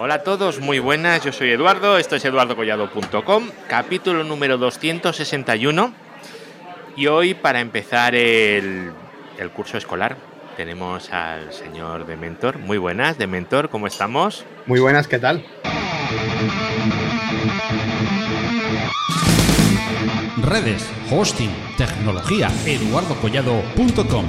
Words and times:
Hola 0.00 0.14
a 0.14 0.22
todos, 0.22 0.60
muy 0.60 0.78
buenas, 0.78 1.24
yo 1.24 1.32
soy 1.32 1.50
Eduardo, 1.50 1.98
esto 1.98 2.14
es 2.14 2.24
eduardocollado.com, 2.24 3.50
capítulo 3.68 4.22
número 4.22 4.56
261 4.56 5.92
y 6.96 7.08
hoy 7.08 7.34
para 7.34 7.58
empezar 7.58 8.14
el, 8.14 8.92
el 9.38 9.50
curso 9.50 9.76
escolar 9.76 10.16
tenemos 10.56 11.10
al 11.10 11.52
señor 11.52 12.06
Dementor. 12.06 12.58
Muy 12.58 12.78
buenas, 12.78 13.18
Dementor, 13.18 13.70
¿cómo 13.70 13.88
estamos? 13.88 14.44
Muy 14.66 14.78
buenas, 14.78 15.08
¿qué 15.08 15.18
tal? 15.18 15.44
Redes, 20.40 20.88
hosting, 21.10 21.50
tecnología, 21.76 22.48
eduardocollado.com. 22.66 24.26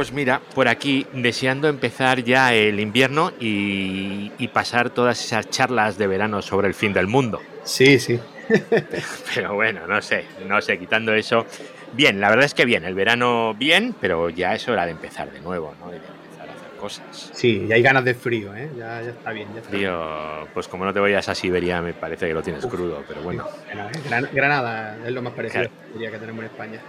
Pues 0.00 0.12
mira, 0.12 0.40
por 0.54 0.66
aquí 0.66 1.06
deseando 1.12 1.68
empezar 1.68 2.24
ya 2.24 2.54
el 2.54 2.80
invierno 2.80 3.32
y, 3.38 4.32
y 4.38 4.48
pasar 4.48 4.88
todas 4.88 5.22
esas 5.22 5.50
charlas 5.50 5.98
de 5.98 6.06
verano 6.06 6.40
sobre 6.40 6.68
el 6.68 6.72
fin 6.74 6.94
del 6.94 7.06
mundo. 7.06 7.42
Sí, 7.64 7.98
sí. 7.98 8.18
Pero 9.34 9.52
bueno, 9.56 9.86
no 9.86 10.00
sé, 10.00 10.24
no 10.46 10.58
sé, 10.62 10.78
quitando 10.78 11.12
eso. 11.12 11.44
Bien, 11.92 12.18
la 12.18 12.30
verdad 12.30 12.46
es 12.46 12.54
que 12.54 12.64
bien, 12.64 12.86
el 12.86 12.94
verano 12.94 13.52
bien, 13.52 13.94
pero 14.00 14.30
ya 14.30 14.54
es 14.54 14.66
hora 14.70 14.86
de 14.86 14.92
empezar 14.92 15.30
de 15.30 15.40
nuevo, 15.40 15.74
¿no? 15.78 15.88
Y 15.88 15.90
de 15.90 15.96
empezar 15.98 16.48
a 16.48 16.52
hacer 16.54 16.70
cosas. 16.78 17.30
Sí, 17.34 17.66
y 17.68 17.70
hay 17.72 17.82
ganas 17.82 18.02
de 18.06 18.14
frío, 18.14 18.56
¿eh? 18.56 18.70
Ya, 18.78 19.02
ya 19.02 19.10
está 19.10 19.32
bien. 19.32 19.48
Ya 19.52 19.60
está 19.60 19.70
bien. 19.70 19.82
Tío, 19.82 20.48
pues 20.54 20.66
como 20.66 20.86
no 20.86 20.94
te 20.94 21.00
vayas 21.00 21.28
a 21.28 21.34
Siberia, 21.34 21.82
me 21.82 21.92
parece 21.92 22.26
que 22.26 22.32
lo 22.32 22.42
tienes 22.42 22.64
crudo, 22.64 23.04
pero 23.06 23.20
bueno. 23.20 23.44
¿eh? 23.70 23.76
Gran- 24.08 24.30
Granada 24.32 24.96
es 25.04 25.12
lo 25.12 25.20
más 25.20 25.34
parecido 25.34 25.68
Claro. 25.92 26.12
que 26.12 26.18
tenemos 26.18 26.40
en 26.40 26.46
España. 26.50 26.80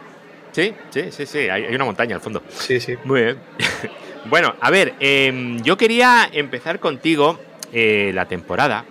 Sí, 0.52 0.74
sí, 0.90 1.12
sí, 1.12 1.26
sí, 1.26 1.50
hay, 1.50 1.74
una 1.74 1.86
montaña 1.86 2.16
al 2.16 2.22
fondo. 2.22 2.44
Sí, 2.50 2.80
sí. 2.80 2.96
Muy 3.04 3.22
bien. 3.22 3.38
Bueno, 4.24 4.54
a 4.62 4.70
ver, 4.70 4.94
em, 5.00 5.64
yo 5.64 5.78
quería 5.78 6.30
empezar 6.32 6.80
contigo 6.80 7.40
eh, 7.74 8.12
la 8.14 8.28
temporada 8.28 8.86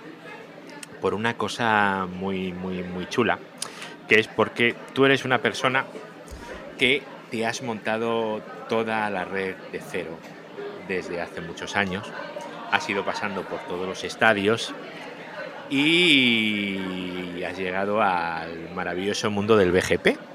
por 1.01 1.15
una 1.15 1.37
cosa 1.37 2.09
muy, 2.13 2.53
muy, 2.53 2.83
muy 2.83 3.09
chula, 3.09 3.39
que 4.09 4.19
es 4.19 4.27
porque 4.27 4.75
tú 4.93 5.05
eres 5.05 5.25
una 5.25 5.39
persona 5.39 5.87
que 6.79 7.05
te 7.31 7.47
has 7.47 7.63
montado 7.63 8.43
toda 8.69 9.09
la 9.09 9.25
red 9.25 9.55
de 9.71 9.81
cero 9.81 10.19
desde 10.89 11.21
hace 11.21 11.41
muchos 11.41 11.77
años, 11.77 12.11
has 12.73 12.91
ido 12.91 13.05
pasando 13.05 13.43
por 13.43 13.61
todos 13.61 13.87
los 13.87 14.03
estadios 14.03 14.75
y 15.71 17.41
has 17.45 17.57
llegado 17.57 18.03
al 18.03 18.71
maravilloso 18.75 19.31
mundo 19.31 19.57
del 19.57 19.71
BGP, 19.71 20.30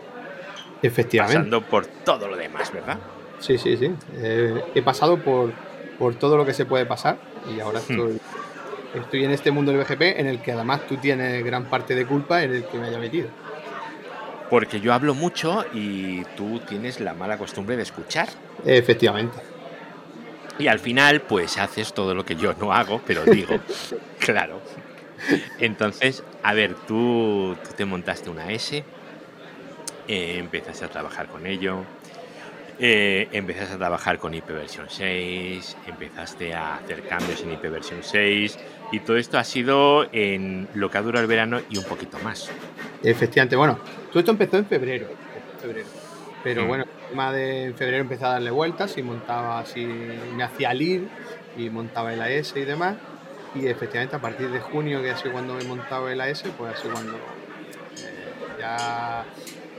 Efectivamente. 0.82 1.38
pasando 1.38 1.62
por 1.62 1.88
todo 2.04 2.28
lo 2.28 2.36
demás, 2.38 2.72
¿verdad? 2.72 3.00
Sí, 3.40 3.58
sí, 3.58 3.78
sí. 3.78 3.92
Eh, 4.14 4.64
he 4.74 4.82
pasado 4.82 5.22
por, 5.24 5.54
por 5.98 6.16
todo 6.16 6.38
lo 6.38 6.46
que 6.46 6.54
se 6.54 6.66
puede 6.66 6.86
pasar 6.86 7.20
y 7.46 7.60
ahora 7.60 7.80
Hmm. 7.80 7.92
estoy, 7.92 8.18
estoy 8.94 9.26
en 9.26 9.32
este 9.32 9.52
mundo 9.52 9.72
del 9.72 9.82
BGP 9.82 10.20
en 10.20 10.28
el 10.28 10.42
que 10.42 10.52
además 10.52 10.86
tú 10.88 10.98
tienes 10.98 11.44
gran 11.44 11.70
parte 11.70 11.96
de 11.96 12.06
culpa 12.06 12.44
en 12.44 12.54
el 12.54 12.68
que 12.68 12.78
me 12.80 12.88
haya 12.88 13.00
metido. 13.00 13.30
Porque 14.50 14.80
yo 14.80 14.94
hablo 14.94 15.16
mucho 15.16 15.66
y 15.72 16.24
tú 16.36 16.60
tienes 16.68 17.00
la 17.00 17.14
mala 17.14 17.38
costumbre 17.38 17.76
de 17.76 17.84
escuchar. 17.84 18.30
Efectivamente. 18.64 19.40
Y 20.58 20.68
al 20.68 20.80
final, 20.80 21.22
pues 21.22 21.58
haces 21.58 21.94
todo 21.94 22.16
lo 22.16 22.24
que 22.24 22.36
yo 22.36 22.54
no 22.54 22.72
hago, 22.72 23.02
pero 23.06 23.26
digo, 23.32 23.60
claro. 24.20 24.62
Entonces, 25.58 26.24
a 26.44 26.54
ver, 26.54 26.76
tú, 26.86 27.58
tú 27.64 27.74
te 27.76 27.86
montaste 27.86 28.30
una 28.30 28.52
S, 28.52 28.84
eh, 30.08 30.38
empezaste 30.38 30.86
a 30.86 30.90
trabajar 30.90 31.28
con 31.28 31.46
ello, 31.48 31.80
eh, 32.80 33.28
empezaste 33.32 33.76
a 33.76 33.78
trabajar 33.78 34.20
con 34.20 34.34
IP 34.34 34.48
versión 34.52 34.88
6, 34.90 35.78
empezaste 35.88 36.54
a 36.54 36.76
hacer 36.78 37.04
cambios 37.08 37.42
en 37.44 37.52
IP 37.54 37.70
versión 37.70 38.04
6, 38.04 38.60
y 38.92 39.00
todo 39.00 39.18
esto 39.18 39.38
ha 39.38 39.44
sido 39.44 40.08
en 40.12 40.68
lo 40.74 40.90
que 40.92 40.98
ha 40.98 41.02
durado 41.02 41.22
el 41.24 41.28
verano 41.30 41.60
y 41.70 41.78
un 41.78 41.86
poquito 41.86 42.20
más. 42.20 42.50
Efectivamente. 43.04 43.56
Bueno, 43.56 43.80
todo 44.10 44.20
esto 44.20 44.32
empezó 44.32 44.58
en 44.58 44.66
febrero. 44.66 45.08
febrero. 45.62 45.88
Pero 46.44 46.64
Mm. 46.64 46.68
bueno, 46.68 46.84
el 46.84 47.10
tema 47.10 47.32
de 47.32 47.64
en 47.66 47.76
febrero 47.76 48.02
empecé 48.02 48.26
a 48.26 48.30
darle 48.30 48.52
vueltas 48.52 48.98
y 48.98 49.04
montaba 49.04 49.60
así, 49.60 49.84
me 50.36 50.44
hacía 50.44 50.74
LIR 50.74 51.08
y 51.58 51.70
montaba 51.70 52.14
el 52.14 52.22
AS 52.22 52.54
y 52.56 52.66
demás. 52.66 52.98
Y 53.56 53.68
efectivamente 53.68 54.16
a 54.18 54.20
partir 54.20 54.50
de 54.50 54.60
junio, 54.60 55.02
que 55.02 55.12
ha 55.12 55.18
sido 55.18 55.32
cuando 55.32 55.58
he 55.60 55.64
montado 55.64 56.10
el 56.10 56.20
AS, 56.22 56.44
pues 56.58 56.74
ha 56.74 56.78
sido 56.78 56.94
cuando 56.94 57.14
eh, 57.14 58.60
ya 58.60 59.24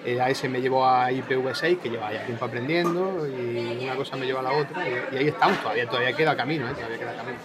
el 0.06 0.20
AS 0.20 0.44
me 0.48 0.60
llevó 0.60 0.86
a 0.86 1.10
IPv6, 1.10 1.80
que 1.80 1.90
lleva 1.90 2.12
ya 2.12 2.24
tiempo 2.24 2.44
aprendiendo, 2.44 3.26
y 3.26 3.84
una 3.84 3.96
cosa 3.96 4.16
me 4.16 4.24
lleva 4.24 4.40
a 4.40 4.44
la 4.44 4.52
otra, 4.52 4.88
y, 4.88 5.14
y 5.14 5.18
ahí 5.18 5.28
estamos, 5.28 5.60
todavía, 5.60 5.86
todavía 5.86 6.12
queda 6.14 6.36
camino, 6.36 6.68
¿eh? 6.68 6.74
todavía 6.74 6.98
queda 6.98 7.16
camino. 7.16 7.38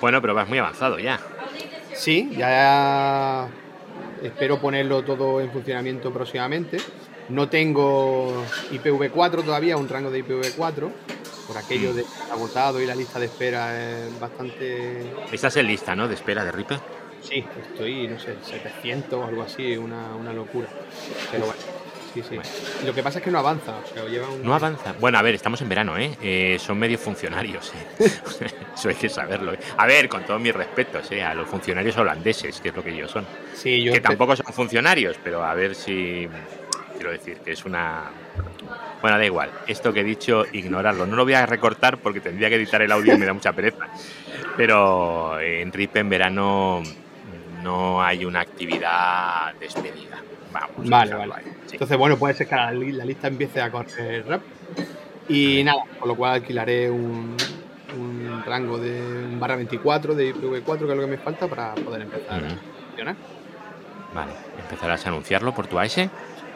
Bueno, 0.00 0.20
pero 0.20 0.34
vas 0.34 0.48
muy 0.48 0.58
avanzado 0.58 0.98
ya. 0.98 1.18
Sí, 1.94 2.30
ya 2.36 3.48
espero 4.22 4.60
ponerlo 4.60 5.02
todo 5.02 5.40
en 5.40 5.50
funcionamiento 5.50 6.12
próximamente. 6.12 6.78
No 7.28 7.48
tengo 7.48 8.44
IPv4 8.72 9.44
todavía, 9.44 9.76
un 9.76 9.88
rango 9.88 10.10
de 10.10 10.24
IPv4, 10.24 10.90
por 11.46 11.56
aquello 11.56 11.94
de 11.94 12.04
agotado 12.30 12.80
y 12.80 12.86
la 12.86 12.94
lista 12.94 13.18
de 13.18 13.26
espera 13.26 14.04
es 14.04 14.20
bastante... 14.20 15.02
Estás 15.30 15.56
en 15.56 15.66
lista, 15.66 15.94
¿no? 15.94 16.08
De 16.08 16.14
espera 16.14 16.44
de 16.44 16.52
Ripe. 16.52 16.78
Sí, 17.22 17.44
estoy, 17.70 18.08
no 18.08 18.18
sé, 18.18 18.36
700 18.42 19.14
o 19.14 19.24
algo 19.24 19.42
así, 19.42 19.76
una, 19.76 20.14
una 20.16 20.32
locura. 20.32 20.66
Pero 21.30 21.46
bueno, 21.46 21.60
sí, 22.14 22.22
sí. 22.22 22.34
Bueno. 22.36 22.50
Lo 22.86 22.94
que 22.94 23.02
pasa 23.02 23.18
es 23.18 23.24
que 23.24 23.30
no 23.30 23.38
avanza, 23.38 23.76
o 23.76 23.86
sea, 23.86 24.04
lleva 24.04 24.28
un... 24.28 24.42
No 24.42 24.54
avanza. 24.54 24.94
Bueno, 25.00 25.18
a 25.18 25.22
ver, 25.22 25.34
estamos 25.34 25.60
en 25.62 25.68
verano, 25.68 25.96
¿eh? 25.96 26.16
Eh, 26.22 26.58
son 26.60 26.78
medio 26.78 26.98
funcionarios, 26.98 27.72
¿eh? 27.74 28.10
Eso 28.74 28.88
hay 28.88 28.94
que 28.94 29.08
saberlo. 29.08 29.52
¿eh? 29.52 29.58
A 29.76 29.86
ver, 29.86 30.08
con 30.08 30.24
todos 30.24 30.40
mis 30.40 30.54
respetos, 30.54 31.10
¿eh? 31.12 31.22
A 31.22 31.34
los 31.34 31.48
funcionarios 31.48 31.96
holandeses, 31.96 32.60
que 32.60 32.68
es 32.70 32.76
lo 32.76 32.82
que 32.82 32.90
ellos 32.90 33.10
son. 33.10 33.26
Sí, 33.54 33.82
yo 33.82 33.92
que 33.92 34.00
tampoco 34.00 34.36
son 34.36 34.52
funcionarios, 34.52 35.16
pero 35.22 35.44
a 35.44 35.54
ver 35.54 35.74
si... 35.74 36.28
Quiero 36.94 37.10
decir 37.10 37.38
que 37.38 37.52
es 37.52 37.64
una... 37.64 38.10
Bueno, 39.00 39.18
da 39.18 39.24
igual. 39.24 39.50
Esto 39.66 39.92
que 39.92 40.00
he 40.00 40.04
dicho, 40.04 40.44
ignorarlo. 40.52 41.06
No 41.06 41.16
lo 41.16 41.24
voy 41.24 41.34
a 41.34 41.44
recortar 41.46 41.98
porque 41.98 42.20
tendría 42.20 42.48
que 42.48 42.54
editar 42.54 42.80
el 42.82 42.92
audio 42.92 43.14
y 43.14 43.18
me 43.18 43.26
da 43.26 43.32
mucha 43.32 43.52
pereza. 43.52 43.88
Pero 44.56 45.40
en 45.40 45.72
RIP 45.72 45.96
en 45.96 46.08
verano 46.08 46.82
no 47.62 48.02
hay 48.02 48.24
una 48.24 48.40
actividad 48.40 49.54
despedida. 49.54 50.22
Vamos. 50.52 50.88
Vale, 50.88 51.14
vale. 51.14 51.32
ahí, 51.36 51.44
sí. 51.66 51.72
Entonces, 51.72 51.96
bueno, 51.96 52.16
puede 52.18 52.34
ser 52.34 52.46
que 52.46 52.54
la, 52.54 52.70
li- 52.72 52.92
la 52.92 53.04
lista 53.04 53.28
empiece 53.28 53.60
a 53.60 53.70
correr 53.70 54.26
rap. 54.26 54.42
Y 55.28 55.62
nada, 55.64 55.82
con 55.98 56.08
lo 56.08 56.14
cual 56.16 56.34
alquilaré 56.34 56.90
un, 56.90 57.36
un 57.98 58.42
rango 58.44 58.78
de 58.78 58.90
un 59.30 59.38
barra 59.40 59.56
24 59.56 60.14
de 60.14 60.34
IPv4, 60.34 60.78
que 60.78 60.90
es 60.90 60.96
lo 60.96 61.00
que 61.00 61.06
me 61.06 61.18
falta 61.18 61.46
para 61.46 61.74
poder 61.74 62.02
empezar 62.02 62.42
Ujú. 62.42 62.52
a 62.52 62.86
funcionar. 62.88 63.16
Vale, 64.14 64.32
empezarás 64.60 65.06
a 65.06 65.08
anunciarlo 65.08 65.54
por 65.54 65.66
tu 65.68 65.78
AS. 65.78 65.96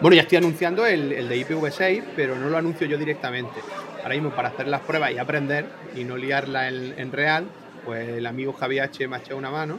Bueno, 0.01 0.15
ya 0.15 0.23
estoy 0.23 0.37
anunciando 0.39 0.84
el, 0.84 1.13
el 1.13 1.28
de 1.28 1.37
IPv6, 1.39 2.03
pero 2.15 2.37
no 2.37 2.51
lo 2.51 2.59
anuncio 2.59 2.87
yo 2.87 2.99
directamente. 2.99 3.61
Ahora 4.03 4.15
mismo, 4.15 4.31
para 4.31 4.49
hacer 4.49 4.69
las 4.69 4.83
pruebas 4.83 5.13
y 5.13 5.19
aprender 5.19 5.65
y 5.95 6.05
no 6.05 6.17
liarla 6.19 6.69
en, 6.69 6.95
en 6.99 7.13
real, 7.13 7.47
pues 7.84 8.07
el 8.09 8.27
amigo 8.27 8.53
Javi 8.53 8.78
H 8.78 9.09
me 9.09 9.17
ha 9.17 9.19
echado 9.21 9.39
una 9.39 9.51
mano 9.51 9.78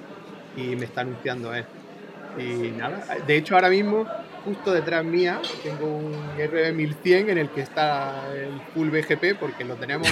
y 0.55 0.75
me 0.75 0.85
está 0.85 1.01
anunciando 1.01 1.53
él. 1.53 1.66
Y 2.37 2.71
nada, 2.71 3.03
de 3.25 3.37
hecho 3.37 3.55
ahora 3.55 3.69
mismo, 3.69 4.05
justo 4.45 4.71
detrás 4.71 5.03
mía, 5.03 5.41
tengo 5.63 5.87
un 5.87 6.13
RB1100 6.37 7.29
en 7.29 7.37
el 7.37 7.49
que 7.49 7.61
está 7.61 8.27
el 8.33 8.61
full 8.73 8.89
BGP 8.89 9.37
porque 9.39 9.65
lo 9.65 9.75
tenemos, 9.75 10.07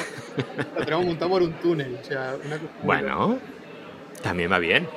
lo 0.75 0.83
tenemos 0.83 1.05
montado 1.05 1.31
por 1.31 1.43
un 1.43 1.53
túnel. 1.53 1.97
O 2.01 2.03
sea, 2.03 2.35
una. 2.43 2.59
Bueno, 2.83 3.39
también 4.21 4.51
va 4.51 4.59
bien. 4.59 4.87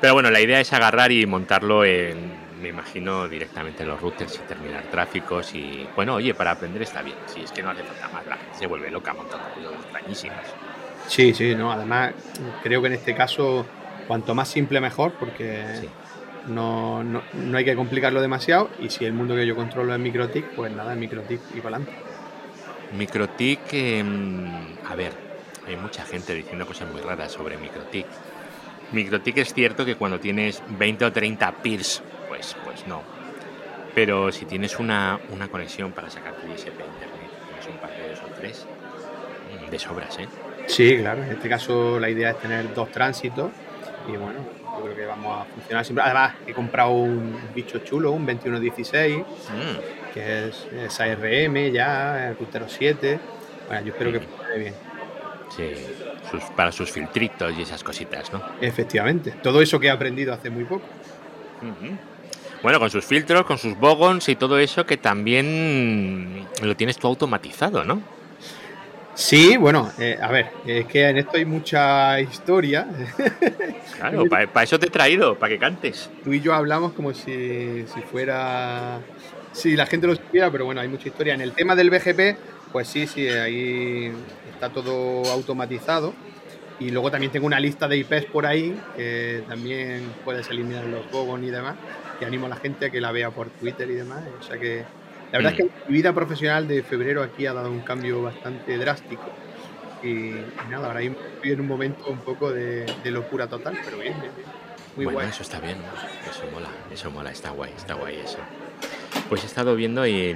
Pero 0.00 0.14
bueno, 0.14 0.30
la 0.30 0.40
idea 0.40 0.60
es 0.60 0.72
agarrar 0.72 1.10
y 1.10 1.26
montarlo 1.26 1.84
en, 1.84 2.32
me 2.62 2.68
imagino, 2.68 3.28
directamente 3.28 3.82
en 3.82 3.88
los 3.88 4.00
routers 4.00 4.36
y 4.36 4.48
terminar 4.48 4.84
tráficos. 4.84 5.54
Y 5.54 5.86
bueno, 5.96 6.14
oye, 6.14 6.34
para 6.34 6.52
aprender 6.52 6.82
está 6.82 7.02
bien. 7.02 7.16
Si 7.26 7.40
es 7.42 7.52
que 7.52 7.62
no 7.62 7.70
hace 7.70 7.82
falta 7.82 8.08
más, 8.08 8.26
la 8.26 8.36
gente 8.36 8.58
se 8.58 8.66
vuelve 8.66 8.90
loca 8.90 9.12
montando 9.12 9.48
cosas 9.54 9.72
extrañísimas. 9.82 10.46
Sí, 11.08 11.34
sí, 11.34 11.54
no. 11.54 11.72
Además, 11.72 12.12
creo 12.62 12.80
que 12.80 12.88
en 12.88 12.94
este 12.94 13.14
caso, 13.14 13.66
cuanto 14.06 14.34
más 14.34 14.48
simple 14.48 14.80
mejor, 14.80 15.12
porque 15.18 15.64
Sí. 15.80 15.88
No, 16.48 17.04
no, 17.04 17.22
no 17.32 17.58
hay 17.58 17.64
que 17.64 17.74
complicarlo 17.74 18.20
demasiado. 18.20 18.70
Y 18.80 18.90
si 18.90 19.04
el 19.04 19.12
mundo 19.12 19.34
que 19.34 19.46
yo 19.46 19.54
controlo 19.54 19.92
es 19.94 20.00
MikroTik, 20.00 20.54
pues 20.54 20.72
nada, 20.72 20.92
es 20.92 20.98
MikroTik 20.98 21.40
y 21.54 21.60
para 21.60 21.76
adelante. 21.76 21.92
MikroTik, 22.96 23.60
em, 23.72 24.46
a 24.88 24.94
ver, 24.94 25.12
hay 25.66 25.76
mucha 25.76 26.04
gente 26.04 26.34
diciendo 26.34 26.66
cosas 26.66 26.90
muy 26.90 27.00
raras 27.00 27.32
sobre 27.32 27.58
MikroTik. 27.58 28.06
MikroTik 28.92 29.38
es 29.38 29.52
cierto 29.52 29.84
que 29.84 29.96
cuando 29.96 30.18
tienes 30.18 30.62
20 30.78 31.04
o 31.04 31.12
30 31.12 31.52
peers, 31.62 32.02
pues, 32.28 32.56
pues 32.64 32.86
no. 32.86 33.02
Pero 33.94 34.32
si 34.32 34.46
tienes 34.46 34.78
una, 34.78 35.18
una 35.30 35.48
conexión 35.48 35.92
para 35.92 36.08
sacar 36.08 36.34
tu 36.36 36.46
ISP 36.46 36.68
internet, 36.68 37.30
tienes 37.48 37.66
un 37.66 37.76
par 37.80 37.90
de 37.90 38.08
dos 38.10 38.20
o 38.22 38.28
tres, 38.34 38.66
mm, 39.66 39.70
de 39.70 39.78
sobras, 39.78 40.18
¿eh? 40.18 40.28
Sí, 40.66 40.96
claro. 40.98 41.22
En 41.24 41.32
este 41.32 41.48
caso, 41.48 41.98
la 41.98 42.08
idea 42.08 42.30
es 42.30 42.38
tener 42.38 42.72
dos 42.74 42.90
tránsitos. 42.90 43.50
Y 44.06 44.16
bueno, 44.16 44.40
yo 44.78 44.84
creo 44.84 44.96
que 44.96 45.06
vamos 45.06 45.40
a 45.40 45.44
funcionar 45.52 45.84
siempre. 45.84 46.04
Además, 46.04 46.34
he 46.46 46.52
comprado 46.54 46.90
un 46.90 47.38
bicho 47.54 47.78
chulo, 47.80 48.12
un 48.12 48.24
2116. 48.26 49.18
Mm, 49.18 50.12
que 50.14 50.48
es, 50.48 50.66
es 50.72 51.00
ARM 51.00 51.70
ya, 51.72 52.28
el 52.28 52.36
Rutero 52.36 52.66
7, 52.68 53.18
Bueno, 53.68 53.82
yo 53.84 53.92
espero 53.92 54.12
que 54.12 54.20
funcione 54.20 54.58
bien. 54.58 54.74
Sí, 55.54 55.72
sus- 56.30 56.44
para 56.56 56.72
sus 56.72 56.90
filtritos 56.90 57.52
y 57.58 57.62
esas 57.62 57.82
cositas, 57.82 58.32
¿no? 58.32 58.42
Efectivamente. 58.60 59.32
Todo 59.42 59.60
eso 59.60 59.78
que 59.78 59.88
he 59.88 59.90
aprendido 59.90 60.32
hace 60.32 60.50
muy 60.50 60.64
poco. 60.64 60.84
Bueno, 62.62 62.80
con 62.80 62.90
sus 62.90 63.04
filtros, 63.04 63.44
con 63.44 63.58
sus 63.58 63.78
bogons 63.78 64.28
y 64.28 64.36
todo 64.36 64.58
eso 64.58 64.84
que 64.84 64.96
también 64.96 66.44
lo 66.62 66.74
tienes 66.76 66.96
tú 66.98 67.06
automatizado, 67.06 67.84
¿no? 67.84 68.00
Sí, 69.18 69.56
bueno, 69.56 69.90
eh, 69.98 70.16
a 70.22 70.30
ver, 70.30 70.46
es 70.64 70.86
que 70.86 71.08
en 71.08 71.18
esto 71.18 71.38
hay 71.38 71.44
mucha 71.44 72.20
historia. 72.20 72.86
Claro, 73.98 74.26
para 74.26 74.62
eso 74.62 74.78
te 74.78 74.86
he 74.86 74.90
traído, 74.90 75.36
para 75.36 75.52
que 75.52 75.58
cantes. 75.58 76.08
Tú 76.22 76.32
y 76.32 76.40
yo 76.40 76.54
hablamos 76.54 76.92
como 76.92 77.12
si, 77.12 77.84
si 77.92 78.00
fuera. 78.02 79.00
Si 79.52 79.74
la 79.74 79.86
gente 79.86 80.06
lo 80.06 80.14
supiera, 80.14 80.52
pero 80.52 80.66
bueno, 80.66 80.80
hay 80.80 80.86
mucha 80.86 81.08
historia. 81.08 81.34
En 81.34 81.40
el 81.40 81.50
tema 81.50 81.74
del 81.74 81.90
BGP, 81.90 82.38
pues 82.70 82.86
sí, 82.86 83.08
sí, 83.08 83.26
ahí 83.26 84.12
está 84.52 84.68
todo 84.68 85.28
automatizado. 85.32 86.14
Y 86.78 86.92
luego 86.92 87.10
también 87.10 87.32
tengo 87.32 87.48
una 87.48 87.58
lista 87.58 87.88
de 87.88 87.96
IPs 87.96 88.26
por 88.26 88.46
ahí, 88.46 88.80
que 88.96 89.42
también 89.48 90.04
puedes 90.24 90.48
eliminar 90.48 90.84
los 90.84 91.10
bogons 91.10 91.44
y 91.44 91.50
demás. 91.50 91.74
Y 92.20 92.24
animo 92.24 92.46
a 92.46 92.50
la 92.50 92.56
gente 92.56 92.86
a 92.86 92.90
que 92.90 93.00
la 93.00 93.10
vea 93.10 93.32
por 93.32 93.48
Twitter 93.50 93.90
y 93.90 93.94
demás. 93.94 94.22
O 94.38 94.44
sea 94.44 94.58
que 94.58 94.84
la 95.32 95.38
verdad 95.38 95.52
es 95.52 95.58
que 95.58 95.70
mi 95.88 95.94
vida 95.94 96.12
profesional 96.12 96.66
de 96.66 96.82
febrero 96.82 97.22
aquí 97.22 97.46
ha 97.46 97.52
dado 97.52 97.70
un 97.70 97.80
cambio 97.80 98.22
bastante 98.22 98.76
drástico. 98.78 99.24
Y, 100.02 100.32
nada, 100.70 100.88
ahora 100.88 101.02
estoy 101.02 101.52
en 101.52 101.60
un 101.60 101.66
momento 101.66 102.06
un 102.08 102.18
poco 102.18 102.52
de, 102.52 102.86
de 103.02 103.10
locura 103.10 103.48
total, 103.48 103.76
pero 103.84 103.98
bien, 103.98 104.14
bien, 104.20 104.32
bien. 104.36 104.48
Muy 104.96 105.04
bueno, 105.04 105.20
guay. 105.20 105.30
eso 105.30 105.42
está 105.42 105.60
bien, 105.60 105.78
eso 106.28 106.42
mola, 106.52 106.68
eso 106.92 107.10
mola, 107.10 107.30
está 107.30 107.50
guay, 107.50 107.72
está 107.76 107.94
guay 107.94 108.16
eso. 108.16 108.38
Pues 109.28 109.44
he 109.44 109.46
estado 109.46 109.76
viendo 109.76 110.06
y 110.06 110.34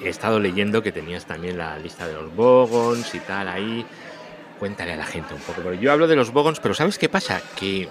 he 0.00 0.08
estado 0.08 0.38
leyendo 0.38 0.82
que 0.82 0.92
tenías 0.92 1.26
también 1.26 1.58
la 1.58 1.78
lista 1.78 2.06
de 2.06 2.14
los 2.14 2.34
bogons 2.34 3.14
y 3.14 3.20
tal 3.20 3.48
ahí. 3.48 3.84
Cuéntale 4.58 4.92
a 4.92 4.96
la 4.96 5.06
gente 5.06 5.34
un 5.34 5.40
poco. 5.40 5.62
Pero 5.62 5.74
yo 5.74 5.90
hablo 5.90 6.06
de 6.06 6.14
los 6.14 6.32
bogons, 6.32 6.60
pero 6.60 6.74
¿sabes 6.74 6.98
qué 6.98 7.08
pasa? 7.08 7.40
Que 7.58 7.88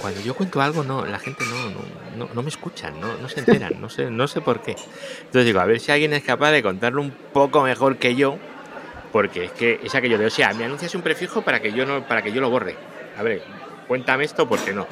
cuando 0.00 0.20
yo 0.20 0.34
cuento 0.34 0.60
algo, 0.60 0.84
no, 0.84 1.04
la 1.04 1.18
gente 1.18 1.44
no, 1.44 1.70
no, 1.70 2.26
no, 2.26 2.34
no 2.34 2.42
me 2.42 2.48
escuchan, 2.48 3.00
no, 3.00 3.16
no 3.16 3.28
se 3.28 3.40
enteran, 3.40 3.80
no 3.80 3.88
sé, 3.88 4.10
no 4.10 4.28
sé 4.28 4.40
por 4.40 4.60
qué. 4.62 4.76
Entonces 5.20 5.44
digo, 5.46 5.60
a 5.60 5.64
ver 5.64 5.80
si 5.80 5.90
alguien 5.92 6.12
es 6.12 6.22
capaz 6.22 6.50
de 6.52 6.62
contarlo 6.62 7.00
un 7.00 7.10
poco 7.10 7.62
mejor 7.62 7.96
que 7.96 8.14
yo, 8.14 8.36
porque 9.12 9.44
es 9.44 9.52
que 9.52 9.80
es 9.82 9.94
aquello 9.94 10.18
de, 10.18 10.26
o 10.26 10.30
sea, 10.30 10.52
me 10.54 10.64
anuncias 10.64 10.94
un 10.94 11.02
prefijo 11.02 11.42
para 11.42 11.60
que 11.60 11.72
yo 11.72 11.86
no, 11.86 12.06
para 12.06 12.22
que 12.22 12.32
yo 12.32 12.40
lo 12.40 12.50
borre. 12.50 12.76
A 13.18 13.22
ver, 13.22 13.42
cuéntame 13.88 14.24
esto 14.24 14.48
porque 14.48 14.72
no. 14.72 14.86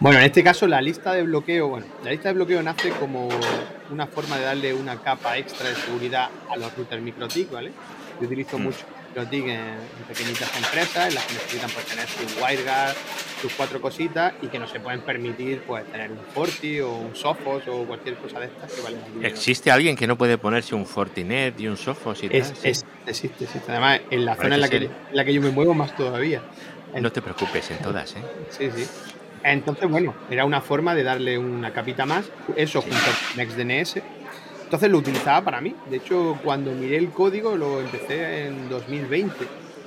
Bueno, 0.00 0.18
en 0.18 0.24
este 0.24 0.42
caso 0.42 0.66
la 0.66 0.80
lista 0.80 1.12
de 1.12 1.22
bloqueo, 1.22 1.68
bueno, 1.68 1.86
la 2.02 2.10
lista 2.10 2.28
de 2.30 2.34
bloqueo 2.34 2.62
nace 2.62 2.90
como 2.90 3.28
una 3.90 4.06
forma 4.06 4.38
de 4.38 4.44
darle 4.44 4.72
una 4.74 4.96
capa 4.96 5.36
extra 5.36 5.68
de 5.68 5.74
seguridad 5.76 6.28
a 6.48 6.56
los 6.56 6.74
routers 6.74 7.02
MikroTik, 7.02 7.50
¿vale? 7.50 7.70
Yo 8.18 8.26
utilizo 8.26 8.58
Mm. 8.58 8.62
mucho 8.62 8.78
MikroTik 9.10 9.44
en, 9.46 9.58
en 9.58 10.04
pequeñitas 10.08 10.56
empresas, 10.56 11.08
en 11.08 11.14
las 11.14 11.24
que 11.24 11.34
necesitan 11.34 11.70
pues, 11.70 11.86
tener 11.86 12.06
su 12.08 12.22
WireGuard, 12.42 12.94
sus 13.42 13.52
cuatro 13.54 13.80
cositas 13.80 14.34
y 14.42 14.46
que 14.48 14.58
no 14.58 14.66
se 14.66 14.80
pueden 14.80 15.00
permitir 15.02 15.62
pues 15.66 15.84
tener 15.90 16.10
un 16.12 16.18
Forti 16.34 16.80
o 16.80 16.92
un 16.92 17.14
Sophos 17.16 17.62
o 17.68 17.84
cualquier 17.86 18.16
cosa 18.16 18.38
de 18.40 18.46
estas 18.46 18.72
que 18.72 18.80
valen 18.82 19.00
dinero. 19.12 19.26
¿Existe 19.28 19.70
alguien 19.70 19.96
que 19.96 20.06
no 20.06 20.16
puede 20.16 20.38
ponerse 20.38 20.74
un 20.74 20.86
Fortinet 20.86 21.58
y 21.60 21.66
un 21.66 21.76
Sophos 21.76 22.22
y 22.22 22.28
tal? 22.28 22.36
Es, 22.40 22.48
Sí. 22.48 22.68
es- 22.68 22.84
existe, 23.06 23.44
existe. 23.44 23.70
Además, 23.72 24.00
en 24.10 24.24
la 24.24 24.36
Parece 24.36 24.42
zona 24.44 24.54
en 24.56 24.60
la, 24.60 24.68
que, 24.68 24.76
en 24.76 24.92
la 25.16 25.24
que 25.24 25.34
yo 25.34 25.40
me 25.40 25.50
muevo 25.50 25.74
más 25.74 25.96
todavía. 25.96 26.42
No 26.94 27.10
te 27.10 27.22
preocupes 27.22 27.70
en 27.70 27.78
todas, 27.78 28.14
¿eh? 28.16 28.18
Sí, 28.50 28.68
sí. 28.74 28.86
Entonces, 29.42 29.88
bueno, 29.88 30.14
era 30.30 30.44
una 30.44 30.60
forma 30.60 30.94
de 30.94 31.02
darle 31.02 31.38
una 31.38 31.72
capita 31.72 32.04
más, 32.04 32.26
eso 32.56 32.82
junto 32.82 32.96
con 32.98 33.36
NextDNS. 33.38 34.02
Entonces 34.70 34.88
lo 34.88 34.98
utilizaba 34.98 35.44
para 35.44 35.60
mí. 35.60 35.74
De 35.90 35.96
hecho, 35.96 36.38
cuando 36.44 36.70
miré 36.70 36.96
el 36.96 37.10
código 37.10 37.56
lo 37.56 37.80
empecé 37.80 38.46
en 38.46 38.68
2020. 38.68 39.34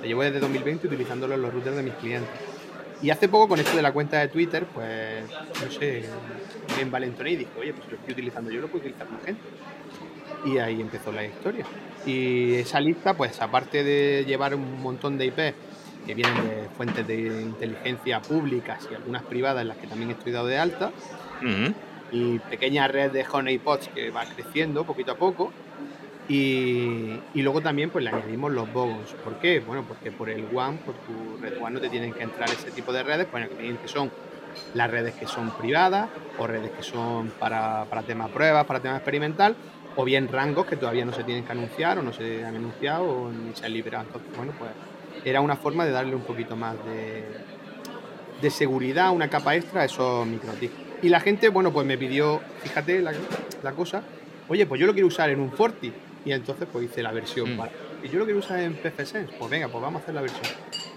Lo 0.01 0.05
llevo 0.05 0.23
desde 0.23 0.41
2020 0.41 0.87
utilizándolo 0.87 1.35
en 1.35 1.41
los 1.41 1.53
routers 1.53 1.77
de 1.77 1.83
mis 1.83 1.93
clientes. 1.93 2.29
Y 3.01 3.09
hace 3.09 3.29
poco 3.29 3.47
con 3.47 3.59
esto 3.61 3.77
de 3.77 3.81
la 3.81 3.93
cuenta 3.93 4.19
de 4.19 4.27
Twitter, 4.27 4.65
pues, 4.65 5.23
no 5.63 5.71
sé, 5.71 6.03
me 6.75 6.81
envalentoné 6.81 7.31
y 7.31 7.35
dije, 7.37 7.51
oye, 7.57 7.73
pues 7.73 7.87
lo 7.91 7.95
estoy 7.95 8.11
utilizando 8.11 8.51
yo, 8.51 8.59
lo 8.59 8.67
puedo 8.67 8.79
utilizar 8.79 9.09
más 9.09 9.23
gente. 9.23 9.41
Y 10.43 10.57
ahí 10.57 10.81
empezó 10.81 11.13
la 11.13 11.23
historia. 11.23 11.65
Y 12.05 12.55
esa 12.55 12.81
lista, 12.81 13.13
pues 13.13 13.41
aparte 13.41 13.85
de 13.85 14.25
llevar 14.27 14.53
un 14.53 14.81
montón 14.81 15.17
de 15.17 15.27
IP 15.27 15.37
que 16.05 16.13
vienen 16.13 16.35
de 16.43 16.67
fuentes 16.75 17.07
de 17.07 17.41
inteligencia 17.41 18.21
públicas 18.21 18.85
y 18.91 18.95
algunas 18.95 19.23
privadas 19.23 19.61
en 19.61 19.69
las 19.69 19.77
que 19.77 19.87
también 19.87 20.11
estoy 20.11 20.33
dado 20.33 20.47
de 20.47 20.57
alta, 20.57 20.91
Ujú. 21.41 21.73
Y 22.13 22.39
pequeña 22.39 22.87
red 22.87 23.11
de 23.11 23.25
honeypots 23.29 23.89
que 23.89 24.11
va 24.11 24.23
creciendo 24.23 24.85
poquito 24.85 25.11
a 25.11 25.15
poco. 25.15 25.51
Y, 26.29 27.19
y 27.33 27.41
luego 27.41 27.59
también 27.59 27.89
pues 27.89 28.05
le 28.05 28.11
añadimos 28.11 28.51
los 28.51 28.71
bogons. 28.71 29.11
¿Por 29.23 29.39
qué? 29.39 29.59
Bueno, 29.59 29.83
porque 29.85 30.11
por 30.11 30.29
el 30.29 30.45
WAN, 30.45 30.77
por 30.77 30.95
tu 30.95 31.37
red 31.41 31.59
WAN 31.59 31.73
no 31.73 31.81
te 31.81 31.89
tienen 31.89 32.13
que 32.13 32.23
entrar 32.23 32.49
ese 32.49 32.71
tipo 32.71 32.93
de 32.93 33.03
redes, 33.03 33.29
bueno, 33.29 33.47
que 33.49 33.87
son 33.87 34.09
las 34.73 34.89
redes 34.89 35.15
que 35.15 35.25
son 35.25 35.49
privadas 35.51 36.09
o 36.37 36.47
redes 36.47 36.71
que 36.71 36.83
son 36.83 37.31
para, 37.39 37.85
para 37.85 38.03
temas 38.03 38.29
pruebas, 38.29 38.65
para 38.65 38.79
tema 38.79 38.95
experimental, 38.95 39.55
o 39.95 40.05
bien 40.05 40.27
rangos 40.29 40.65
que 40.67 40.77
todavía 40.77 41.03
no 41.03 41.11
se 41.11 41.23
tienen 41.23 41.43
que 41.43 41.51
anunciar 41.51 41.97
o 41.97 42.03
no 42.03 42.13
se 42.13 42.45
han 42.45 42.55
anunciado 42.55 43.03
o 43.03 43.31
ni 43.31 43.53
se 43.55 43.65
han 43.65 43.73
liberado. 43.73 44.05
Entonces, 44.05 44.37
bueno, 44.37 44.53
pues 44.57 44.71
era 45.25 45.41
una 45.41 45.55
forma 45.55 45.85
de 45.85 45.91
darle 45.91 46.15
un 46.15 46.23
poquito 46.23 46.55
más 46.55 46.75
de, 46.85 47.25
de 48.41 48.49
seguridad, 48.49 49.11
una 49.11 49.29
capa 49.29 49.55
extra 49.55 49.81
a 49.81 49.85
esos 49.85 50.25
microtics. 50.25 50.82
Y 51.03 51.09
la 51.09 51.19
gente, 51.19 51.49
bueno, 51.49 51.71
pues 51.71 51.85
me 51.85 51.97
pidió, 51.97 52.41
fíjate 52.63 53.01
la, 53.01 53.13
la 53.61 53.71
cosa, 53.73 54.01
oye, 54.47 54.65
pues 54.65 54.79
yo 54.81 54.87
lo 54.87 54.93
quiero 54.93 55.07
usar 55.07 55.29
en 55.29 55.39
un 55.39 55.51
Forti. 55.51 55.91
Y 56.25 56.31
entonces 56.31 56.67
pues 56.71 56.85
hice 56.85 57.03
la 57.03 57.11
versión 57.11 57.53
Mm. 57.53 57.57
para. 57.57 57.71
Y 58.01 58.07
yo 58.09 58.17
lo 58.19 58.23
quiero 58.25 58.39
usar 58.39 58.59
en 58.59 58.73
PFSense. 58.75 59.33
Pues 59.37 59.51
venga, 59.51 59.67
pues 59.67 59.81
vamos 59.81 59.99
a 59.99 60.03
hacer 60.03 60.15
la 60.15 60.21
versión. 60.21 60.43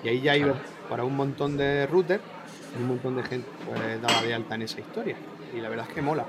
Y 0.04 0.08
ahí 0.08 0.20
ya 0.20 0.36
iba 0.36 0.52
Claro. 0.52 0.60
para 0.88 1.02
un 1.04 1.16
montón 1.16 1.56
de 1.56 1.86
routers, 1.88 2.22
y 2.78 2.80
un 2.82 2.88
montón 2.88 3.16
de 3.16 3.24
gente 3.24 3.48
pues 3.66 4.00
daba 4.00 4.22
de 4.22 4.32
alta 4.34 4.54
en 4.54 4.62
esa 4.62 4.78
historia. 4.80 5.16
Y 5.56 5.60
la 5.60 5.68
verdad 5.68 5.86
es 5.88 5.94
que 5.94 6.00
mola. 6.02 6.24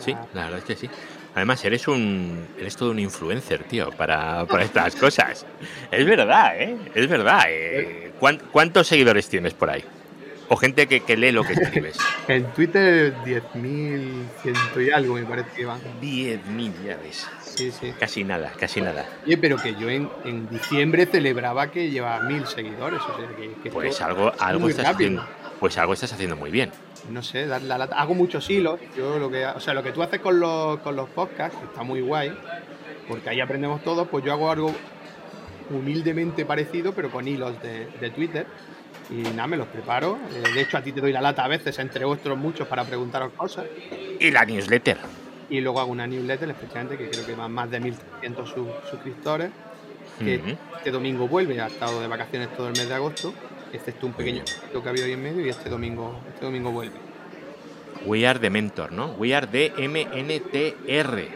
Sí, 0.00 0.12
Ah, 0.12 0.26
la 0.34 0.42
verdad 0.44 0.58
es 0.58 0.64
que 0.64 0.74
sí. 0.76 0.90
Además, 1.36 1.64
eres 1.64 1.86
un. 1.88 2.46
Eres 2.58 2.76
todo 2.76 2.90
un 2.90 2.98
influencer, 2.98 3.62
tío, 3.64 3.90
para, 3.92 4.44
para 4.46 4.64
estas 4.64 4.96
cosas. 4.96 5.46
Es 5.90 6.04
verdad, 6.04 6.60
¿eh? 6.60 6.76
Es 6.94 7.08
verdad. 7.08 7.44
eh. 7.48 8.12
¿Cuán- 8.20 8.40
¿Cuántos 8.50 8.86
seguidores 8.88 9.28
tienes 9.28 9.54
por 9.54 9.70
ahí? 9.70 9.82
O 10.48 10.56
gente 10.56 10.86
que, 10.86 11.00
que 11.00 11.16
lee 11.16 11.32
lo 11.32 11.44
que 11.44 11.54
escribes. 11.54 11.96
En 12.28 12.44
Twitter 12.52 13.14
10.000, 13.24 14.28
ciento 14.42 14.80
y 14.80 14.90
algo 14.90 15.14
me 15.14 15.24
parece 15.24 15.50
que 15.56 15.64
van. 15.64 15.80
10.000, 16.00 16.72
ya 16.86 16.96
ves. 16.98 17.26
Sí, 17.40 17.70
sí. 17.72 17.92
Casi 17.98 18.22
nada, 18.22 18.52
casi 18.58 18.80
nada. 18.80 19.06
Oye, 19.26 19.36
pero 19.38 19.56
que 19.56 19.74
yo 19.74 19.90
en, 19.90 20.08
en 20.24 20.48
diciembre 20.48 21.06
celebraba 21.06 21.70
que 21.70 21.90
llevaba 21.90 22.22
mil 22.24 22.46
seguidores. 22.46 23.00
O 23.02 23.16
sea, 23.18 23.28
que, 23.36 23.52
que 23.62 23.70
Pues 23.70 23.90
esto 23.90 24.04
algo, 24.04 24.32
algo 24.38 24.68
estás 24.68 24.86
rápido. 24.86 25.20
haciendo. 25.20 25.26
Pues 25.58 25.76
algo 25.78 25.92
estás 25.94 26.12
haciendo 26.12 26.36
muy 26.36 26.50
bien. 26.50 26.70
no 27.10 27.22
sé, 27.22 27.46
dar 27.46 27.62
la 27.62 27.76
lata. 27.78 27.96
Hago 27.96 28.14
muchos 28.14 28.48
hilos. 28.48 28.78
Yo 28.96 29.18
lo 29.18 29.30
que, 29.30 29.44
o 29.46 29.60
sea, 29.60 29.74
lo 29.74 29.82
que 29.82 29.90
tú 29.92 30.02
haces 30.02 30.20
con 30.20 30.38
los, 30.38 30.78
con 30.80 30.94
los 30.96 31.08
podcasts, 31.10 31.58
que 31.58 31.64
está 31.66 31.82
muy 31.82 32.00
guay, 32.00 32.32
porque 33.08 33.30
ahí 33.30 33.40
aprendemos 33.40 33.82
todos, 33.82 34.06
pues 34.08 34.24
yo 34.24 34.32
hago 34.32 34.50
algo 34.50 34.72
humildemente 35.70 36.44
parecido, 36.44 36.92
pero 36.94 37.10
con 37.10 37.26
hilos 37.26 37.60
de, 37.62 37.86
de 38.00 38.10
Twitter. 38.10 38.46
Y 39.10 39.22
nada, 39.22 39.46
me 39.46 39.56
los 39.56 39.66
preparo. 39.68 40.18
Eh, 40.34 40.52
de 40.54 40.60
hecho, 40.62 40.78
a 40.78 40.82
ti 40.82 40.92
te 40.92 41.00
doy 41.00 41.12
la 41.12 41.20
lata 41.20 41.44
a 41.44 41.48
veces, 41.48 41.78
entre 41.78 42.04
otros 42.04 42.36
muchos, 42.38 42.66
para 42.68 42.84
preguntaros 42.84 43.32
cosas. 43.32 43.66
Y 44.18 44.30
la 44.30 44.44
newsletter. 44.44 44.98
Y 45.50 45.60
luego 45.60 45.80
hago 45.80 45.90
una 45.92 46.06
newsletter, 46.06 46.48
especialmente, 46.50 46.96
que 46.96 47.10
creo 47.10 47.26
que 47.26 47.34
van 47.34 47.52
más 47.52 47.70
de 47.70 47.80
1.300 47.80 48.46
sus- 48.48 48.68
suscriptores. 48.90 49.50
Que 50.18 50.36
Ujú. 50.36 50.56
este 50.76 50.90
domingo 50.90 51.26
vuelve, 51.28 51.60
ha 51.60 51.66
estado 51.66 52.00
de 52.00 52.06
vacaciones 52.06 52.54
todo 52.56 52.68
el 52.68 52.72
mes 52.74 52.88
de 52.88 52.94
agosto, 52.94 53.34
excepto 53.72 54.06
un 54.06 54.12
pequeño 54.12 54.42
lo 54.72 54.82
que 54.82 54.88
ha 54.88 54.90
habido 54.90 55.06
ahí 55.06 55.12
en 55.12 55.22
medio, 55.22 55.44
y 55.44 55.48
este 55.48 55.68
domingo, 55.68 56.20
este 56.32 56.44
domingo 56.44 56.70
vuelve. 56.70 56.96
We 58.04 58.26
are 58.26 58.38
the 58.38 58.50
mentor, 58.50 58.92
¿no? 58.92 59.12
We 59.18 59.34
are 59.34 59.46
the 59.46 59.72
MNTR. 59.78 61.28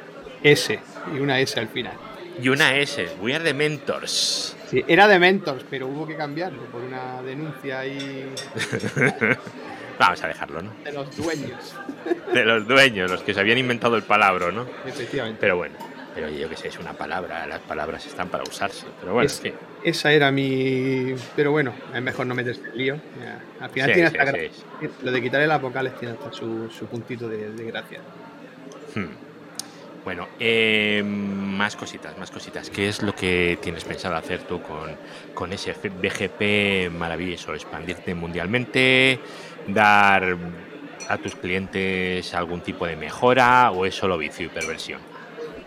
S, 0.43 0.79
y 1.15 1.19
una 1.19 1.41
S 1.41 1.59
al 1.61 1.69
final. 1.69 1.95
Y 2.43 2.49
una 2.49 2.77
S. 2.77 3.09
We 3.21 3.35
are 3.35 3.45
the 3.45 3.55
mentors. 3.55 4.56
Sí, 4.69 4.85
era 4.89 5.07
de 5.09 5.19
Mentors, 5.19 5.65
pero 5.71 5.87
hubo 5.87 6.07
que 6.07 6.17
cambiarlo 6.17 6.63
por 6.67 6.83
una 6.83 7.23
denuncia 7.23 7.81
ahí 7.81 8.33
Vamos 9.99 10.23
a 10.23 10.29
dejarlo, 10.29 10.61
¿no? 10.63 10.73
de 10.85 10.93
los 10.93 11.17
dueños. 11.17 11.75
De 12.35 12.45
los 12.45 12.67
dueños, 12.69 13.11
los 13.11 13.23
que 13.23 13.33
se 13.33 13.41
habían 13.41 13.59
inventado 13.59 13.97
el 13.97 14.03
palabra, 14.03 14.51
¿no? 14.53 14.67
Efectivamente. 14.85 15.39
Pero 15.41 15.57
bueno, 15.57 15.75
pero 16.15 16.29
yo 16.29 16.49
que 16.51 16.57
sé, 16.57 16.69
es 16.69 16.79
una 16.79 16.93
palabra, 16.93 17.47
las 17.47 17.61
palabras 17.61 18.05
están 18.07 18.29
para 18.29 18.43
usarse. 18.45 18.87
Pero 19.01 19.15
bueno, 19.15 19.27
Es- 19.27 19.41
fin. 19.41 19.55
Esa 19.83 20.13
era 20.13 20.31
mi. 20.33 21.15
Pero 21.37 21.53
bueno, 21.53 21.73
es 21.95 22.03
mejor 22.03 22.27
no 22.27 22.35
meterse 22.35 22.61
en 22.67 22.77
lío. 22.77 22.97
Ya, 23.23 23.39
Al 23.65 23.71
final 23.71 23.89
Sí, 23.89 23.95
tiene 23.95 24.11
sí, 24.11 24.19
hasta 24.19 25.05
Lo 25.05 25.13
de 25.13 25.23
quitarle 25.23 25.47
las 25.47 25.63
vocales 25.63 25.97
tiene 25.97 26.15
hasta 26.15 26.33
su, 26.33 26.69
su 26.71 26.87
puntito 26.87 27.29
de, 27.29 27.51
de 27.53 27.65
gracia. 27.65 28.01
Hmm. 28.95 29.26
Bueno, 30.07 30.29
eh, 30.39 31.03
más 31.05 31.75
cositas, 31.75 32.17
más 32.17 32.31
cositas. 32.31 32.71
¿Qué 32.71 32.87
es 32.89 33.03
lo 33.03 33.13
que 33.13 33.59
tienes 33.61 33.83
pensado 33.83 34.15
hacer 34.15 34.45
tú 34.45 34.63
con, 34.63 34.97
con 35.35 35.53
ese 35.53 35.73
BGP 35.73 36.93
maravilloso? 36.97 37.53
¿Expandirte 37.55 38.15
mundialmente? 38.15 39.19
¿Dar 39.67 40.37
a 41.09 41.19
tus 41.19 41.35
clientes 41.35 42.33
algún 42.35 42.61
tipo 42.61 42.87
de 42.87 42.95
mejora? 42.95 43.73
¿O 43.73 43.85
es 43.85 43.97
solo 43.97 44.17
vicio 44.17 44.47
y 44.47 44.49
perversión? 44.49 45.01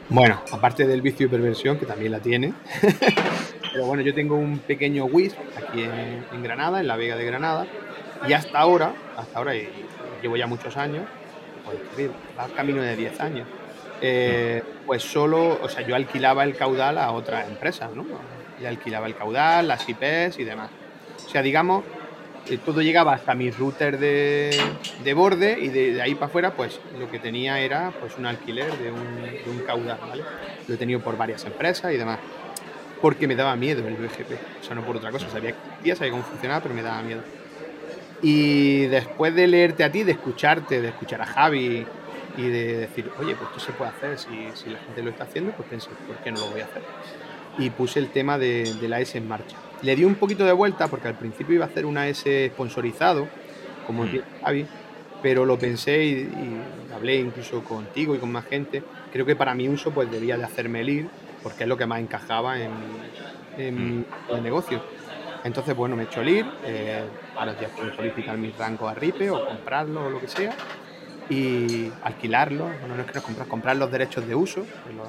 Bueno, 0.08 0.42
aparte 0.54 0.88
del 0.88 1.02
vicio 1.02 1.26
y 1.26 1.30
perversión, 1.30 1.78
que 1.78 1.86
también 1.86 2.14
la 2.14 2.22
tiene. 2.22 2.54
Pero 3.74 3.88
bueno, 3.88 4.04
yo 4.04 4.14
tengo 4.14 4.38
un 4.38 4.60
pequeño 4.60 5.04
Wisp 5.04 5.36
aquí 5.58 5.84
en, 5.84 6.42
Granada, 6.42 6.80
en 6.80 6.88
la 6.88 6.96
Vega 6.96 7.18
de 7.18 7.26
Granada. 7.26 7.68
Y 8.26 8.32
hasta 8.32 8.58
ahora, 8.58 8.94
hasta 9.18 9.38
ahora, 9.38 9.54
y 9.54 9.68
llevo 10.22 10.38
ya 10.38 10.48
muchos 10.48 10.78
años, 10.78 11.04
pues 11.66 12.10
va 12.40 12.48
camino 12.56 12.82
de 12.82 12.96
10 12.96 13.20
años. 13.20 13.46
Eh, 14.02 14.64
pues 14.86 15.04
solo, 15.04 15.60
o 15.62 15.70
sea, 15.70 15.86
yo 15.86 15.96
alquilaba 15.96 16.44
el 16.44 16.56
caudal 16.56 16.98
a 16.98 17.12
otras 17.12 17.48
empresas, 17.48 17.92
¿no? 17.94 18.06
Y 18.62 18.66
alquilaba 18.66 19.08
el 19.08 19.16
caudal, 19.16 19.68
las 19.68 19.88
IPs 19.88 20.40
y 20.40 20.44
demás. 20.44 20.70
O 21.26 21.30
sea, 21.30 21.42
digamos, 21.42 21.84
eh, 22.50 22.58
todo 22.64 22.82
llegaba 22.82 23.14
hasta 23.14 23.36
mi 23.36 23.52
router 23.52 24.00
de, 24.00 25.14
borde 25.14 25.60
y 25.60 25.68
de, 25.68 26.02
ahí 26.02 26.16
para 26.16 26.28
afuera, 26.28 26.54
pues 26.56 26.80
lo 26.98 27.10
que 27.12 27.20
tenía 27.20 27.60
era 27.60 27.92
pues 28.00 28.18
un 28.18 28.26
alquiler 28.26 28.72
de 28.78 28.92
un, 28.92 29.60
caudal, 29.66 30.00
¿vale? 30.02 30.24
Lo 30.68 30.74
he 30.74 30.78
tenido 30.78 31.00
por 31.02 31.18
varias 31.18 31.46
empresas 31.46 31.94
y 31.94 31.98
demás. 31.98 32.20
Porque 33.02 33.28
me 33.28 33.36
daba 33.36 33.56
miedo 33.56 33.88
el 33.88 33.96
BGP. 33.96 34.62
O 34.62 34.64
sea, 34.64 34.76
no 34.76 34.84
por 34.84 34.98
otra 34.98 35.12
cosa. 35.12 35.30
Sabía 35.30 35.54
que 35.84 35.96
sabía 35.96 36.12
cómo 36.12 36.24
funcionaba, 36.24 36.62
pero 36.62 36.74
me 36.74 36.82
daba 36.82 37.02
miedo. 37.02 37.22
Y 38.22 38.88
después 38.88 39.34
de 39.36 39.48
leerte 39.48 39.84
a 39.84 39.92
ti, 39.92 40.04
de 40.04 40.12
escucharte, 40.14 40.82
de 40.82 40.90
escuchar 40.90 41.22
a 41.22 41.26
Javi 41.26 41.86
y 42.40 42.48
de 42.50 42.78
decir, 42.78 43.12
oye, 43.20 43.36
pues 43.36 43.50
esto 43.50 43.60
se 43.60 43.72
puede 43.74 43.92
hacer, 43.92 44.18
si, 44.18 44.30
si 44.54 44.70
la 44.70 44.80
gente 44.80 45.04
lo 45.04 45.10
está 45.10 45.26
haciendo, 45.26 45.52
pues 45.52 45.68
pensé, 45.68 45.90
¿por 46.08 46.16
qué 46.18 46.32
no 46.32 46.40
lo 46.40 46.52
voy 46.52 46.62
a 46.62 46.66
hacer? 46.66 46.82
Y 47.58 47.70
puse 47.70 48.00
el 48.00 48.10
tema 48.10 48.38
de, 48.38 48.74
de 48.76 48.88
la 48.88 49.02
S 49.02 49.18
en 49.18 49.28
marcha. 49.28 49.58
Le 49.82 49.96
di 49.96 50.06
un 50.06 50.16
poquito 50.16 50.46
de 50.46 50.54
vuelta 50.54 50.88
porque 50.88 51.10
al 51.10 51.16
principio 51.16 51.56
iba 51.56 51.66
a 51.66 51.68
hacer 51.68 51.86
una 51.86 52.08
S 52.08 52.52
sponsorizado, 52.54 53.28
como 53.86 54.06
mm. 54.06 54.22
Javi, 54.42 54.66
pero 55.22 55.46
lo 55.46 55.60
pensé 55.60 56.06
y, 56.06 56.30
hablé 56.96 57.18
incluso 57.18 57.62
contigo 57.64 58.16
y 58.16 58.20
con 58.20 58.32
más 58.32 58.46
gente. 58.46 58.84
Creo 59.12 59.26
que 59.26 59.36
para 59.36 59.54
mi 59.54 59.68
uso 59.68 59.92
pues 59.92 60.10
debía 60.10 60.38
de 60.38 60.46
hacerme 60.46 60.82
el 60.82 60.90
ir 60.90 61.10
porque 61.44 61.64
es 61.64 61.70
lo 61.70 61.78
que 61.78 61.86
más 61.86 62.00
encajaba 62.00 62.58
en, 62.62 62.72
en 63.58 63.76
mm. 63.76 64.06
mi 64.34 64.42
negocio. 64.42 64.82
Entonces, 65.44 65.76
bueno, 65.76 65.96
me 65.96 66.04
he 66.04 66.06
hecho 66.06 66.22
el 66.22 66.30
ir, 66.30 66.46
eh, 66.66 67.02
ahora 67.36 67.56
ya 67.60 67.70
puedo 67.70 67.94
solicitar 67.96 68.38
mi 68.38 68.52
rango 68.52 68.88
a 68.90 68.94
RIPE 68.94 69.30
o 69.30 69.46
comprarlo 69.46 70.06
o 70.06 70.10
lo 70.10 70.20
que 70.20 70.28
sea 70.28 70.54
y 71.30 71.92
alquilarlo, 72.04 72.66
bueno, 72.80 72.96
no 72.96 73.02
es 73.02 73.08
que 73.08 73.14
no 73.14 73.22
comprar, 73.22 73.48
comprar 73.48 73.76
los 73.76 73.92
derechos 73.92 74.28
de 74.28 74.36
uso. 74.36 74.66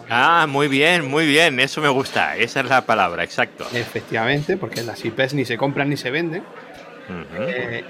Ah, 0.09 0.47
muy 0.49 0.69
bien, 0.69 1.09
muy 1.09 1.27
bien, 1.27 1.59
eso 1.61 1.81
me 1.81 1.89
gusta, 1.89 2.37
esa 2.37 2.61
es 2.61 2.67
la 2.67 2.85
palabra, 2.85 3.25
exacto. 3.25 3.67
Efectivamente, 3.73 4.57
porque 4.57 4.83
las 4.83 5.03
IPs 5.05 5.35
ni 5.35 5.45
se 5.45 5.57
compran 5.57 5.89
ni 5.89 5.97
se 5.97 6.11
venden. 6.11 6.43
Eh, 7.39 7.85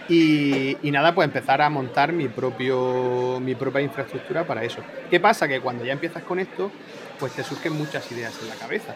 y, 0.82 0.90
nada, 0.90 1.14
pues 1.14 1.26
empezar 1.26 1.60
a 1.60 1.68
montar 1.68 2.12
mi, 2.12 2.28
propio, 2.28 3.38
mi 3.40 3.54
propia 3.54 3.80
infraestructura 3.82 4.44
para 4.44 4.64
eso. 4.64 4.80
¿Qué 5.10 5.20
pasa? 5.20 5.46
Que 5.46 5.60
cuando 5.60 5.84
ya 5.84 5.92
empiezas 5.92 6.22
con 6.22 6.38
esto, 6.38 6.70
pues 7.18 7.32
te 7.32 7.44
surgen 7.44 7.74
muchas 7.74 8.10
ideas 8.12 8.34
en 8.40 8.48
la 8.48 8.54
cabeza. 8.54 8.94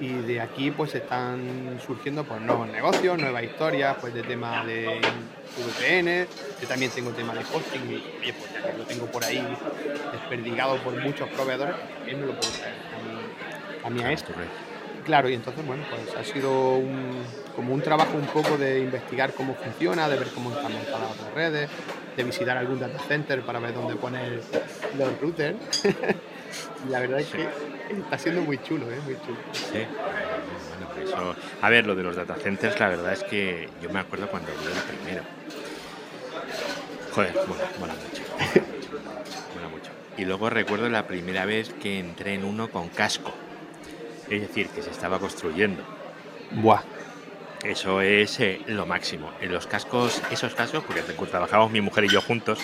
Y 0.00 0.08
de 0.22 0.40
aquí 0.40 0.70
pues 0.70 0.94
están 0.94 1.78
surgiendo 1.84 2.24
pues 2.24 2.40
nuevos 2.40 2.68
negocios, 2.68 3.18
nuevas 3.18 3.44
historias, 3.44 3.96
pues 4.00 4.14
de 4.14 4.22
tema 4.22 4.64
de 4.64 4.98
VPN, 5.58 6.26
yo 6.60 6.68
también 6.68 6.90
tengo 6.90 7.10
tema 7.10 7.34
de 7.34 7.40
hosting 7.40 7.82
y 7.90 7.94
oye, 8.20 8.32
pues 8.32 8.52
ya 8.52 8.70
que 8.70 8.78
lo 8.78 8.84
tengo 8.84 9.06
por 9.06 9.22
ahí 9.24 9.46
desperdigado 10.12 10.78
por 10.78 10.98
muchos 11.02 11.28
proveedores, 11.28 11.76
también 11.96 12.20
me 12.20 12.26
lo 12.26 12.32
puedo 12.32 12.50
traer 12.52 12.74
a 13.84 13.90
mí, 13.90 14.02
a, 14.02 14.12
esto. 14.12 14.32
Claro, 15.04 15.28
y 15.28 15.34
entonces, 15.34 15.66
bueno, 15.66 15.82
pues 15.90 16.16
ha 16.16 16.24
sido 16.24 16.76
un, 16.76 17.22
como 17.54 17.74
un 17.74 17.82
trabajo 17.82 18.16
un 18.16 18.26
poco 18.26 18.56
de 18.56 18.80
investigar 18.80 19.34
cómo 19.34 19.54
funciona, 19.54 20.08
de 20.08 20.16
ver 20.16 20.28
cómo 20.28 20.50
están 20.50 20.72
montadas 20.72 21.10
otras 21.12 21.34
redes, 21.34 21.70
de 22.16 22.24
visitar 22.24 22.56
algún 22.56 22.78
data 22.78 22.98
center 23.06 23.42
para 23.42 23.58
ver 23.58 23.74
dónde 23.74 23.96
poner 23.96 24.40
los 24.98 25.20
routers. 25.20 25.58
la 26.90 27.00
verdad 27.00 27.20
es 27.20 27.26
que 27.28 27.48
está 27.98 28.18
siendo 28.18 28.42
muy 28.42 28.58
chulo, 28.58 28.90
¿eh? 28.90 29.00
Muy 29.04 29.16
chulo. 29.16 29.38
Sí. 29.52 29.86
Bueno, 31.14 31.34
A 31.62 31.70
ver, 31.70 31.86
lo 31.86 31.94
de 31.94 32.02
los 32.02 32.16
data 32.16 32.36
centers, 32.36 32.78
la 32.78 32.88
verdad 32.88 33.12
es 33.12 33.24
que 33.24 33.68
yo 33.82 33.90
me 33.90 34.00
acuerdo 34.00 34.28
cuando 34.28 34.50
vi 34.52 34.66
el 34.66 34.96
primero 34.96 35.22
Joder, 37.12 37.32
bueno, 37.48 37.64
mola 37.80 37.94
mucho. 37.94 38.22
Mola 39.54 39.68
mucho. 39.68 39.90
Y 40.16 40.24
luego 40.24 40.48
recuerdo 40.48 40.88
la 40.88 41.06
primera 41.06 41.44
vez 41.44 41.72
que 41.74 41.98
entré 41.98 42.34
en 42.34 42.44
uno 42.44 42.70
con 42.70 42.88
casco. 42.88 43.32
Es 44.28 44.40
decir, 44.40 44.68
que 44.68 44.82
se 44.82 44.90
estaba 44.90 45.18
construyendo. 45.18 45.82
Buah. 46.52 46.82
Eso 47.64 48.00
es 48.00 48.38
eh, 48.40 48.60
lo 48.66 48.86
máximo. 48.86 49.30
En 49.40 49.52
los 49.52 49.66
cascos, 49.66 50.22
esos 50.30 50.54
cascos, 50.54 50.84
porque 50.84 51.02
trabajamos 51.02 51.70
mi 51.70 51.80
mujer 51.80 52.04
y 52.04 52.08
yo 52.08 52.22
juntos, 52.22 52.60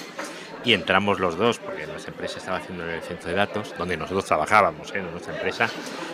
y 0.64 0.72
entramos 0.72 1.20
los 1.20 1.36
dos, 1.36 1.58
porque 2.06 2.12
nuestra 2.12 2.12
empresa 2.12 2.38
estaba 2.38 2.58
haciendo 2.58 2.84
en 2.84 2.90
el 2.90 3.02
centro 3.02 3.30
de 3.30 3.36
datos, 3.36 3.74
donde 3.76 3.96
nosotros 3.96 4.24
trabajábamos, 4.24 4.92
¿eh? 4.94 5.02
nuestra 5.02 5.34
empresa, 5.34 5.68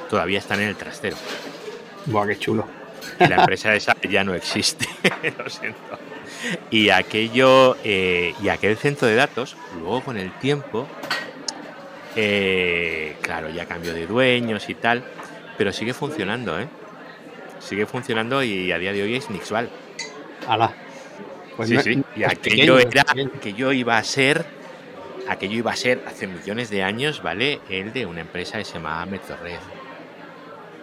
todavía 0.08 0.38
están 0.38 0.60
en 0.60 0.68
el 0.68 0.76
trastero. 0.76 1.16
Buah, 2.06 2.26
qué 2.26 2.38
chulo. 2.38 2.66
Y 3.18 3.26
la 3.26 3.36
empresa 3.36 3.74
esa 3.74 3.94
ya 4.08 4.24
no 4.24 4.34
existe, 4.34 4.86
lo 5.38 5.48
siento. 5.50 5.78
Y 6.70 6.90
aquello, 6.90 7.76
eh, 7.84 8.34
y 8.42 8.48
aquel 8.48 8.76
centro 8.76 9.06
de 9.06 9.16
datos, 9.16 9.56
luego 9.78 10.02
con 10.02 10.16
el 10.16 10.32
tiempo, 10.38 10.88
eh, 12.16 13.16
claro, 13.20 13.50
ya 13.50 13.66
cambió 13.66 13.92
de 13.92 14.06
dueños 14.06 14.68
y 14.68 14.74
tal, 14.74 15.04
pero 15.58 15.72
sigue 15.72 15.94
funcionando, 15.94 16.58
¿eh? 16.58 16.68
Sigue 17.60 17.86
funcionando 17.86 18.42
y 18.42 18.72
a 18.72 18.78
día 18.78 18.92
de 18.92 19.02
hoy 19.02 19.16
es 19.16 19.30
Nixval. 19.30 19.70
¡Hala! 20.48 20.74
Pues 21.56 21.68
sí, 21.68 21.78
sí. 21.78 22.02
Y 22.16 22.24
aquello 22.24 22.78
era, 22.78 23.04
aquello 23.36 23.72
iba 23.72 23.98
a 23.98 24.02
ser, 24.02 24.44
aquello 25.28 25.56
iba 25.56 25.70
a 25.70 25.76
ser 25.76 26.02
hace 26.06 26.26
millones 26.26 26.70
de 26.70 26.82
años, 26.82 27.22
¿vale? 27.22 27.60
El 27.68 27.92
de 27.92 28.06
una 28.06 28.20
empresa 28.20 28.58
que 28.58 28.64
se 28.64 28.74
llamaba 28.74 29.06
Metrored. 29.06 29.58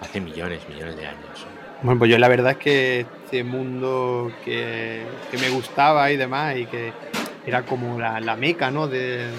Hace 0.01 0.21
millones, 0.21 0.67
millones 0.69 0.95
de 0.95 1.07
años. 1.07 1.45
Bueno, 1.81 1.99
pues 1.99 2.11
yo 2.11 2.17
la 2.17 2.27
verdad 2.27 2.53
es 2.53 2.57
que 2.57 2.99
este 3.25 3.43
mundo 3.43 4.31
que, 4.43 5.03
me 5.39 5.49
gustaba 5.49 6.11
y 6.11 6.17
demás, 6.17 6.57
y 6.57 6.65
que 6.65 6.93
era 7.45 7.63
como 7.63 7.99
la, 7.99 8.35
meca, 8.35 8.71
¿no? 8.71 8.87
De, 8.87 9.29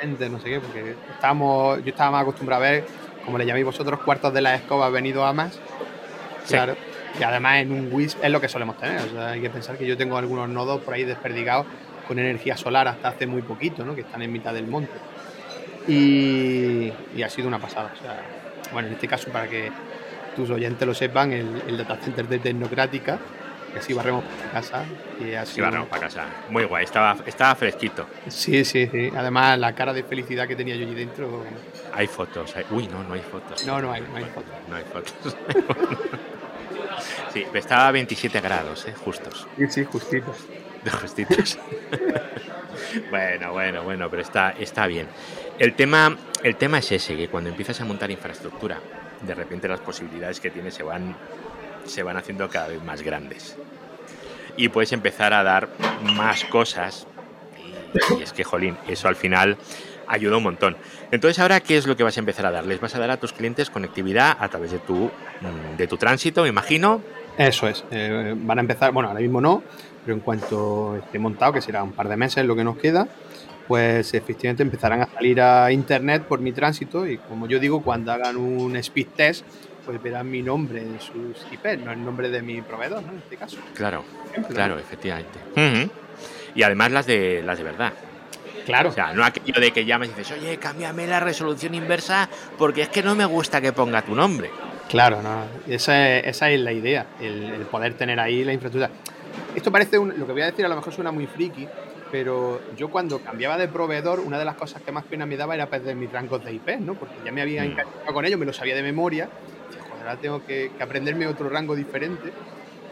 gente, 0.00 0.28
hmm. 0.28 0.32
no 0.32 0.40
sé 0.40 0.50
qué, 0.50 0.60
porque 0.60 0.94
estábamos, 1.12 1.82
yo 1.82 1.90
estaba 1.90 2.10
más 2.10 2.22
acostumbrado 2.22 2.64
a 2.64 2.70
ver, 2.70 2.84
como 3.24 3.38
le 3.38 3.46
llaméis 3.46 3.66
vosotros, 3.66 4.00
cuartos 4.00 4.32
de 4.34 4.40
la 4.40 4.54
escoba 4.54 4.88
venido 4.90 5.24
a 5.24 5.32
más. 5.32 5.58
Claro. 6.48 6.76
Y 7.18 7.22
además 7.22 7.58
en 7.58 7.72
un 7.72 7.92
WISP 7.92 8.24
es 8.24 8.30
lo 8.30 8.40
que 8.40 8.48
solemos 8.48 8.76
tener. 8.76 9.00
O 9.00 9.10
sea, 9.10 9.30
hay 9.30 9.40
que 9.40 9.48
pensar 9.48 9.78
que 9.78 9.86
yo 9.86 9.96
tengo 9.96 10.18
algunos 10.18 10.48
nodos 10.48 10.80
por 10.82 10.94
ahí 10.94 11.04
desperdigados 11.04 11.66
con 12.06 12.18
energía 12.18 12.56
solar 12.56 12.88
hasta 12.88 13.08
hace 13.08 13.26
muy 13.26 13.42
poquito, 13.42 13.84
¿no? 13.84 13.94
Que 13.94 14.02
están 14.02 14.22
en 14.22 14.32
mitad 14.32 14.54
del 14.54 14.66
monte. 14.66 14.92
Y, 15.86 16.92
y 17.14 17.22
ha 17.22 17.28
sido 17.28 17.48
una 17.48 17.58
pasada. 17.58 17.92
O 17.94 18.02
sea, 18.02 18.22
bueno, 18.72 18.88
en 18.88 18.94
este 18.94 19.08
caso, 19.08 19.30
para 19.30 19.48
que 19.48 19.70
tus 20.34 20.50
oyentes 20.50 20.86
lo 20.86 20.94
sepan, 20.94 21.32
el, 21.32 21.62
el 21.66 21.76
data 21.76 21.96
center 21.96 22.26
de 22.28 22.38
Tecnocrática, 22.38 23.18
que 23.72 23.78
así 23.80 23.92
barremos 23.92 24.24
para 24.24 24.50
casa. 24.50 24.84
Y 25.20 25.34
así 25.34 25.56
sí, 25.56 25.60
barremos 25.60 25.88
para 25.88 26.02
casa. 26.02 26.24
Muy 26.48 26.64
guay, 26.64 26.84
estaba, 26.84 27.16
estaba 27.26 27.54
fresquito. 27.54 28.06
Sí, 28.28 28.64
sí, 28.64 28.88
sí. 28.90 29.10
Además, 29.14 29.58
la 29.58 29.74
cara 29.74 29.92
de 29.92 30.04
felicidad 30.04 30.46
que 30.48 30.56
tenía 30.56 30.76
yo 30.76 30.86
allí 30.86 30.94
dentro. 30.94 31.44
Hay 31.92 32.06
fotos. 32.06 32.54
Uy, 32.70 32.88
no, 32.88 33.02
no 33.04 33.14
hay 33.14 33.20
fotos. 33.20 33.66
No, 33.66 33.80
no 33.82 33.92
hay, 33.92 34.02
no 34.02 34.16
hay 34.16 34.24
fotos. 34.24 34.52
No 34.68 34.76
hay 34.76 34.84
fotos. 34.84 35.36
sí, 37.32 37.44
estaba 37.52 37.88
a 37.88 37.92
27 37.92 38.40
grados, 38.40 38.86
¿eh? 38.86 38.94
justos. 39.04 39.46
Sí, 39.58 39.66
sí, 39.68 39.84
justitos. 39.84 40.46
De 40.84 40.90
justitos. 40.90 41.58
bueno, 43.10 43.52
bueno, 43.52 43.82
bueno, 43.82 44.10
pero 44.10 44.22
está, 44.22 44.50
está 44.50 44.86
bien. 44.86 45.08
El 45.58 45.74
tema, 45.74 46.16
el 46.42 46.56
tema 46.56 46.78
es 46.78 46.92
ese, 46.92 47.16
que 47.16 47.28
cuando 47.28 47.50
empiezas 47.50 47.80
a 47.80 47.84
montar 47.84 48.10
infraestructura, 48.10 48.80
de 49.22 49.34
repente 49.34 49.68
las 49.68 49.80
posibilidades 49.80 50.40
que 50.40 50.50
tienes 50.50 50.74
se 50.74 50.82
van, 50.82 51.16
se 51.84 52.02
van 52.02 52.16
haciendo 52.16 52.48
cada 52.48 52.68
vez 52.68 52.82
más 52.82 53.02
grandes. 53.02 53.56
Y 54.56 54.68
puedes 54.68 54.92
empezar 54.92 55.32
a 55.32 55.42
dar 55.42 55.68
más 56.02 56.44
cosas. 56.44 57.06
Y, 58.18 58.22
es 58.22 58.32
que, 58.32 58.44
jolín, 58.44 58.76
eso 58.88 59.08
al 59.08 59.16
final 59.16 59.56
ayuda 60.06 60.36
un 60.36 60.42
montón. 60.42 60.76
Entonces, 61.10 61.38
ahora, 61.38 61.60
¿qué 61.60 61.76
es 61.76 61.86
lo 61.86 61.96
que 61.96 62.02
vas 62.02 62.16
a 62.16 62.20
empezar 62.20 62.46
a 62.46 62.50
dar? 62.50 62.66
Les 62.66 62.80
vas 62.80 62.94
a 62.94 62.98
dar 62.98 63.10
a 63.10 63.16
tus 63.16 63.32
clientes 63.32 63.70
conectividad 63.70 64.36
a 64.38 64.48
través 64.48 64.70
de 64.72 64.78
tu, 64.78 65.10
de 65.76 65.86
tu 65.86 65.96
tránsito, 65.96 66.42
me 66.42 66.48
imagino. 66.48 67.00
Eso 67.38 67.66
es. 67.66 67.84
Eh, 67.90 68.34
van 68.36 68.58
a 68.58 68.60
empezar, 68.60 68.92
bueno, 68.92 69.08
ahora 69.08 69.20
mismo 69.20 69.40
no, 69.40 69.62
pero 70.04 70.14
en 70.14 70.20
cuanto 70.20 70.96
esté 70.96 71.18
montado, 71.18 71.52
que 71.52 71.60
será 71.60 71.82
un 71.82 71.92
par 71.92 72.08
de 72.08 72.16
meses 72.16 72.44
lo 72.44 72.54
que 72.54 72.64
nos 72.64 72.76
queda, 72.76 73.08
pues 73.66 74.12
efectivamente 74.14 74.62
empezarán 74.62 75.02
a 75.02 75.06
salir 75.06 75.40
a 75.40 75.72
internet 75.72 76.24
por 76.24 76.40
mi 76.40 76.52
tránsito 76.52 77.06
y 77.06 77.18
como 77.18 77.46
yo 77.46 77.58
digo, 77.58 77.82
cuando 77.82 78.12
hagan 78.12 78.36
un 78.36 78.76
speed 78.76 79.08
test, 79.16 79.44
pues 79.84 80.02
verán 80.02 80.30
mi 80.30 80.42
nombre 80.42 80.80
en 80.80 81.00
sus 81.00 81.46
IP, 81.52 81.78
no 81.84 81.92
el 81.92 82.04
nombre 82.04 82.30
de 82.30 82.42
mi 82.42 82.60
proveedor, 82.62 83.02
¿no? 83.02 83.12
En 83.12 83.18
este 83.18 83.36
caso. 83.36 83.58
Claro, 83.74 84.04
claro, 84.48 84.78
efectivamente. 84.78 85.38
Y 86.54 86.62
además 86.62 86.92
las 86.92 87.06
de 87.06 87.42
las 87.42 87.58
de 87.58 87.64
verdad. 87.64 87.92
Claro. 88.64 88.88
O 88.88 88.92
sea, 88.92 89.12
no 89.12 89.24
aquello 89.24 89.60
de 89.60 89.72
que 89.72 89.84
llamas 89.84 90.08
y 90.08 90.12
dices, 90.12 90.38
oye, 90.38 90.56
cámbiame 90.56 91.06
la 91.06 91.20
resolución 91.20 91.74
inversa 91.74 92.28
porque 92.56 92.82
es 92.82 92.88
que 92.88 93.02
no 93.02 93.14
me 93.14 93.26
gusta 93.26 93.60
que 93.60 93.72
ponga 93.72 94.02
tu 94.02 94.14
nombre. 94.14 94.50
Claro, 94.88 95.22
no. 95.22 95.44
Esa, 95.66 96.16
es, 96.16 96.26
esa 96.28 96.50
es 96.50 96.60
la 96.60 96.72
idea, 96.72 97.06
el, 97.20 97.66
poder 97.70 97.94
tener 97.94 98.18
ahí 98.20 98.44
la 98.44 98.52
infraestructura. 98.52 98.90
Esto 99.54 99.70
parece, 99.72 99.98
un, 99.98 100.18
lo 100.18 100.26
que 100.26 100.32
voy 100.32 100.42
a 100.42 100.46
decir 100.46 100.64
a 100.64 100.68
lo 100.68 100.76
mejor 100.76 100.92
suena 100.92 101.10
muy 101.12 101.26
friki, 101.26 101.66
pero 102.10 102.60
yo 102.76 102.90
cuando 102.90 103.18
cambiaba 103.20 103.56
de 103.58 103.68
proveedor, 103.68 104.20
una 104.20 104.38
de 104.38 104.44
las 104.44 104.54
cosas 104.56 104.82
que 104.82 104.92
más 104.92 105.04
pena 105.04 105.26
me 105.26 105.36
daba 105.36 105.54
era 105.54 105.66
perder 105.68 105.96
mis 105.96 106.10
rangos 106.12 106.44
de 106.44 106.52
IP, 106.52 106.78
¿no? 106.80 106.94
Porque 106.94 107.14
ya 107.24 107.32
me 107.32 107.42
había 107.42 107.62
Mm. 107.62 107.66
encariñado 107.72 108.12
con 108.12 108.24
ellos, 108.24 108.38
me 108.38 108.46
lo 108.46 108.52
sabía 108.52 108.74
de 108.74 108.82
memoria. 108.82 109.28
Dije, 109.70 109.80
Joder, 109.90 110.06
ahora 110.08 110.20
tengo 110.20 110.44
que, 110.46 110.70
que 110.76 110.82
aprenderme 110.82 111.26
otro 111.26 111.48
rango 111.48 111.74
diferente. 111.74 112.32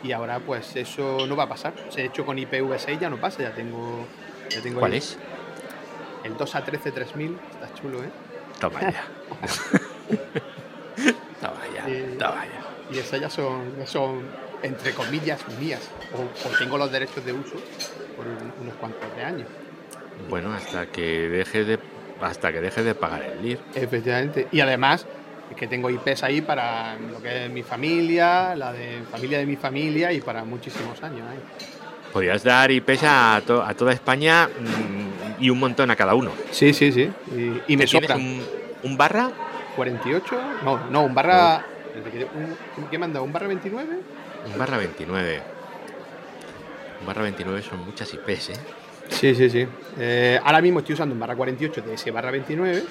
Y 0.03 0.11
ahora, 0.13 0.41
pues 0.41 0.75
eso 0.75 1.27
no 1.29 1.37
va 1.37 1.45
a 1.45 1.49
pasar. 1.49 1.75
O 1.89 1.93
sea, 1.93 2.03
de 2.03 2.09
hecho, 2.09 2.27
con 2.27 2.37
IPv6 2.37 2.99
ya 2.99 3.09
no 3.09 3.19
pasa, 3.19 3.43
ya 3.43 3.55
tengo. 3.55 4.05
Ya 4.51 4.61
tengo 4.61 4.81
¿Cuál 4.81 4.93
el- 4.93 4.99
es? 4.99 5.17
El 6.25 6.37
2 6.37 6.55
a 6.57 6.65
13 6.65 6.91
3000. 6.91 7.39
Está 7.53 7.73
chulo, 7.81 8.03
¿eh? 8.03 8.09
Toma 8.61 8.81
ya. 8.81 9.05
Toma 11.41 11.61
ya, 11.75 11.85
Eh, 11.89 12.17
toma 12.19 12.45
ya. 12.47 12.95
Y 12.95 12.99
esas 12.99 13.21
ya 13.21 13.31
son, 13.31 13.77
ya 13.79 13.87
son 13.87 14.23
entre 14.63 14.93
comillas, 14.93 15.41
mías. 15.61 15.81
O, 16.15 16.49
o 16.49 16.59
tengo 16.59 16.79
los 16.79 16.91
derechos 16.93 17.25
de 17.25 17.33
uso 17.33 17.55
por 18.17 18.27
un- 18.27 18.53
unos 18.63 18.75
cuantos 18.81 19.15
de 19.17 19.25
años. 19.25 19.49
Bueno, 20.29 20.53
hasta 20.53 20.87
que 20.87 21.29
deje 21.29 21.65
de 21.65 21.79
hasta 22.21 22.53
que 22.53 22.61
deje 22.61 22.83
de 22.85 22.95
pagar 22.95 23.23
el 23.23 23.43
LIR. 23.43 23.59
Efectivamente. 23.75 24.47
Y 24.53 24.61
además, 24.61 25.05
es 25.51 25.57
que 25.57 25.67
tengo 25.67 25.91
IPs 25.91 26.23
ahí 26.23 26.41
para 26.41 26.95
lo 26.97 27.21
que 27.21 27.47
es 27.47 27.51
mi 27.51 27.65
familia, 27.65 28.55
la 28.55 28.73
de 28.73 29.03
familia 29.11 29.39
de 29.39 29.47
mi 29.47 29.57
familia 29.57 30.13
y 30.13 30.21
para 30.21 30.45
muchísimos 30.45 31.03
años. 31.03 31.27
¿eh? 31.35 31.41
Podrías 32.13 32.45
dar 32.45 32.71
IPs 32.71 33.03
a, 33.05 33.43
to- 33.45 33.63
a 33.65 33.75
toda 33.75 33.93
España 33.93 34.47
mm, 34.49 35.43
y 35.43 35.51
un 35.51 35.59
montón 35.59 35.91
a 35.91 35.97
cada 35.97 36.15
uno. 36.15 36.31
Sí, 36.53 36.73
sí, 36.73 36.93
sí. 36.93 37.11
Y, 37.35 37.73
y 37.73 37.77
me 37.77 37.87
¿Tienes 37.87 37.91
sobran. 37.91 38.21
un, 38.21 38.45
un 38.85 38.97
barra? 38.97 39.31
48. 39.75 40.41
No, 40.65 40.79
no, 40.91 41.03
un 41.03 41.15
barra. 41.15 41.65
un- 42.77 42.89
¿Qué 42.89 42.99
manda? 42.99 43.21
¿Un 43.21 43.33
barra 43.33 43.49
29? 43.49 43.97
Un 44.47 44.59
barra 44.59 44.77
29. 44.79 45.43
Un 47.01 47.07
barra 47.07 47.23
29 47.23 47.63
son 47.63 47.85
muchas 47.85 48.13
IPs, 48.15 48.51
¿eh? 48.51 48.57
Sí, 49.09 49.35
sí, 49.35 49.51
sí. 49.51 49.67
Eh, 49.99 50.41
ahora 50.43 50.61
mismo 50.61 50.79
estoy 50.81 50.95
usando 50.95 51.13
un 51.15 51.21
barra 51.21 51.35
48 51.37 51.83
de 51.83 51.95
ese 51.95 52.11
barra 52.11 52.31
29. 52.31 52.83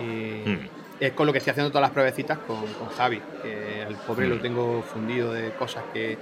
Y 0.00 0.04
Mm. 0.48 0.68
es 1.00 1.12
con 1.12 1.26
lo 1.26 1.32
que 1.32 1.38
estoy 1.38 1.52
haciendo 1.52 1.70
todas 1.70 1.82
las 1.82 1.90
pruebecitas 1.92 2.38
con, 2.38 2.60
con 2.74 2.88
Javi. 2.90 3.20
Que 3.42 3.84
al 3.86 3.94
pobre 3.96 4.26
Mm. 4.26 4.30
lo 4.30 4.40
tengo 4.40 4.82
fundido 4.82 5.32
de 5.32 5.50
cosas 5.52 5.84
que, 5.92 6.18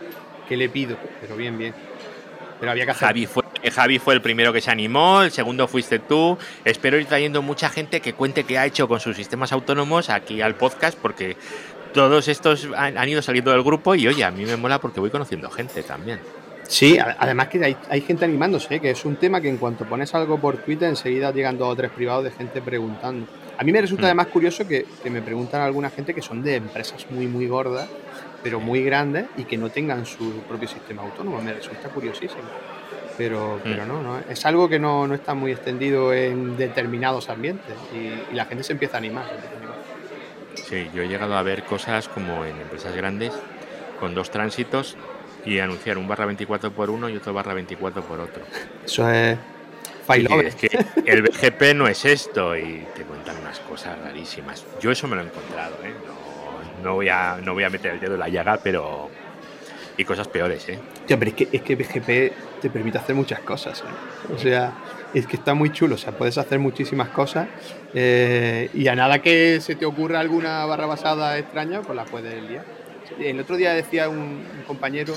que 0.48 0.56
le 0.56 0.68
pido. 0.68 0.96
Pero 1.20 1.36
bien, 1.36 1.58
bien. 1.58 1.74
Pero 2.60 2.70
había 2.70 2.84
que 2.84 2.92
hacer. 2.92 3.08
Javi 3.08 3.26
fue, 3.26 3.42
Javi 3.72 3.98
fue 3.98 4.14
el 4.14 4.22
primero 4.22 4.52
que 4.52 4.60
se 4.60 4.70
animó, 4.70 5.22
el 5.22 5.32
segundo 5.32 5.66
fuiste 5.66 5.98
tú. 5.98 6.38
Espero 6.64 6.98
ir 6.98 7.06
trayendo 7.06 7.42
mucha 7.42 7.68
gente 7.68 8.00
que 8.00 8.12
cuente 8.12 8.44
qué 8.44 8.58
ha 8.58 8.66
hecho 8.66 8.86
con 8.86 9.00
sus 9.00 9.16
sistemas 9.16 9.52
autónomos 9.52 10.08
aquí 10.10 10.40
al 10.40 10.54
podcast, 10.54 10.96
porque 10.98 11.36
todos 11.94 12.28
estos 12.28 12.68
han, 12.76 12.98
han 12.98 13.08
ido 13.08 13.22
saliendo 13.22 13.50
del 13.52 13.62
grupo 13.62 13.94
y 13.94 14.06
oye, 14.06 14.22
a 14.24 14.30
mí 14.30 14.44
me 14.44 14.56
mola 14.56 14.78
porque 14.80 15.00
voy 15.00 15.10
conociendo 15.10 15.48
gente 15.50 15.82
también. 15.82 16.18
Sí, 16.66 16.98
a- 16.98 17.16
además 17.18 17.48
que 17.48 17.64
hay, 17.64 17.76
hay 17.88 18.00
gente 18.00 18.24
animándose, 18.24 18.74
¿eh? 18.76 18.80
que 18.80 18.90
es 18.90 19.04
un 19.04 19.16
tema 19.16 19.40
que 19.40 19.48
en 19.48 19.56
cuanto 19.58 19.84
pones 19.84 20.14
algo 20.14 20.38
por 20.38 20.56
Twitter 20.58 20.88
enseguida 20.88 21.30
llegan 21.30 21.56
dos 21.58 21.68
o 21.72 21.76
tres 21.76 21.90
privados 21.90 22.24
de 22.24 22.30
gente 22.30 22.60
preguntando. 22.62 23.26
A 23.58 23.62
mí 23.64 23.70
me 23.72 23.80
resulta 23.80 24.02
Mm. 24.02 24.06
además 24.06 24.26
curioso 24.28 24.66
que, 24.66 24.84
que 25.02 25.10
me 25.10 25.22
preguntan 25.22 25.60
alguna 25.62 25.88
gente 25.90 26.12
que 26.14 26.22
son 26.22 26.42
de 26.42 26.56
empresas 26.56 27.06
muy, 27.10 27.26
muy 27.26 27.46
gordas, 27.46 27.88
pero 28.42 28.60
muy 28.60 28.82
grandes 28.82 29.26
y 29.36 29.44
que 29.44 29.56
no 29.56 29.70
tengan 29.70 30.04
su 30.06 30.40
propio 30.48 30.66
sistema 30.68 31.02
autónomo. 31.02 31.40
Me 31.40 31.52
resulta 31.54 31.88
curiosísimo. 31.90 32.42
Pero, 33.16 33.60
pero 33.62 33.86
no, 33.86 34.02
no, 34.02 34.18
es 34.28 34.44
algo 34.44 34.68
que 34.68 34.80
no, 34.80 35.06
no 35.06 35.14
está 35.14 35.34
muy 35.34 35.52
extendido 35.52 36.12
en 36.12 36.56
determinados 36.56 37.28
ambientes 37.30 37.76
y, 37.94 38.32
y 38.32 38.34
la 38.34 38.44
gente 38.46 38.64
se 38.64 38.72
empieza 38.72 38.96
a 38.96 38.98
animar. 38.98 39.24
se 39.28 39.34
empieza 39.34 39.54
a 39.54 39.58
animar. 39.58 39.63
Sí, 40.54 40.88
yo 40.94 41.02
he 41.02 41.08
llegado 41.08 41.36
a 41.36 41.42
ver 41.42 41.64
cosas 41.64 42.08
como 42.08 42.44
en 42.44 42.60
empresas 42.60 42.94
grandes 42.94 43.32
con 44.00 44.14
dos 44.14 44.30
tránsitos 44.30 44.96
y 45.44 45.58
anunciar 45.58 45.98
un 45.98 46.08
barra 46.08 46.26
24 46.26 46.70
por 46.72 46.90
uno 46.90 47.08
y 47.08 47.16
otro 47.16 47.32
barra 47.32 47.54
24 47.54 48.02
por 48.02 48.20
otro. 48.20 48.42
Eso 48.84 49.08
es 49.10 49.36
Y 49.36 50.06
failover. 50.06 50.46
es 50.46 50.54
que 50.54 50.68
el 51.06 51.22
BGP 51.22 51.74
no 51.74 51.86
es 51.86 52.04
esto 52.04 52.56
y 52.56 52.86
te 52.94 53.02
cuentan 53.04 53.36
unas 53.38 53.60
cosas 53.60 53.98
rarísimas. 53.98 54.64
Yo 54.80 54.90
eso 54.90 55.06
me 55.08 55.16
lo 55.16 55.22
he 55.22 55.26
encontrado, 55.26 55.76
¿eh? 55.84 55.92
No, 56.06 56.82
no 56.90 56.94
voy, 56.94 57.08
a, 57.08 57.38
no 57.42 57.54
voy 57.54 57.64
a 57.64 57.70
meter 57.70 57.92
el 57.94 58.00
dedo 58.00 58.14
en 58.14 58.20
la 58.20 58.28
llaga, 58.28 58.58
pero... 58.62 59.10
Y 59.96 60.04
cosas 60.04 60.26
peores, 60.26 60.68
¿eh? 60.68 60.78
Tío, 61.06 61.16
pero 61.18 61.30
es 61.30 61.36
que, 61.36 61.48
es 61.52 61.62
que 61.62 61.76
BGP 61.76 62.60
te 62.60 62.68
permite 62.68 62.98
hacer 62.98 63.14
muchas 63.14 63.38
cosas. 63.40 63.80
¿eh? 63.82 64.32
O 64.34 64.38
sea, 64.38 64.72
es 65.14 65.26
que 65.26 65.36
está 65.36 65.54
muy 65.54 65.70
chulo. 65.70 65.94
O 65.94 65.98
sea, 65.98 66.12
puedes 66.12 66.36
hacer 66.38 66.58
muchísimas 66.58 67.08
cosas 67.08 67.48
eh, 67.94 68.68
y 68.74 68.88
a 68.88 68.94
nada 68.94 69.20
que 69.20 69.60
se 69.60 69.76
te 69.76 69.86
ocurra 69.86 70.20
alguna 70.20 70.64
barra 70.66 70.86
basada 70.86 71.38
extraña, 71.38 71.82
pues 71.82 71.96
la 71.96 72.04
puedes 72.04 72.42
liar. 72.42 72.64
El 73.18 73.38
otro 73.38 73.56
día 73.56 73.74
decía 73.74 74.08
un, 74.08 74.18
un 74.18 74.62
compañero 74.66 75.14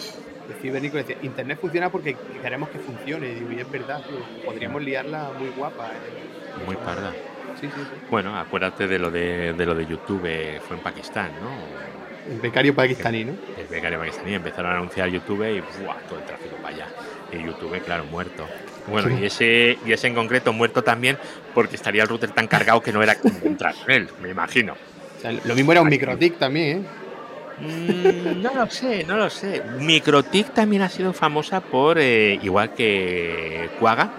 de 0.47 0.53
Cibernico, 0.62 0.97
decía, 0.97 1.17
Internet 1.21 1.60
funciona 1.60 1.91
porque 1.91 2.15
queremos 2.41 2.69
que 2.69 2.79
funcione. 2.79 3.29
Y 3.29 3.36
digo, 3.36 3.51
y 3.51 3.60
es 3.60 3.71
verdad, 3.71 4.01
tío, 4.07 4.17
podríamos 4.45 4.81
liarla 4.81 5.31
muy 5.38 5.49
guapa. 5.49 5.88
¿eh? 5.88 6.65
Muy 6.65 6.75
parda. 6.75 7.12
Sí, 7.60 7.67
sí, 7.67 7.81
sí. 7.81 8.01
Bueno, 8.10 8.38
acuérdate 8.38 8.88
de 8.88 8.99
lo 8.99 9.10
de, 9.10 9.53
de 9.53 9.65
lo 9.65 9.73
de 9.73 9.86
YouTube, 9.86 10.21
eh, 10.25 10.62
fue 10.65 10.77
en 10.77 10.83
Pakistán, 10.83 11.31
¿no? 11.41 12.31
El 12.31 12.39
becario 12.39 12.75
pakistaní, 12.75 13.23
¿no? 13.23 13.33
El 13.57 13.67
becario 13.67 13.99
pakistaní 13.99 14.33
empezaron 14.33 14.71
a 14.71 14.75
anunciar 14.75 15.07
YouTube 15.10 15.43
y 15.43 15.62
¡buah! 15.83 15.95
todo 16.10 16.19
el 16.19 16.25
tráfico 16.25 16.55
para 16.57 16.75
allá. 16.75 16.88
Y 17.31 17.43
YouTube, 17.43 17.81
claro, 17.83 18.03
muerto. 18.05 18.45
Bueno, 18.88 19.10
Sí. 19.10 19.15
y 19.21 19.26
ese, 19.26 19.78
y 19.86 19.91
ese 19.91 20.08
en 20.08 20.15
concreto 20.15 20.54
muerto 20.54 20.84
también 20.84 21.17
porque 21.54 21.76
estaría 21.76 22.04
el 22.04 22.10
router 22.10 22.32
tan 22.32 22.47
cargado 22.47 22.82
que 22.82 22.91
no 22.91 23.04
era 23.04 23.15
como 23.15 23.38
entrar 23.43 23.76
en 23.88 23.93
él, 23.93 24.10
me 24.21 24.30
imagino. 24.30 24.73
O 24.73 25.21
sea, 25.21 25.32
lo 25.32 25.56
mismo 25.56 25.71
era 25.71 25.82
un 25.82 25.89
microtic 25.89 26.38
también, 26.38 26.80
¿eh? 26.80 26.84
Mm, 27.60 28.41
no 28.41 28.54
lo 28.54 28.69
sé, 28.69 29.04
no 29.04 29.17
lo 29.17 29.30
sé. 29.30 29.63
Microtik 29.80 30.54
también 30.54 30.84
ha 30.84 30.89
sido 30.89 31.12
famosa 31.12 31.60
por, 31.60 31.97
eh, 32.00 32.39
igual 32.43 32.73
que 32.76 33.69
Quagga, 33.80 34.12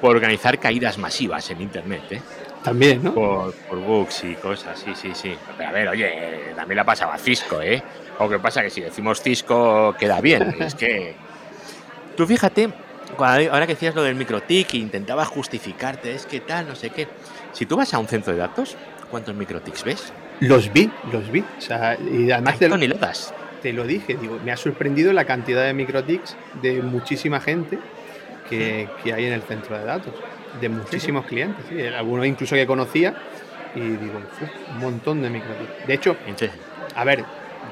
por 0.00 0.16
organizar 0.16 0.58
caídas 0.58 0.96
masivas 0.98 1.50
en 1.50 1.60
Internet, 1.60 2.02
¿eh? 2.10 2.22
También, 2.62 3.02
¿no? 3.02 3.12
Por, 3.12 3.52
por 3.52 3.78
bugs 3.78 4.24
y 4.24 4.34
cosas, 4.36 4.78
sí, 4.82 4.92
sí, 4.94 5.10
sí. 5.12 5.36
Pero 5.58 5.68
a 5.68 5.72
ver, 5.72 5.88
oye, 5.88 6.52
también 6.56 6.76
la 6.78 6.84
pasaba 6.84 7.18
Cisco, 7.18 7.60
¿eh? 7.60 7.82
O 8.18 8.28
que 8.28 8.38
pasa 8.38 8.62
que 8.62 8.70
si 8.70 8.80
decimos 8.80 9.20
Cisco 9.20 9.94
queda 9.98 10.20
bien. 10.22 10.54
es 10.60 10.74
que. 10.74 11.14
Tú 12.16 12.26
fíjate, 12.26 12.70
cuando- 13.16 13.52
ahora 13.52 13.66
que 13.66 13.74
decías 13.74 13.94
lo 13.94 14.02
del 14.02 14.14
microtic 14.14 14.74
e 14.74 14.78
intentabas 14.78 15.28
justificarte, 15.28 16.14
es 16.14 16.26
que 16.26 16.40
tal, 16.40 16.66
no 16.66 16.74
sé 16.74 16.90
qué. 16.90 17.08
Si 17.52 17.66
tú 17.66 17.76
vas 17.76 17.92
a 17.94 17.98
un 17.98 18.08
centro 18.08 18.32
de 18.32 18.38
datos, 18.38 18.76
¿cuántos 19.10 19.34
microtics 19.34 19.84
ves? 19.84 20.12
Los 20.40 20.72
vi, 20.72 20.90
los 21.10 21.30
vi. 21.30 21.40
O 21.40 21.60
sea, 21.60 21.96
y 22.00 22.30
además 22.30 22.58
te 22.58 22.68
lo, 22.68 22.74
toneladas. 22.74 23.32
te 23.62 23.72
lo 23.72 23.84
dije, 23.86 24.14
digo, 24.14 24.38
me 24.40 24.52
ha 24.52 24.56
sorprendido 24.56 25.12
la 25.12 25.24
cantidad 25.24 25.64
de 25.64 25.72
microtics 25.72 26.36
de 26.62 26.82
muchísima 26.82 27.40
gente 27.40 27.78
que, 28.48 28.88
que 29.02 29.12
hay 29.12 29.24
en 29.26 29.32
el 29.32 29.42
centro 29.42 29.78
de 29.78 29.84
datos. 29.84 30.12
De 30.60 30.68
muchísimos 30.68 31.24
clientes, 31.24 31.64
sí, 31.68 31.80
algunos 31.80 32.26
incluso 32.26 32.54
que 32.54 32.66
conocía. 32.66 33.14
Y 33.74 33.80
digo, 33.80 34.18
"Uf, 34.40 34.50
un 34.68 34.78
montón 34.80 35.20
de 35.20 35.30
microtics. 35.30 35.86
De 35.86 35.94
hecho, 35.94 36.16
a 36.94 37.04
ver, 37.04 37.24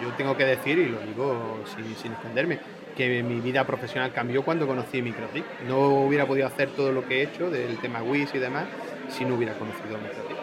yo 0.02 0.09
tengo 0.16 0.37
que 0.37 0.44
decir, 0.44 0.78
y 0.78 0.88
lo 0.88 0.98
digo 1.00 1.62
sin, 1.76 1.94
sin 1.96 2.12
esconderme, 2.12 2.59
que 2.96 3.22
mi 3.22 3.40
vida 3.40 3.66
profesional 3.66 4.12
cambió 4.12 4.42
cuando 4.42 4.66
conocí 4.66 5.02
Microtik. 5.02 5.44
No 5.66 5.88
hubiera 6.05 6.26
podido 6.26 6.46
hacer 6.46 6.70
todo 6.70 6.92
lo 6.92 7.07
que 7.07 7.20
he 7.20 7.22
hecho 7.24 7.50
del 7.50 7.78
tema 7.78 8.02
WIS 8.02 8.35
y 8.35 8.38
demás 8.38 8.66
si 9.09 9.24
no 9.24 9.35
hubiera 9.35 9.55
conocido 9.55 9.98
Microtik. 9.98 10.37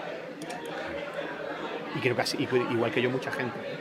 Y 1.96 2.00
creo 2.00 2.16
que 2.16 2.22
así, 2.22 2.48
igual 2.72 2.92
que 2.92 3.02
yo, 3.02 3.10
mucha 3.10 3.32
gente. 3.32 3.58
¿eh? 3.60 3.80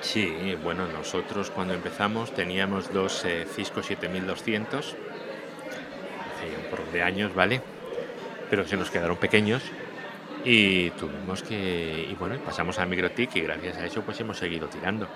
Sí, 0.00 0.56
bueno, 0.62 0.86
nosotros 0.88 1.50
cuando 1.50 1.74
empezamos 1.74 2.32
teníamos 2.32 2.92
dos 2.92 3.24
eh, 3.24 3.46
Cisco 3.54 3.82
7200, 3.82 4.86
hace 4.86 4.96
un 6.56 6.70
par 6.70 6.84
de 6.92 7.02
años, 7.02 7.34
¿vale? 7.34 7.60
Pero 8.48 8.66
se 8.66 8.76
nos 8.76 8.90
quedaron 8.90 9.16
pequeños 9.16 9.62
y 10.44 10.90
tuvimos 10.90 11.42
que, 11.42 12.06
y 12.10 12.14
bueno, 12.14 12.38
pasamos 12.38 12.78
a 12.78 12.86
MicroTik 12.86 13.36
y 13.36 13.40
gracias 13.42 13.76
a 13.76 13.86
eso 13.86 14.02
pues 14.02 14.18
hemos 14.20 14.38
seguido 14.38 14.68
tirando. 14.68 15.06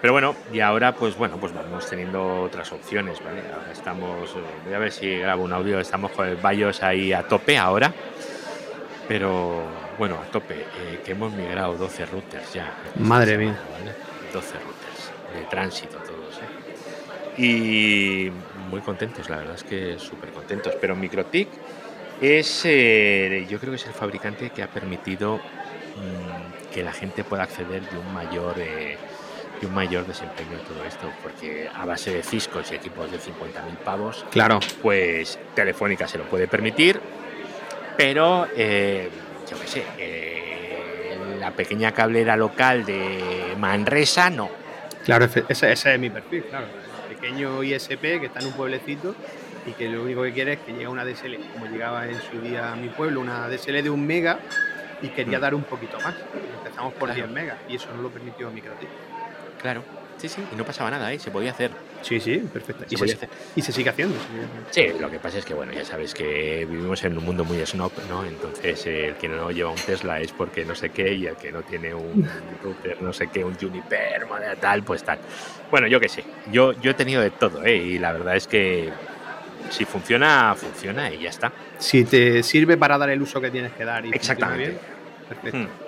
Pero 0.00 0.12
bueno, 0.12 0.34
y 0.52 0.60
ahora 0.60 0.94
pues 0.94 1.16
bueno, 1.16 1.38
pues 1.38 1.52
vamos 1.52 1.88
teniendo 1.88 2.42
otras 2.42 2.70
opciones, 2.72 3.18
¿vale? 3.24 3.42
Ahora 3.52 3.72
estamos, 3.72 4.30
eh, 4.30 4.42
voy 4.64 4.74
a 4.74 4.78
ver 4.78 4.92
si 4.92 5.18
grabo 5.18 5.42
un 5.42 5.52
audio, 5.52 5.80
estamos 5.80 6.12
con 6.12 6.28
el 6.28 6.36
BIOS 6.36 6.82
ahí 6.84 7.12
a 7.12 7.24
tope 7.24 7.58
ahora, 7.58 7.92
pero 9.08 9.62
bueno, 9.98 10.16
a 10.22 10.30
tope, 10.30 10.54
eh, 10.54 11.00
que 11.04 11.12
hemos 11.12 11.32
migrado 11.32 11.76
12 11.76 12.06
routers 12.06 12.52
ya. 12.52 12.72
Madre 12.96 13.36
mía. 13.36 13.58
¿vale? 13.72 13.92
12 14.32 14.54
routers 14.60 15.10
de 15.34 15.44
tránsito 15.50 15.96
todos. 15.98 16.38
¿eh? 16.38 17.42
Y 17.42 18.30
muy 18.70 18.80
contentos, 18.80 19.28
la 19.28 19.38
verdad 19.38 19.56
es 19.56 19.64
que 19.64 19.98
súper 19.98 20.30
contentos. 20.30 20.74
Pero 20.80 20.94
MikroTik 20.94 21.48
es, 22.20 22.62
eh, 22.64 23.46
yo 23.48 23.58
creo 23.58 23.72
que 23.72 23.76
es 23.76 23.86
el 23.86 23.92
fabricante 23.92 24.50
que 24.50 24.62
ha 24.62 24.68
permitido 24.68 25.38
mm, 25.38 26.72
que 26.72 26.84
la 26.84 26.92
gente 26.92 27.24
pueda 27.24 27.42
acceder 27.42 27.82
de 27.90 27.98
un 27.98 28.14
mayor... 28.14 28.54
un 29.66 29.74
mayor 29.74 30.06
desempeño 30.06 30.52
en 30.52 30.64
todo 30.64 30.84
esto, 30.84 31.10
porque 31.22 31.68
a 31.74 31.84
base 31.84 32.12
de 32.12 32.22
Ciscos 32.22 32.70
y 32.72 32.74
equipos 32.76 33.10
de 33.10 33.18
50.000 33.18 33.76
pavos, 33.84 34.24
Claro. 34.30 34.60
pues 34.82 35.38
Telefónica 35.54 36.06
se 36.08 36.18
lo 36.18 36.24
puede 36.24 36.46
permitir, 36.48 37.00
pero 37.96 38.46
eh, 38.56 39.08
yo 39.50 39.58
qué 39.60 39.66
sé, 39.66 39.84
eh, 39.98 41.36
la 41.40 41.50
pequeña 41.52 41.92
cablera 41.92 42.36
local 42.36 42.84
de 42.84 43.54
Manresa 43.58 44.30
no. 44.30 44.48
Claro, 45.04 45.24
ese, 45.24 45.44
ese 45.72 45.94
es 45.94 45.98
mi 46.00 46.10
perfil, 46.10 46.44
claro. 46.44 46.66
Pequeño 47.08 47.62
ISP 47.62 48.00
que 48.20 48.26
está 48.26 48.40
en 48.40 48.46
un 48.46 48.52
pueblecito 48.52 49.14
y 49.66 49.72
que 49.72 49.88
lo 49.88 50.02
único 50.02 50.22
que 50.22 50.32
quiere 50.32 50.52
es 50.54 50.58
que 50.60 50.72
llegue 50.72 50.86
una 50.88 51.04
DSL, 51.04 51.36
como 51.52 51.66
llegaba 51.66 52.06
en 52.06 52.20
su 52.20 52.40
día 52.40 52.72
a 52.72 52.76
mi 52.76 52.88
pueblo, 52.88 53.20
una 53.20 53.48
DSL 53.48 53.82
de 53.82 53.90
un 53.90 54.06
mega 54.06 54.38
y 55.02 55.08
quería 55.08 55.38
Mm. 55.38 55.40
dar 55.42 55.54
un 55.54 55.62
poquito 55.64 55.98
más. 56.00 56.14
Empezamos 56.58 56.92
por 56.94 57.08
Claro. 57.08 57.14
10 57.26 57.30
megas 57.30 57.56
y 57.68 57.76
eso 57.76 57.88
no 57.94 58.02
lo 58.02 58.10
permitió 58.10 58.50
MikroTik. 58.50 58.88
Claro. 59.60 59.82
Sí, 60.18 60.28
sí. 60.28 60.42
Y 60.52 60.56
no 60.56 60.64
pasaba 60.64 60.90
nada, 60.90 61.12
¿eh? 61.12 61.18
Se 61.20 61.30
podía 61.30 61.52
hacer. 61.52 61.70
Sí, 62.02 62.18
sí, 62.18 62.38
perfecto. 62.52 62.84
Se 62.88 62.94
Y 62.94 62.98
se, 62.98 63.14
hacer. 63.14 63.28
y 63.54 63.62
se 63.62 63.70
sigue 63.72 63.90
haciendo. 63.90 64.16
Sí, 64.70 64.86
lo 65.00 65.08
que 65.10 65.18
pasa 65.20 65.38
es 65.38 65.44
que, 65.44 65.54
bueno, 65.54 65.72
ya 65.72 65.84
sabes 65.84 66.12
que 66.12 66.66
vivimos 66.68 67.04
en 67.04 67.16
un 67.18 67.24
mundo 67.24 67.44
muy 67.44 67.64
snob, 67.64 67.92
¿no? 68.08 68.24
Entonces, 68.24 68.84
eh, 68.86 69.08
el 69.08 69.14
que 69.14 69.28
no 69.28 69.50
lleva 69.52 69.70
un 69.70 69.76
Tesla 69.76 70.20
es 70.20 70.32
porque 70.32 70.64
no 70.64 70.74
sé 70.74 70.90
qué, 70.90 71.12
y 71.12 71.26
el 71.26 71.36
que 71.36 71.52
no 71.52 71.62
tiene 71.62 71.94
un 71.94 72.28
router, 72.62 73.00
no 73.00 73.12
sé 73.12 73.28
qué, 73.28 73.44
un 73.44 73.54
Juniper, 73.54 74.26
madre 74.28 74.56
tal, 74.60 74.82
pues 74.82 75.04
tal. 75.04 75.18
Bueno, 75.70 75.86
yo 75.86 76.00
qué 76.00 76.08
sé. 76.08 76.24
Yo, 76.50 76.72
yo 76.72 76.90
he 76.90 76.94
tenido 76.94 77.22
de 77.22 77.30
todo, 77.30 77.64
¿eh? 77.64 77.76
Y 77.76 77.98
la 78.00 78.12
verdad 78.12 78.34
es 78.36 78.48
que 78.48 78.90
si 79.70 79.84
funciona, 79.84 80.54
funciona 80.56 81.12
y 81.12 81.20
ya 81.20 81.30
está. 81.30 81.52
Si 81.78 82.04
te 82.04 82.42
sirve 82.42 82.76
para 82.76 82.98
dar 82.98 83.10
el 83.10 83.22
uso 83.22 83.40
que 83.40 83.50
tienes 83.52 83.72
que 83.72 83.84
dar 83.84 84.04
y 84.04 84.10
Exactamente. 84.10 84.66
bien, 84.68 84.78
perfecto. 85.28 85.58
Hmm. 85.58 85.87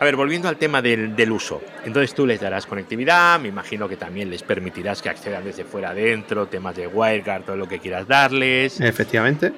A 0.00 0.04
ver, 0.04 0.14
volviendo 0.14 0.48
al 0.48 0.56
tema 0.56 0.80
del, 0.80 1.16
del 1.16 1.32
uso. 1.32 1.60
Entonces 1.84 2.14
tú 2.14 2.24
les 2.24 2.40
darás 2.40 2.66
conectividad, 2.66 3.40
me 3.40 3.48
imagino 3.48 3.88
que 3.88 3.96
también 3.96 4.30
les 4.30 4.42
permitirás 4.44 5.02
que 5.02 5.08
accedan 5.08 5.42
desde 5.44 5.64
fuera 5.64 5.90
adentro, 5.90 6.46
temas 6.46 6.76
de 6.76 6.86
WireGuard, 6.86 7.42
todo 7.44 7.56
lo 7.56 7.66
que 7.66 7.78
quieras 7.80 8.06
darles. 8.06 8.80
Efectivamente. 8.80 9.52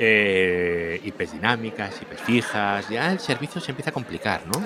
eh, 0.00 1.00
IPs 1.04 1.32
dinámicas, 1.32 2.00
IPs 2.02 2.20
fijas, 2.22 2.88
ya 2.88 3.10
el 3.12 3.18
servicio 3.18 3.60
se 3.60 3.72
empieza 3.72 3.90
a 3.90 3.92
complicar, 3.92 4.42
¿no? 4.46 4.62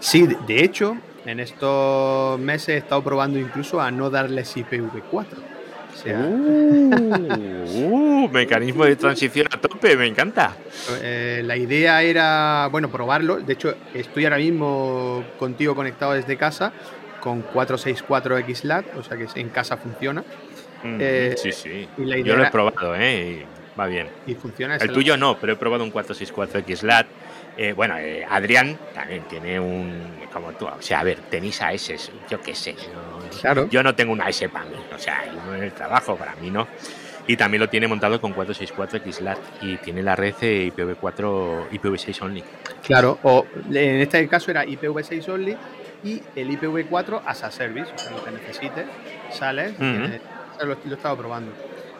Sí, 0.00 0.26
de- 0.26 0.36
de 0.46 0.64
hecho, 0.64 0.96
en 1.24 1.38
estos 1.40 2.38
meses 2.40 2.68
he 2.70 2.76
estado 2.78 3.02
probando 3.04 3.38
incluso 3.38 3.80
a 3.80 3.90
no 3.92 4.10
darles 4.10 4.56
IPv4. 4.56 5.24
Sea, 6.02 6.18
Uh, 7.78 8.28
mecanismo 8.30 8.84
de 8.84 8.96
transición 8.96 9.46
a 9.52 9.60
tope, 9.60 9.96
me 9.96 10.06
encanta. 10.06 10.54
eh, 11.02 11.42
la 11.44 11.56
idea 11.56 12.02
era, 12.02 12.68
bueno, 12.70 12.90
probarlo. 12.90 13.36
De 13.36 13.52
hecho, 13.54 13.74
estoy 13.94 14.24
ahora 14.24 14.38
mismo 14.38 15.24
contigo 15.38 15.74
conectado 15.74 16.12
desde 16.12 16.36
casa 16.36 16.72
con 17.20 17.42
464 17.42 18.38
XLAT, 18.38 18.96
o 18.96 19.02
sea 19.02 19.16
que 19.16 19.26
en 19.40 19.48
casa 19.48 19.76
funciona. 19.76 20.22
Mm, 20.82 20.98
Eh, 21.00 21.34
sí, 21.36 21.52
sí. 21.52 21.88
y 21.98 22.04
la 22.04 22.18
Yo 22.18 22.36
lo 22.36 22.44
he 22.44 22.50
probado, 22.50 22.94
¿eh? 22.94 23.44
Y 23.44 23.78
va 23.78 23.86
bien. 23.86 24.08
Y 24.26 24.34
funciona. 24.34 24.76
El 24.76 24.92
tuyo 24.92 25.16
no, 25.16 25.36
pero 25.38 25.54
he 25.54 25.56
probado 25.56 25.82
un 25.84 25.90
464 25.90 26.60
XLAT. 26.60 27.06
Eh, 27.58 27.72
bueno, 27.72 27.96
eh, 27.98 28.24
Adrián 28.28 28.78
también 28.94 29.22
tiene 29.24 29.58
un. 29.58 30.14
Como 30.32 30.52
tú, 30.52 30.66
o 30.66 30.82
sea, 30.82 31.00
a 31.00 31.04
ver, 31.04 31.18
tenéis 31.30 31.62
AS, 31.62 32.10
yo 32.30 32.40
qué 32.42 32.54
sé. 32.54 32.74
no- 32.74 33.15
Claro. 33.40 33.68
Yo 33.68 33.82
no 33.82 33.94
tengo 33.94 34.12
una 34.12 34.28
S 34.28 34.48
para 34.48 34.64
mí, 34.66 34.76
o 34.94 34.98
sea, 34.98 35.24
uno 35.44 35.54
en 35.56 35.62
el 35.64 35.72
trabajo, 35.72 36.16
para 36.16 36.34
mí 36.36 36.50
no. 36.50 36.66
Y 37.28 37.36
también 37.36 37.60
lo 37.60 37.68
tiene 37.68 37.88
montado 37.88 38.20
con 38.20 38.32
464 38.32 39.12
XLAT 39.12 39.38
y 39.62 39.76
tiene 39.78 40.02
la 40.02 40.14
red 40.14 40.34
eh, 40.42 40.72
IPv4, 40.74 41.70
IPv6 41.70 42.22
only. 42.22 42.44
Claro, 42.84 43.18
o 43.24 43.44
en 43.68 44.00
este 44.00 44.28
caso 44.28 44.50
era 44.52 44.64
IPv6 44.64 45.28
only 45.28 45.56
y 46.04 46.22
el 46.36 46.50
IPv4 46.50 47.22
as 47.26 47.42
a 47.42 47.50
service, 47.50 47.90
o 47.92 47.98
sea, 47.98 48.12
lo 48.12 48.24
que 48.24 48.30
necesites, 48.30 48.86
sales, 49.32 49.72
Ujú. 49.72 49.80
tienes- 49.80 50.20
lo, 50.60 50.66
lo 50.66 50.92
he 50.92 50.94
estado 50.94 51.16
probando. 51.16 51.52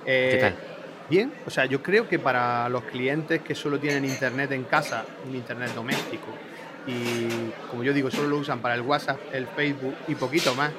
Eh, 0.07 0.29
¿Qué 0.33 0.39
tal? 0.39 0.55
Bien, 1.11 1.33
o 1.45 1.51
sea, 1.51 1.67
yo 1.67 1.83
creo 1.83 2.09
que 2.09 2.19
para 2.21 2.69
los 2.69 2.83
clientes 2.85 3.41
que 3.43 3.55
solo 3.55 3.79
tienen 3.81 4.05
internet 4.05 4.53
en 4.53 4.65
casa, 4.65 5.05
un 5.29 5.35
internet 5.35 5.71
doméstico, 5.75 6.27
y 6.87 7.51
como 7.71 7.83
yo 7.83 7.93
digo, 7.93 8.11
solo 8.11 8.29
lo 8.29 8.37
usan 8.39 8.61
para 8.61 8.75
el 8.77 8.83
WhatsApp, 8.83 9.19
el 9.33 9.47
Facebook 9.49 9.95
y 10.09 10.15
poquito 10.15 10.55
más, 10.55 10.71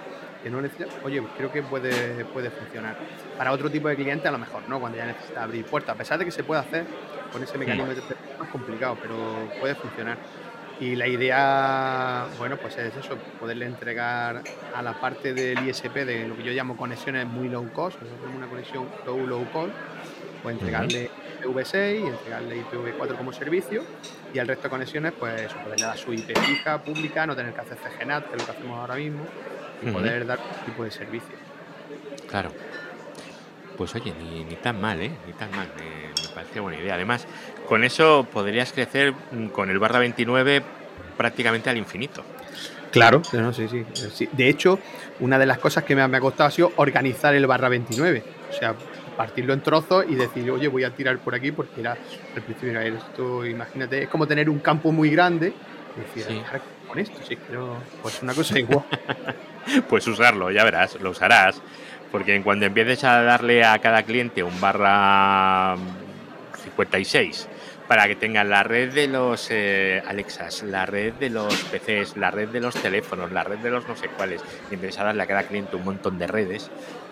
que 0.47 0.51
no 0.51 0.61
necesitan, 0.61 0.89
oye, 1.03 1.21
creo 1.35 1.51
que 1.51 1.61
puede, 1.61 2.23
puede 2.25 2.49
funcionar. 2.49 2.95
Para 3.37 3.51
otro 3.51 3.69
tipo 3.69 3.89
de 3.89 3.95
cliente 3.95 4.27
a 4.27 4.31
lo 4.31 4.37
mejor, 4.37 4.63
¿no? 4.69 4.79
Cuando 4.79 4.97
ya 4.97 5.05
necesita 5.05 5.43
abrir 5.43 5.65
puertas, 5.65 5.93
a 5.93 5.97
pesar 5.97 6.17
de 6.17 6.25
que 6.25 6.31
se 6.31 6.43
puede 6.43 6.61
hacer 6.61 6.85
con 7.31 7.43
ese 7.43 7.57
mecanismo 7.57 7.87
de 7.87 7.99
es 7.99 8.39
más 8.39 8.49
complicado, 8.49 8.97
pero 9.01 9.15
puede 9.59 9.75
funcionar. 9.75 10.17
Y 10.79 10.95
la 10.95 11.07
idea, 11.07 12.27
bueno, 12.37 12.55
pues 12.57 12.77
es 12.77 12.95
eso, 12.95 13.17
poderle 13.39 13.65
entregar 13.65 14.41
a 14.73 14.81
la 14.81 14.93
parte 15.01 15.33
del 15.33 15.67
ISP 15.67 15.93
de 16.05 16.27
lo 16.27 16.37
que 16.37 16.43
yo 16.43 16.51
llamo 16.53 16.77
conexiones 16.77 17.25
muy 17.27 17.49
low 17.49 17.69
cost, 17.73 17.99
como 18.23 18.37
una 18.37 18.47
conexión 18.47 18.87
low 19.05 19.27
low 19.27 19.45
cost, 19.51 19.73
pues 20.43 20.53
entregarle 20.53 21.09
IPv6 21.43 22.03
y 22.03 22.07
entregarle 22.07 22.63
IPv4 22.63 23.17
como 23.17 23.33
servicio 23.33 23.83
y 24.33 24.39
al 24.39 24.47
resto 24.47 24.63
de 24.63 24.69
conexiones, 24.69 25.13
pues 25.19 25.41
eso, 25.41 25.57
poderle 25.57 25.85
dar 25.85 25.97
su 25.97 26.13
IP 26.13 26.37
fija, 26.37 26.81
pública, 26.81 27.25
no 27.25 27.35
tener 27.35 27.53
que 27.53 27.61
hacer 27.61 27.77
CGNAT, 27.77 28.29
que 28.29 28.35
es 28.35 28.41
lo 28.41 28.45
que 28.45 28.51
hacemos 28.51 28.79
ahora 28.79 28.95
mismo, 28.95 29.25
y 29.81 29.91
poder 29.91 30.25
dar 30.25 30.39
un 30.39 30.65
tipo 30.65 30.83
de 30.83 30.91
servicio. 30.91 31.35
Claro. 32.29 32.51
Pues 33.77 33.93
oye, 33.95 34.13
ni, 34.19 34.43
ni 34.43 34.55
tan 34.55 34.81
mal, 34.81 34.99
¿eh? 35.01 35.11
Ni 35.27 35.33
tan 35.33 35.51
mal. 35.51 35.67
Me, 35.77 35.83
me 36.27 36.33
parece 36.33 36.59
buena 36.59 36.79
idea. 36.79 36.95
Además, 36.95 37.27
con 37.67 37.83
eso 37.83 38.25
podrías 38.31 38.73
crecer 38.73 39.13
mm, 39.31 39.47
con 39.47 39.69
el 39.69 39.77
barra 39.79 39.99
29 39.99 40.63
prácticamente 41.15 41.69
al 41.69 41.77
infinito. 41.77 42.23
Claro, 42.91 43.23
sí, 43.23 43.37
no, 43.37 43.53
sí, 43.53 43.67
sí, 43.67 43.85
sí. 44.13 44.29
De 44.31 44.49
hecho, 44.49 44.79
una 45.19 45.37
de 45.37 45.45
las 45.45 45.59
cosas 45.59 45.83
que 45.83 45.95
me, 45.95 46.07
me 46.07 46.17
ha 46.17 46.19
costado 46.21 46.47
ha 46.47 46.51
sido 46.51 46.71
organizar 46.77 47.35
el 47.35 47.45
barra 47.45 47.69
29. 47.69 48.23
O 48.49 48.53
sea, 48.53 48.73
partirlo 49.15 49.53
en 49.53 49.61
trozos 49.61 50.05
y 50.07 50.15
decir, 50.15 50.49
oye, 50.49 50.67
voy 50.67 50.83
a 50.83 50.91
tirar 50.91 51.17
por 51.19 51.35
aquí 51.35 51.51
porque 51.51 51.81
era 51.81 51.91
al 52.35 52.41
principio 52.41 52.69
era 52.71 52.85
esto, 52.85 53.45
imagínate, 53.45 54.03
es 54.03 54.09
como 54.09 54.27
tener 54.27 54.49
un 54.49 54.59
campo 54.59 54.91
muy 54.91 55.09
grande 55.09 55.53
y 55.95 55.99
decir, 55.99 56.23
Sí. 56.23 56.41
"Ahora, 56.87 56.89
con 56.89 56.99
esto, 56.99 57.19
sí, 57.27 57.37
pero 57.47 57.77
pues 58.01 58.21
una 58.21 58.33
cosa 58.33 58.59
igual. 58.59 58.83
Pues 59.89 60.07
usarlo, 60.07 60.49
ya 60.49 60.63
verás, 60.63 60.97
lo 61.01 61.09
usarás. 61.09 61.61
Porque 62.09 62.33
en 62.33 62.41
cuando 62.43 62.65
empieces 62.65 63.03
a 63.03 63.21
darle 63.21 63.65
a 63.65 63.77
cada 63.79 64.03
cliente 64.03 64.41
un 64.41 64.61
barra 64.61 65.75
mm, 65.75 66.63
56 66.63 67.49
para 67.87 68.07
que 68.07 68.15
tengan 68.15 68.49
la 68.49 68.63
red 68.63 68.93
de 68.93 69.07
los 69.07 69.47
eh, 69.51 70.01
Alexas, 70.07 70.63
la 70.63 70.85
red 70.85 71.13
de 71.15 71.29
los 71.29 71.53
PCs, 71.53 72.15
la 72.17 72.31
red 72.31 72.49
de 72.49 72.61
los 72.61 72.75
teléfonos, 72.75 73.31
la 73.31 73.43
red 73.43 73.59
de 73.59 73.69
los 73.69 73.87
no 73.87 73.95
sé 73.95 74.07
cuáles, 74.07 74.41
y 74.71 74.75
empieces 74.75 74.99
a 75.01 75.05
darle 75.05 75.23
a 75.23 75.25
cada 75.27 75.43
cliente 75.43 75.75
un 75.75 75.83
montón 75.85 76.17
de 76.17 76.27
redes, 76.27 76.69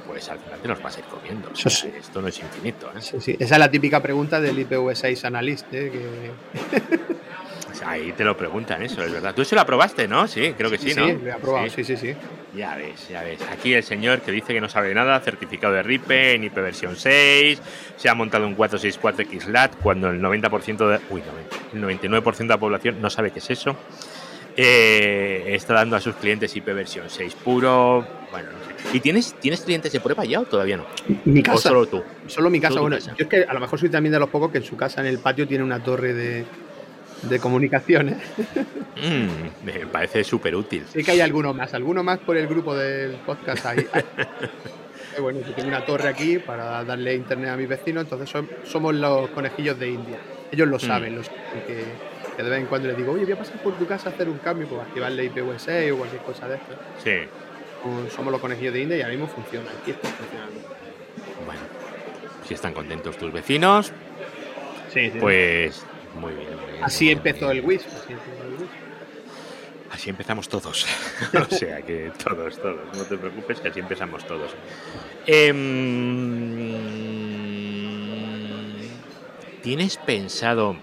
pues 0.08 0.30
al 0.30 0.40
final 0.40 0.60
te 0.60 0.68
los 0.68 0.82
vas 0.82 0.98
a 0.98 1.00
ir 1.00 1.06
comiendo. 1.06 1.50
O 1.50 1.54
Eso 1.54 1.70
sea, 1.70 1.92
sí. 1.92 1.98
Esto 1.98 2.22
no 2.22 2.28
es 2.28 2.40
infinito. 2.40 2.88
¿eh? 2.96 3.02
Sí, 3.02 3.18
sí. 3.22 3.36
Esa 3.40 3.56
es 3.56 3.60
la 3.60 3.72
típica 3.72 4.02
pregunta 4.02 4.40
del 4.40 4.58
IPv6 4.58 5.26
Analyst, 5.26 5.74
¿eh? 5.74 5.92
que 5.92 6.32
ahí 7.84 8.12
te 8.14 8.24
lo 8.24 8.38
preguntan, 8.38 8.82
eso 8.84 9.04
es 9.04 9.12
verdad. 9.12 9.34
Tú 9.34 9.42
eso 9.42 9.56
lo 9.56 9.62
aprobaste, 9.62 10.08
¿no? 10.08 10.28
Sí, 10.28 10.54
creo 10.58 10.70
que 10.70 10.78
sí, 10.78 10.94
¿no? 10.96 11.08
lo 11.08 11.28
he 11.28 11.32
aprobado, 11.32 11.70
sí, 11.70 11.84
sí, 11.84 11.98
sí. 11.98 12.14
Ya 12.56 12.76
ves, 12.76 13.10
ya 13.10 13.22
ves. 13.24 13.40
Aquí 13.52 13.74
el 13.74 13.84
señor 13.84 14.22
que 14.22 14.32
dice 14.32 14.54
que 14.54 14.62
no 14.62 14.70
sabe 14.70 14.94
nada, 14.94 15.20
certificado 15.20 15.74
de 15.74 15.84
RIPE, 15.84 16.36
en 16.36 16.44
IP 16.46 16.56
versión 16.56 16.96
6, 16.96 17.62
se 17.98 18.10
ha 18.10 18.14
montado 18.16 18.48
un 18.48 18.56
464 18.56 19.42
XLAT 19.42 19.76
cuando 19.82 20.10
el 20.10 20.22
90% 20.22 20.88
de, 20.88 21.00
uy, 21.10 21.22
90, 21.74 22.00
el 22.08 22.24
99% 22.24 22.38
de 22.38 22.46
la 22.46 22.58
población 22.58 23.02
no 23.02 23.10
sabe 23.10 23.32
qué 23.32 23.40
es 23.40 23.50
eso. 23.50 23.76
Eh, 24.58 25.44
está 25.54 25.74
dando 25.74 25.98
a 25.98 26.00
sus 26.02 26.16
clientes 26.16 26.56
IP 26.56 26.68
versión 26.68 27.10
6 27.10 27.36
puro. 27.44 28.08
Bueno, 28.32 28.52
no 28.52 28.60
sé. 28.60 28.98
¿Y 28.98 29.02
tienes, 29.02 29.34
tienes 29.42 29.62
clientes 29.62 29.92
de 29.92 30.00
prueba 30.00 30.24
ya 30.24 30.40
o 30.40 30.46
todavía 30.46 30.78
no? 30.78 30.86
Mi 31.26 31.42
¿O 31.42 31.44
casa, 31.44 31.70
solo 31.70 31.86
tú? 31.88 32.02
solo 32.28 32.50
mi 32.50 32.62
casa. 32.62 32.76
Solo 32.76 32.84
Bueno, 32.84 32.96
casa. 32.98 33.16
yo 33.18 33.24
es 33.24 33.28
que 33.30 33.44
a 33.44 33.54
lo 33.54 33.60
mejor 33.60 33.78
soy 33.80 33.90
también 33.90 34.14
de 34.14 34.20
los 34.20 34.30
pocos 34.30 34.52
que 34.52 34.60
en 34.60 34.64
su 34.64 34.78
casa, 34.78 35.02
en 35.02 35.08
el 35.08 35.20
patio, 35.20 35.46
tiene 35.46 35.64
una 35.64 35.84
torre 35.84 36.14
de, 36.14 36.46
de 37.30 37.40
comunicaciones. 37.40 38.18
Mm, 39.02 39.66
me 39.66 39.74
parece 39.88 40.24
súper 40.24 40.56
útil. 40.56 40.86
Sé 40.92 41.04
que 41.04 41.12
hay 41.12 41.22
algunos 41.22 41.56
más, 41.56 41.74
algunos 41.74 42.04
más 42.04 42.20
por 42.20 42.38
el 42.38 42.48
grupo 42.48 42.76
del 42.76 43.16
podcast. 43.26 43.66
Eh, 43.78 43.88
bueno, 45.22 45.40
yo 45.46 45.54
tengo 45.54 45.68
una 45.70 45.86
torre 45.86 46.08
aquí 46.10 46.40
para 46.40 46.84
darle 46.84 47.16
internet 47.16 47.50
a 47.52 47.58
mis 47.58 47.68
vecinos, 47.68 48.04
entonces 48.04 48.30
son- 48.30 48.50
somos 48.64 48.94
los 48.96 49.30
conejillos 49.30 49.78
de 49.80 49.90
India. 49.90 50.18
Ellos 50.52 50.68
lo 50.68 50.78
Mm. 50.78 50.80
saben, 50.80 51.16
lo 51.16 51.24
saben, 51.24 51.42
que, 51.68 51.84
que 52.38 52.44
de 52.44 52.50
vez 52.50 52.60
en 52.60 52.66
cuando 52.68 52.88
les 52.88 52.98
digo, 52.98 53.12
oye, 53.14 53.24
voy 53.24 53.34
a 53.34 53.38
pasar 53.38 53.58
por 53.62 53.74
tu 53.78 53.86
casa 53.86 54.10
a 54.10 54.14
hacer 54.14 54.30
un 54.30 54.38
cambio, 54.40 54.68
pues 54.68 54.82
activarle 54.82 55.24
IPv6 55.32 55.92
o 55.94 55.98
cualquier 55.98 56.22
cosa 56.22 56.48
de 56.48 56.56
esto. 56.56 56.76
Sí. 57.04 57.16
Pues 57.84 58.14
Somos 58.14 58.32
los 58.32 58.42
conejillos 58.42 58.74
de 58.74 58.82
India 58.82 58.98
y 58.98 59.02
ahora 59.02 59.14
mismo 59.14 59.28
funciona, 59.28 59.70
aquí 59.82 59.92
está 59.92 60.08
funcionando. 60.10 60.60
Bueno, 61.46 61.62
si 62.48 62.54
están 62.54 62.74
contentos 62.74 63.18
tus 63.18 63.32
vecinos, 63.32 63.92
Sí, 64.94 65.12
sí. 65.12 65.18
pues 65.20 65.86
muy 66.16 66.34
bien. 66.34 66.56
muy 66.56 66.66
bien, 66.72 66.84
así 66.84 67.12
empezó 67.12 67.52
el. 67.52 67.62
WISP. 67.62 67.88
Así 67.88 68.14
empezó 68.14 68.44
el 68.44 68.54
WISP. 68.54 68.86
Así 69.92 70.10
empezamos 70.10 70.50
todos. 70.50 70.86
o 71.34 71.56
sea 71.56 71.82
que 71.82 72.12
todos, 72.22 72.60
todos. 72.60 72.98
No 72.98 73.04
te 73.04 73.18
preocupes 73.18 73.62
que 73.62 73.70
así 73.70 73.80
empezamos 73.80 74.26
todos. 74.28 74.52
Em, 75.26 75.56
¿Tienes 79.64 79.98
pensado 79.98 80.76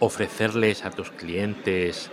ofrecerles 0.00 0.84
a 0.84 0.90
tus 0.90 1.10
clientes, 1.10 2.10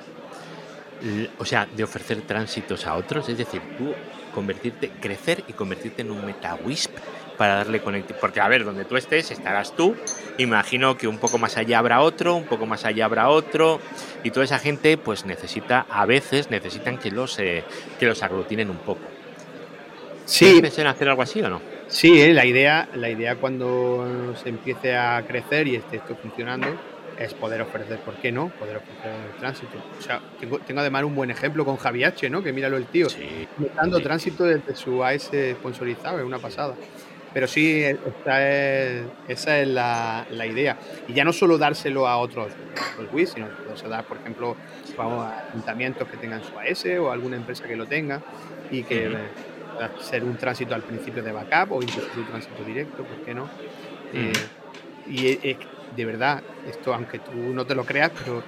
o 1.37 1.45
sea, 1.45 1.65
de 1.65 1.83
ofrecer 1.83 2.21
tránsitos 2.21 2.87
a 2.87 2.95
otros? 2.95 3.27
Es 3.27 3.37
decir, 3.37 3.61
tú 3.77 3.93
convertirte, 4.33 4.89
crecer 4.89 5.43
y 5.47 5.53
convertirte 5.53 6.03
en 6.03 6.11
un 6.11 6.25
MetaWisp 6.25 6.91
para 7.39 7.55
darle 7.55 7.79
conectividad. 7.79 8.19
Porque, 8.19 8.41
a 8.41 8.49
ver, 8.49 8.65
donde 8.65 8.83
tú 8.83 8.97
estés 8.97 9.31
estarás 9.31 9.73
tú. 9.73 9.95
Imagino 10.37 10.97
que 10.97 11.07
un 11.07 11.17
poco 11.17 11.37
más 11.37 11.55
allá 11.55 11.79
habrá 11.79 12.01
otro, 12.01 12.35
un 12.35 12.43
poco 12.43 12.65
más 12.65 12.83
allá 12.83 13.05
habrá 13.05 13.29
otro. 13.29 13.79
Y 14.23 14.31
toda 14.31 14.43
esa 14.43 14.59
gente, 14.59 14.97
pues 14.97 15.25
necesita, 15.25 15.85
a 15.89 16.05
veces 16.05 16.51
necesitan 16.51 16.97
que 16.97 17.11
los, 17.11 17.39
eh, 17.39 17.63
que 17.97 18.05
los 18.05 18.21
aglutinen 18.23 18.69
un 18.69 18.79
poco. 18.79 19.01
Sí. 20.25 20.61
en 20.61 20.87
hacer 20.87 21.09
algo 21.09 21.21
así 21.21 21.41
o 21.41 21.49
no? 21.49 21.61
Sí, 21.87 22.21
eh, 22.21 22.33
la 22.33 22.45
idea, 22.45 22.89
la 22.93 23.09
idea 23.09 23.37
cuando 23.37 24.35
se 24.43 24.49
empiece 24.49 24.95
a 24.95 25.23
crecer 25.25 25.67
y 25.69 25.77
esté 25.77 25.95
esto 25.95 26.15
funcionando 26.21 26.67
es 27.17 27.33
poder 27.33 27.61
ofrecer, 27.61 27.99
¿por 27.99 28.15
qué 28.15 28.33
no? 28.33 28.49
Poder 28.49 28.77
ofrecer 28.77 29.11
el 29.33 29.39
tránsito. 29.39 29.77
O 29.97 30.01
sea, 30.01 30.21
tengo, 30.39 30.59
tengo 30.59 30.81
además 30.81 31.03
un 31.03 31.15
buen 31.15 31.31
ejemplo 31.31 31.63
con 31.63 31.77
Javi 31.77 32.03
H, 32.03 32.29
¿no? 32.29 32.43
Que 32.43 32.51
míralo 32.51 32.75
el 32.75 32.85
tío. 32.85 33.09
Sí. 33.09 33.47
dando 33.75 33.97
sí. 33.97 34.03
tránsito 34.03 34.43
desde 34.43 34.75
su 34.75 35.03
AS 35.03 35.31
sponsorizado, 35.53 36.19
es 36.19 36.25
una 36.25 36.39
pasada. 36.39 36.75
Pero 37.31 37.47
sí, 37.47 37.81
esta 37.83 38.49
es, 38.49 39.11
esa 39.23 39.59
es 39.61 39.67
la, 39.67 40.25
la 40.29 40.47
idea. 40.47 40.77
Y 41.05 41.13
ya 41.13 41.23
no 41.23 41.33
solo 41.33 41.57
dárselo 41.57 42.07
a 42.07 42.17
otros, 42.17 42.57
otros 42.59 43.07
WIS, 43.11 43.31
sino 43.33 43.53
poderse 43.53 43.87
dar, 43.87 44.05
por 44.05 44.17
ejemplo, 44.17 44.59
vamos, 44.95 45.25
a 45.25 45.31
ayuntamientos 45.49 46.07
que 46.07 46.17
tengan 46.17 46.43
su 46.43 46.57
AS 46.59 46.85
o 46.99 47.11
alguna 47.11 47.37
empresa 47.37 47.67
que 47.67 47.75
lo 47.75 47.87
tenga 47.87 48.23
y 48.67 48.83
que 48.85 49.07
Ujú. 49.07 49.15
eh, 49.17 49.31
pueda 49.71 49.93
ser 49.97 50.23
un 50.25 50.37
tránsito 50.37 50.73
al 50.75 50.83
principio 50.85 51.23
de 51.23 51.31
backup 51.31 51.71
o 51.71 51.83
incluso 51.83 52.09
un 52.13 52.25
tránsito 52.25 52.63
directo, 52.63 53.05
¿por 53.05 53.21
qué 53.21 53.33
no? 53.35 53.53
Eh, 54.11 54.49
y 55.03 55.27
es- 55.49 55.59
de 55.89 56.05
verdad, 56.05 56.45
esto, 56.63 56.93
aunque 56.93 57.19
tú 57.19 57.53
no 57.53 57.65
te 57.65 57.75
lo 57.75 57.85
creas, 57.85 58.11
pero 58.17 58.45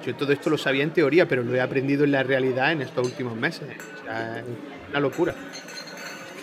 yo 0.00 0.16
todo 0.16 0.32
esto 0.32 0.50
lo 0.50 0.58
sabía 0.58 0.84
en 0.84 0.92
teoría, 0.92 1.26
pero 1.28 1.42
lo 1.44 1.54
he 1.54 1.60
aprendido 1.60 2.04
en 2.04 2.12
la 2.12 2.22
realidad 2.24 2.72
en 2.72 2.82
estos 2.82 3.04
últimos 3.04 3.36
meses. 3.36 3.70
O 3.92 3.96
sea, 3.96 4.40
es 4.40 4.46
una 4.46 5.00
locura. 5.00 5.38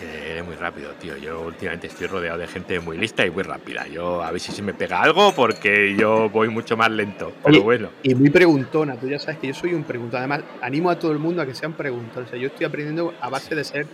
Que 0.00 0.32
eres 0.32 0.46
muy 0.46 0.56
rápido, 0.56 0.92
tío. 0.92 1.16
Yo 1.18 1.42
últimamente 1.42 1.88
estoy 1.88 2.06
rodeado 2.06 2.38
de 2.38 2.46
gente 2.46 2.80
muy 2.80 2.96
lista 2.96 3.26
y 3.26 3.30
muy 3.30 3.42
rápida. 3.42 3.86
Yo 3.86 4.22
a 4.22 4.30
ver 4.30 4.40
si 4.40 4.50
se 4.50 4.62
me 4.62 4.72
pega 4.72 5.02
algo 5.02 5.34
porque 5.34 5.94
yo 5.94 6.30
voy 6.30 6.48
mucho 6.48 6.74
más 6.74 6.90
lento. 6.90 7.34
Pero 7.44 7.56
Oye, 7.56 7.60
bueno. 7.60 7.90
Y 8.02 8.14
muy 8.14 8.30
preguntona, 8.30 8.96
tú 8.96 9.08
ya 9.08 9.18
sabes 9.18 9.38
que 9.38 9.48
yo 9.48 9.54
soy 9.54 9.74
un 9.74 9.84
preguntón. 9.84 10.18
Además, 10.18 10.40
animo 10.62 10.88
a 10.88 10.98
todo 10.98 11.12
el 11.12 11.18
mundo 11.18 11.42
a 11.42 11.46
que 11.46 11.54
sean 11.54 11.74
preguntones. 11.74 12.28
O 12.28 12.30
sea, 12.30 12.40
yo 12.40 12.46
estoy 12.46 12.64
aprendiendo 12.64 13.12
a 13.20 13.28
base 13.28 13.54
de 13.54 13.62
ser 13.62 13.86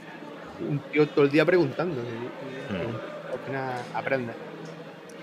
un 0.60 0.78
tío 0.78 1.08
todo 1.08 1.24
el 1.24 1.30
día 1.30 1.44
preguntando. 1.44 2.00
Mm. 2.00 3.46
final 3.46 3.74
aprendes. 3.92 4.36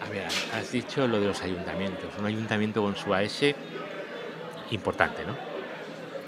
A 0.06 0.10
ver, 0.10 0.26
has 0.26 0.72
dicho 0.72 1.08
lo 1.08 1.20
de 1.20 1.28
los 1.28 1.42
ayuntamientos. 1.42 2.10
Un 2.20 2.26
ayuntamiento 2.26 2.82
con 2.82 2.96
su 2.98 3.14
AS 3.14 3.42
importante, 4.72 5.24
¿no? 5.26 5.36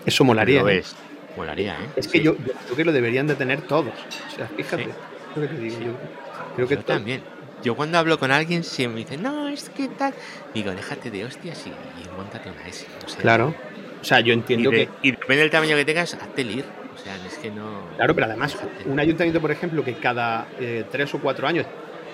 Eso 0.05 0.23
molaría. 0.23 0.61
Lo 0.61 0.69
es. 0.69 0.95
Molaría, 1.35 1.73
¿eh? 1.75 1.87
Es 1.95 2.07
que 2.07 2.19
Sí. 2.19 2.23
yo, 2.23 2.35
yo 2.37 2.53
creo 2.65 2.75
que 2.77 2.85
lo 2.85 2.91
deberían 2.91 3.27
de 3.27 3.35
tener 3.35 3.61
todos. 3.61 3.93
O 4.31 4.35
sea, 4.35 4.47
fíjate. 4.47 4.83
Sí. 4.85 4.89
es 4.89 5.35
lo 5.35 5.41
que 5.41 5.47
te 5.55 5.61
digo. 5.61 5.75
Sí. 5.77 5.83
Yo 5.85 6.55
creo 6.55 6.67
que 6.67 6.75
Yo 6.75 6.81
to- 6.81 6.93
también. 6.93 7.21
Yo 7.63 7.75
cuando 7.75 7.97
hablo 7.97 8.19
con 8.19 8.31
alguien 8.31 8.63
se 8.63 8.87
me 8.87 8.97
dice, 8.97 9.17
no, 9.17 9.47
es 9.47 9.69
que 9.69 9.87
tal. 9.87 10.13
Digo, 10.53 10.71
déjate 10.71 11.09
de 11.09 11.25
hostias 11.25 11.65
y, 11.65 11.69
y 11.69 12.15
montate 12.17 12.49
una 12.49 12.67
S. 12.67 12.85
O 13.05 13.09
sea, 13.09 13.21
Claro. 13.21 13.55
O 14.01 14.03
sea, 14.03 14.19
yo 14.19 14.33
Y, 14.33 14.37
entiendo 14.37 14.69
de- 14.69 14.85
que. 14.87 14.91
y 15.01 15.11
depende 15.11 15.37
del 15.37 15.49
tamaño 15.49 15.75
que 15.75 15.85
tengas, 15.85 16.13
hazte 16.13 16.41
ir. 16.43 16.63
O 16.93 16.97
sea, 16.97 17.15
es 17.27 17.37
que 17.39 17.49
no. 17.51 17.81
Claro, 17.97 18.13
pero 18.13 18.27
además, 18.27 18.55
un 18.85 18.99
ayuntamiento, 18.99 19.41
por 19.41 19.51
ejemplo, 19.51 19.83
que 19.83 19.95
cada 19.95 20.47
eh, 20.59 20.85
tres 20.91 21.13
o 21.15 21.19
cuatro 21.19 21.47
años 21.47 21.65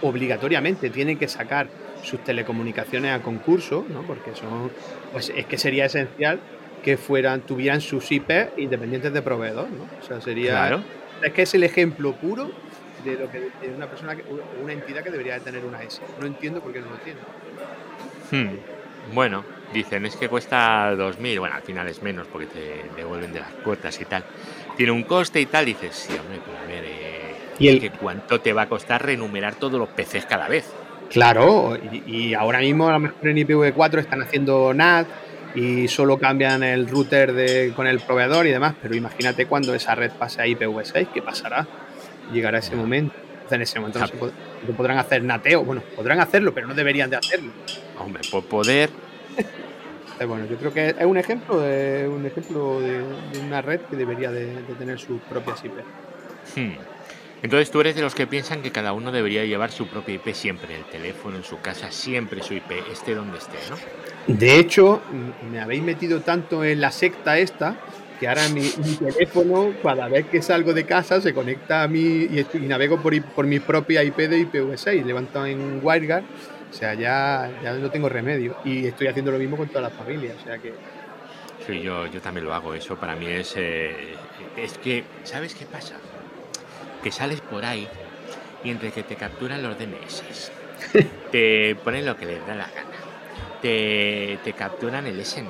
obligatoriamente 0.02 0.90
tiene 0.90 1.18
que 1.18 1.28
sacar 1.28 1.68
sus 2.04 2.24
telecomunicaciones 2.24 3.14
a 3.14 3.22
concurso, 3.22 3.86
¿no? 3.90 4.02
Porque 4.02 4.36
son, 4.36 4.72
pues 5.12 5.32
es 5.36 5.46
que 5.46 5.58
sería 5.58 5.86
esencial 5.86 6.40
que 6.84 6.98
fueran, 6.98 7.42
tuvieran 7.42 7.82
sus 7.82 8.12
IP 8.12 8.30
independientes 8.58 9.14
de 9.14 9.22
proveedor, 9.22 9.70
¿no? 9.70 9.84
O 10.00 10.04
sea, 10.04 10.20
sería, 10.22 10.52
Claro. 10.52 10.84
es 11.24 11.34
que 11.34 11.42
es 11.44 11.54
el 11.54 11.64
ejemplo 11.64 12.14
puro 12.14 12.52
de 13.06 13.14
lo 13.16 13.30
que 13.32 13.40
de 13.40 13.74
una 13.76 13.88
persona, 13.88 14.16
una 14.64 14.74
entidad 14.74 15.04
que 15.04 15.10
debería 15.12 15.36
de 15.36 15.40
tener 15.42 15.64
una 15.66 15.82
S. 15.84 16.02
No 16.20 16.26
entiendo 16.28 16.62
por 16.62 16.72
qué 16.74 16.80
no 16.80 16.88
lo 16.90 16.98
tiene. 16.98 17.20
Hmm. 18.32 18.58
Bueno, 19.14 19.44
dicen, 19.74 20.06
es 20.06 20.16
que 20.16 20.30
cuesta 20.30 20.94
2.000. 20.96 21.40
Bueno, 21.40 21.56
al 21.56 21.64
final 21.64 21.88
es 21.88 22.02
menos 22.04 22.28
porque 22.28 22.48
te 22.48 22.86
devuelven 22.96 23.34
de 23.34 23.40
las 23.40 23.50
cuotas 23.64 24.00
y 24.00 24.06
tal. 24.06 24.24
Tiene 24.78 24.92
un 24.92 25.04
coste 25.04 25.42
y 25.42 25.48
tal. 25.48 25.66
Dices, 25.66 25.96
sí, 25.96 26.14
hombre, 26.20 26.40
pero 26.46 26.58
a 26.60 26.66
ver, 26.68 26.84
eh, 26.86 27.36
Y 27.60 27.68
el- 27.68 27.80
que 27.80 27.90
¿cuánto 27.92 28.40
te 28.40 28.54
va 28.54 28.64
a 28.64 28.70
costar 28.70 29.04
renumerar 29.06 29.56
todos 29.56 29.80
los 29.80 29.90
PCs 29.90 30.26
cada 30.26 30.48
vez? 30.48 30.72
Claro, 31.10 31.78
y, 31.92 32.04
y 32.30 32.34
ahora 32.34 32.60
mismo 32.60 32.88
a 32.88 32.94
lo 32.94 33.00
mejor 33.00 33.28
en 33.28 33.38
IPv4 33.38 34.00
están 34.00 34.22
haciendo 34.22 34.74
NAT 34.74 35.08
y 35.56 35.88
solo 35.88 36.18
cambian 36.18 36.64
el 36.64 36.88
router 36.88 37.34
de, 37.34 37.74
con 37.76 37.88
el 37.88 38.00
proveedor 38.00 38.48
y 38.48 38.52
demás, 38.52 38.76
pero 38.82 38.96
imagínate 38.96 39.46
cuando 39.48 39.74
esa 39.76 39.96
red 39.96 40.12
pase 40.12 40.42
a 40.42 40.46
IPv6, 40.48 41.08
¿qué 41.14 41.22
pasará? 41.22 41.68
Llegará 42.32 42.60
ese 42.60 42.76
momento. 42.76 43.16
En 43.50 43.62
ese 43.62 43.80
momento 43.82 44.00
no, 44.00 44.08
se 44.08 44.18
pod- 44.18 44.32
no 44.66 44.74
podrán 44.78 44.98
hacer 44.98 45.22
nateo. 45.24 45.66
Bueno, 45.66 45.82
podrán 45.96 46.22
hacerlo, 46.22 46.54
pero 46.54 46.68
no 46.68 46.74
deberían 46.74 47.10
de 47.10 47.18
hacerlo. 47.18 47.52
Hombre, 48.00 48.22
por 48.32 48.46
poder. 48.46 48.90
Entonces, 49.38 50.28
bueno, 50.28 50.46
yo 50.50 50.56
creo 50.58 50.74
que 50.74 50.88
es 50.98 51.06
un 51.06 51.18
ejemplo 51.18 51.60
de, 51.60 52.08
un 52.08 52.26
ejemplo 52.26 52.80
de, 52.80 53.00
de 53.00 53.40
una 53.46 53.62
red 53.62 53.82
que 53.82 53.98
debería 53.98 54.32
de, 54.32 54.46
de 54.46 54.74
tener 54.78 55.00
sus 55.00 55.20
propias 55.24 55.64
IP. 55.66 55.74
Hmm. 56.56 56.78
Entonces 57.44 57.72
tú 57.72 57.82
eres 57.82 57.96
de 57.96 58.02
los 58.04 58.14
que 58.16 58.28
piensan 58.28 58.62
que 58.62 58.72
cada 58.72 58.94
uno 58.94 59.12
debería 59.12 59.44
llevar 59.44 59.72
su 59.72 59.88
propia 59.88 60.16
IP 60.16 60.34
siempre, 60.34 60.76
el 60.76 60.86
teléfono 60.86 61.36
en 61.38 61.44
su 61.44 61.60
casa, 61.60 61.92
siempre 61.92 62.44
su 62.44 62.54
IP, 62.54 62.72
esté 62.92 63.16
donde 63.16 63.40
esté, 63.40 63.58
¿no? 63.70 63.76
De 64.28 64.60
hecho, 64.60 65.02
me 65.42 65.60
habéis 65.60 65.84
metido 65.84 66.22
tanto 66.24 66.64
en 66.64 66.80
la 66.82 66.92
secta 66.92 67.38
esta 67.40 67.82
que 68.20 68.28
ahora 68.28 68.50
mi, 68.50 68.76
mi 68.78 68.98
teléfono, 68.98 69.80
cada 69.82 70.08
vez 70.08 70.28
que 70.28 70.42
salgo 70.44 70.74
de 70.74 70.86
casa, 70.86 71.22
se 71.22 71.34
conecta 71.34 71.82
a 71.84 71.88
mí 71.88 72.28
y, 72.30 72.38
estoy- 72.40 72.64
y 72.66 72.68
navego 72.68 73.02
por, 73.02 73.14
por 73.34 73.48
mi 73.48 73.60
propia 73.60 74.04
IP 74.04 74.28
de 74.28 74.38
IPv6, 74.40 75.04
levantado 75.04 75.48
en 75.48 75.80
WireGuard. 75.84 76.26
O 76.70 76.74
sea, 76.74 76.94
ya, 76.94 77.58
ya 77.64 77.74
no 77.74 77.90
tengo 77.90 78.10
remedio. 78.10 78.58
Y 78.64 78.86
estoy 78.88 79.08
haciendo 79.08 79.32
lo 79.32 79.40
mismo 79.40 79.58
con 79.58 79.70
toda 79.70 79.82
la 79.82 79.90
familia. 79.90 80.36
O 80.40 80.44
sea 80.44 80.60
que. 80.60 80.74
Sí, 81.66 81.82
yo, 81.82 82.08
yo 82.08 82.22
también 82.22 82.46
lo 82.46 82.54
hago, 82.54 82.74
eso 82.74 82.98
para 83.00 83.16
mí 83.16 83.28
es... 83.28 83.54
eh, 83.58 84.24
es 84.58 84.78
que, 84.80 85.06
¿sabes 85.24 85.56
qué 85.56 85.66
pasa? 85.66 85.96
Que 87.04 87.12
sales 87.12 87.42
por 87.42 87.66
ahí 87.66 87.88
y 88.64 88.70
entre 88.70 88.92
que 88.92 89.04
te 89.04 89.16
capturan 89.16 89.64
los 89.64 89.78
DNS, 89.78 90.52
te 91.32 91.76
ponen 91.84 92.06
lo 92.06 92.16
que 92.18 92.26
les 92.26 92.46
da 92.46 92.56
la 92.56 92.68
gana, 92.68 92.98
te, 93.62 94.38
te 94.44 94.54
capturan 94.54 95.08
el 95.08 95.20
SNI 95.26 95.48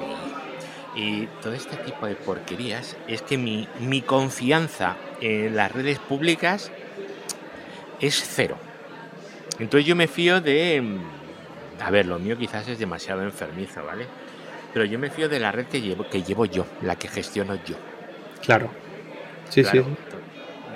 y 0.96 1.26
todo 1.42 1.54
este 1.54 1.78
tipo 1.78 2.06
de 2.06 2.16
porquerías, 2.16 2.98
es 3.08 3.22
que 3.22 3.38
mi, 3.38 3.68
mi 3.80 4.02
confianza 4.02 4.98
en 5.22 5.56
las 5.56 5.72
redes 5.72 6.00
públicas 6.00 6.72
es 8.00 8.22
cero. 8.36 8.58
Entonces 9.60 9.86
yo 9.86 9.96
me 9.96 10.08
fío 10.08 10.42
de... 10.42 10.84
A 11.82 11.90
ver, 11.92 12.06
lo 12.06 12.20
mío 12.20 12.38
quizás 12.38 12.68
es 12.68 12.78
demasiado 12.78 13.22
enfermizo, 13.24 13.84
¿vale? 13.86 14.06
Pero 14.74 14.86
yo 14.86 15.00
me 15.00 15.10
fío 15.10 15.30
de 15.30 15.40
la 15.40 15.52
red 15.52 15.66
que 15.66 15.82
llevo, 15.82 16.08
que 16.10 16.24
llevo 16.24 16.46
yo, 16.46 16.66
la 16.82 16.96
que 16.96 17.08
gestiono 17.08 17.56
yo. 17.66 17.76
Claro. 18.42 18.70
Sí, 19.50 19.62
Claro. 19.64 19.84
sí. 19.84 19.90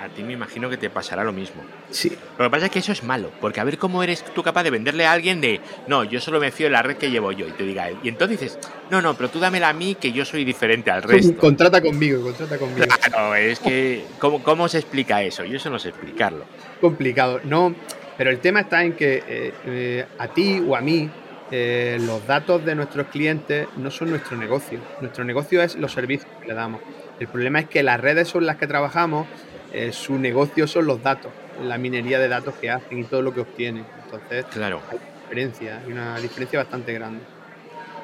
A 0.05 0.09
ti 0.09 0.23
me 0.23 0.33
imagino 0.33 0.69
que 0.69 0.77
te 0.77 0.89
pasará 0.91 1.23
lo 1.23 1.33
mismo. 1.33 1.63
Sí. 1.89 2.15
Lo 2.37 2.45
que 2.45 2.49
pasa 2.51 2.65
es 2.65 2.71
que 2.71 2.79
eso 2.79 2.91
es 2.91 3.03
malo, 3.03 3.31
porque 3.41 3.59
a 3.59 3.63
ver 3.63 3.79
cómo 3.79 4.03
eres 4.03 4.23
tú 4.23 4.43
capaz 4.43 4.63
de 4.63 4.69
venderle 4.69 5.05
a 5.05 5.11
alguien 5.11 5.41
de, 5.41 5.59
no, 5.87 6.03
yo 6.03 6.21
solo 6.21 6.39
me 6.39 6.51
fío 6.51 6.67
de 6.67 6.71
la 6.71 6.83
red 6.83 6.97
que 6.97 7.09
llevo 7.09 7.31
yo, 7.31 7.47
y 7.47 7.51
te 7.51 7.63
diga. 7.63 7.89
Y 8.03 8.09
entonces 8.09 8.39
dices, 8.39 8.59
no, 8.91 9.01
no, 9.01 9.15
pero 9.15 9.29
tú 9.29 9.39
dámela 9.39 9.69
a 9.69 9.73
mí 9.73 9.95
que 9.95 10.11
yo 10.11 10.23
soy 10.23 10.45
diferente 10.45 10.91
al 10.91 11.01
resto. 11.01 11.35
Contrata 11.39 11.81
conmigo, 11.81 12.21
contrata 12.21 12.57
conmigo. 12.59 12.85
Claro, 12.85 13.35
es 13.35 13.59
que, 13.59 14.05
¿cómo, 14.19 14.43
¿cómo 14.43 14.67
se 14.67 14.77
explica 14.77 15.23
eso? 15.23 15.43
Yo 15.43 15.57
eso 15.57 15.69
no 15.69 15.79
sé 15.79 15.89
explicarlo. 15.89 16.45
complicado. 16.79 17.41
No, 17.43 17.73
pero 18.17 18.29
el 18.29 18.39
tema 18.39 18.61
está 18.61 18.83
en 18.83 18.93
que 18.93 19.23
eh, 19.27 19.53
eh, 19.65 20.05
a 20.19 20.27
ti 20.27 20.63
o 20.65 20.75
a 20.75 20.81
mí 20.81 21.09
eh, 21.51 21.97
los 22.01 22.25
datos 22.25 22.65
de 22.65 22.75
nuestros 22.75 23.07
clientes 23.07 23.67
no 23.77 23.91
son 23.91 24.09
nuestro 24.09 24.37
negocio. 24.37 24.79
Nuestro 25.01 25.23
negocio 25.23 25.61
es 25.61 25.75
los 25.75 25.91
servicios 25.91 26.31
que 26.41 26.47
le 26.47 26.53
damos. 26.53 26.81
El 27.19 27.27
problema 27.27 27.59
es 27.59 27.69
que 27.69 27.83
las 27.83 27.99
redes 27.99 28.27
son 28.27 28.45
las 28.45 28.57
que 28.57 28.67
trabajamos, 28.67 29.27
eh, 29.75 29.91
su 29.91 30.17
negocio 30.17 30.67
son 30.67 30.85
los 30.88 31.03
datos, 31.03 31.31
la 31.61 31.77
minería 31.77 32.17
de 32.17 32.29
datos 32.29 32.53
que 32.55 32.69
hacen 32.69 32.99
y 32.99 33.03
todo 33.03 33.21
lo 33.21 33.33
que 33.33 33.41
obtienen. 33.41 33.85
Entonces 34.05 34.45
Claro. 34.45 34.81
hay 34.89 34.99
diferencia, 35.23 35.81
hay 35.85 35.91
una 35.91 36.17
diferencia 36.19 36.59
bastante 36.59 36.93
grande. 36.93 37.19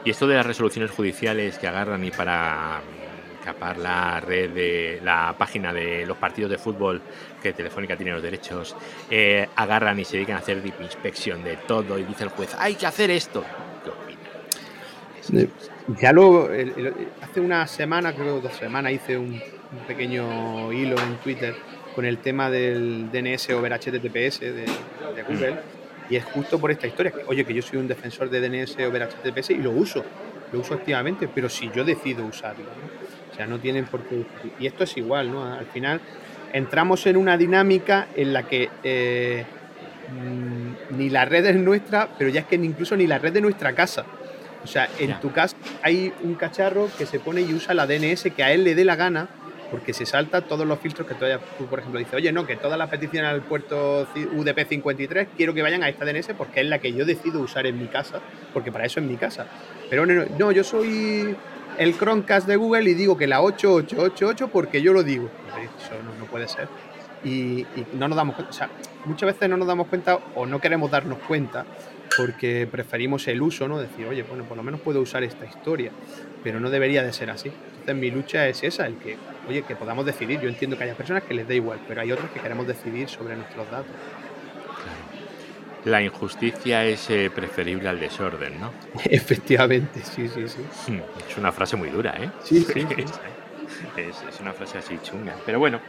Y 0.03 0.09
esto 0.09 0.27
de 0.27 0.35
las 0.35 0.45
resoluciones 0.45 0.91
judiciales 0.91 1.57
que 1.57 1.67
agarran 1.67 2.03
y 2.03 2.11
para 2.11 2.81
capar 3.45 3.77
la 3.77 4.19
red 4.19 4.51
de 4.51 4.99
la 5.03 5.33
página 5.37 5.71
de 5.71 6.05
los 6.05 6.17
partidos 6.17 6.51
de 6.51 6.57
fútbol 6.57 7.01
que 7.41 7.53
Telefónica 7.53 7.95
tiene 7.95 8.11
los 8.11 8.21
derechos, 8.21 8.75
eh, 9.09 9.47
agarran 9.55 9.99
y 9.99 10.05
se 10.05 10.17
dedican 10.17 10.35
a 10.35 10.39
hacer 10.39 10.61
deep 10.61 10.75
inspection 10.81 11.43
de 11.43 11.55
todo 11.55 11.97
y 11.97 12.03
dice 12.03 12.25
el 12.25 12.29
juez, 12.31 12.53
hay 12.59 12.75
que 12.75 12.85
hacer 12.85 13.09
esto. 13.11 13.43
¿Qué 13.83 13.89
opinas? 13.89 15.45
Eh, 15.45 15.49
Ya 15.99 16.11
lo, 16.11 16.49
hace 17.21 17.39
una 17.39 17.65
semana, 17.65 18.13
creo 18.13 18.41
dos 18.41 18.53
semanas, 18.53 18.91
hice 18.91 19.17
un, 19.17 19.41
un 19.71 19.79
pequeño 19.87 20.71
hilo 20.73 20.95
en 21.01 21.15
Twitter 21.17 21.55
con 21.95 22.05
el 22.05 22.17
tema 22.19 22.49
del 22.49 23.09
DNS 23.11 23.49
over 23.51 23.73
HTTPS 23.73 24.39
de, 24.41 24.65
de 25.15 25.23
Google. 25.27 25.55
Y 26.09 26.15
es 26.17 26.25
justo 26.25 26.59
por 26.59 26.71
esta 26.71 26.87
historia. 26.87 27.11
Que, 27.11 27.23
oye, 27.27 27.45
que 27.45 27.53
yo 27.53 27.61
soy 27.61 27.79
un 27.79 27.87
defensor 27.87 28.29
de 28.29 28.41
DNS 28.41 28.77
over 28.85 29.07
HTTPS 29.07 29.51
y 29.51 29.57
lo 29.57 29.71
uso. 29.71 30.03
Lo 30.51 30.59
uso 30.59 30.73
activamente, 30.73 31.27
pero 31.33 31.47
si 31.49 31.69
yo 31.73 31.83
decido 31.85 32.25
usarlo. 32.25 32.65
¿no? 32.65 33.31
O 33.31 33.35
sea, 33.35 33.47
no 33.47 33.59
tienen 33.59 33.85
por 33.85 34.01
qué. 34.03 34.25
Y 34.59 34.67
esto 34.67 34.83
es 34.83 34.97
igual, 34.97 35.31
¿no? 35.31 35.45
Al 35.45 35.65
final 35.67 36.01
entramos 36.51 37.05
en 37.07 37.15
una 37.15 37.37
dinámica 37.37 38.07
en 38.15 38.33
la 38.33 38.43
que 38.43 38.69
eh, 38.83 39.45
mm, 40.11 40.97
ni 40.97 41.09
la 41.09 41.23
red 41.23 41.45
es 41.45 41.55
nuestra, 41.55 42.09
pero 42.17 42.29
ya 42.29 42.41
es 42.41 42.45
que 42.47 42.55
incluso 42.55 42.97
ni 42.97 43.07
la 43.07 43.17
red 43.19 43.31
de 43.31 43.39
nuestra 43.41 43.73
casa. 43.73 44.05
O 44.63 44.67
sea, 44.67 44.89
en 44.99 45.09
Ya. 45.11 45.19
tu 45.21 45.31
casa 45.31 45.55
hay 45.81 46.13
un 46.23 46.35
cacharro 46.35 46.89
que 46.97 47.05
se 47.05 47.19
pone 47.19 47.41
y 47.41 47.53
usa 47.53 47.73
la 47.73 47.87
DNS 47.87 48.23
que 48.35 48.43
a 48.43 48.51
él 48.51 48.63
le 48.65 48.75
dé 48.75 48.83
la 48.85 48.95
gana 48.97 49.27
porque 49.71 49.93
se 49.93 50.05
salta 50.05 50.41
todos 50.41 50.67
los 50.67 50.77
filtros 50.79 51.07
que 51.07 51.15
tú, 51.15 51.65
por 51.65 51.79
ejemplo, 51.79 51.97
dices, 51.97 52.13
oye, 52.13 52.31
no, 52.33 52.45
que 52.45 52.57
todas 52.57 52.77
las 52.77 52.89
peticiones 52.89 53.31
al 53.31 53.41
puerto 53.41 54.05
UDP 54.35 54.67
53 54.67 55.29
quiero 55.37 55.53
que 55.53 55.61
vayan 55.61 55.81
a 55.81 55.89
esta 55.89 56.03
DNS 56.03 56.33
porque 56.37 56.59
es 56.59 56.67
la 56.67 56.79
que 56.79 56.91
yo 56.91 57.05
decido 57.05 57.39
usar 57.39 57.65
en 57.65 57.79
mi 57.79 57.87
casa, 57.87 58.19
porque 58.53 58.71
para 58.71 58.85
eso 58.85 58.99
es 58.99 59.05
mi 59.05 59.15
casa. 59.15 59.47
Pero 59.89 60.05
no, 60.05 60.25
no 60.37 60.51
yo 60.51 60.63
soy 60.65 61.35
el 61.77 61.97
Chromecast 61.97 62.47
de 62.47 62.57
Google 62.57 62.89
y 62.89 62.93
digo 62.93 63.17
que 63.17 63.27
la 63.27 63.41
8888 63.41 64.49
porque 64.49 64.81
yo 64.81 64.91
lo 64.91 65.03
digo. 65.03 65.29
Eso 65.79 65.95
no, 66.19 66.25
puede 66.25 66.47
ser. 66.49 66.67
Y, 67.23 67.61
y, 67.61 67.87
no 67.93 68.07
nos 68.07 68.17
damos 68.17 68.35
cuenta, 68.35 68.49
o 68.49 68.53
sea, 68.53 68.69
muchas 69.05 69.27
veces 69.27 69.47
no 69.47 69.55
nos 69.55 69.67
damos 69.67 69.87
cuenta 69.87 70.19
o 70.35 70.45
no 70.45 70.59
queremos 70.59 70.91
darnos 70.91 71.19
cuenta 71.19 71.65
porque 72.17 72.67
preferimos 72.69 73.27
el 73.27 73.41
uso, 73.41 73.67
¿no? 73.67 73.79
Decir, 73.79 74.05
oye, 74.05 74.23
bueno, 74.23 74.43
por 74.43 74.57
lo 74.57 74.63
menos 74.63 74.81
puedo 74.81 74.99
usar 74.99 75.23
esta 75.23 75.45
historia, 75.45 75.91
pero 76.43 76.59
no 76.59 76.69
debería 76.69 77.03
de 77.03 77.13
ser 77.13 77.29
así. 77.29 77.49
Entonces 77.49 77.95
mi 77.95 78.11
lucha 78.11 78.47
es 78.47 78.63
esa, 78.63 78.85
el 78.85 78.97
que, 78.97 79.17
oye, 79.47 79.63
que 79.63 79.75
podamos 79.75 80.05
decidir. 80.05 80.39
Yo 80.39 80.49
entiendo 80.49 80.77
que 80.77 80.83
haya 80.83 80.95
personas 80.95 81.23
que 81.23 81.33
les 81.33 81.47
da 81.47 81.53
igual, 81.53 81.79
pero 81.87 82.01
hay 82.01 82.11
otros 82.11 82.29
que 82.31 82.39
queremos 82.39 82.67
decidir 82.67 83.09
sobre 83.09 83.35
nuestros 83.35 83.69
datos. 83.69 83.91
La 85.85 86.01
injusticia 86.01 86.85
es 86.85 87.09
eh, 87.09 87.31
preferible 87.33 87.89
al 87.89 87.99
desorden, 87.99 88.59
¿no? 88.59 88.71
Efectivamente, 89.05 90.01
sí, 90.03 90.27
sí, 90.27 90.47
sí. 90.47 90.61
Hmm, 90.87 90.99
es 91.27 91.37
una 91.37 91.51
frase 91.51 91.75
muy 91.75 91.89
dura, 91.89 92.15
¿eh? 92.19 92.29
Sí, 92.43 92.61
sí. 92.61 92.85
es, 93.97 94.23
es, 94.29 94.39
una 94.39 94.53
frase 94.53 94.77
así 94.77 94.99
chunga. 95.01 95.35
Pero 95.43 95.57
bueno, 95.57 95.79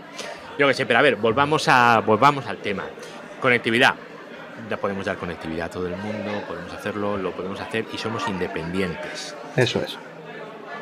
yo 0.59 0.67
qué 0.67 0.73
sé, 0.73 0.87
pero 0.87 0.99
a 0.99 1.03
ver, 1.03 1.17
volvamos, 1.17 1.69
a, 1.69 2.01
volvamos 2.01 2.47
al 2.47 2.57
tema. 2.59 2.85
Conectividad 3.41 3.97
ya 4.69 4.77
podemos 4.77 5.05
dar 5.05 5.17
conectividad 5.17 5.67
a 5.67 5.71
todo 5.71 5.87
el 5.87 5.97
mundo, 5.97 6.31
podemos 6.47 6.73
hacerlo, 6.73 7.17
lo 7.17 7.33
podemos 7.33 7.61
hacer 7.61 7.85
y 7.93 7.99
somos 7.99 8.27
independientes. 8.29 9.35
Eso 9.57 9.83
es. 9.83 9.99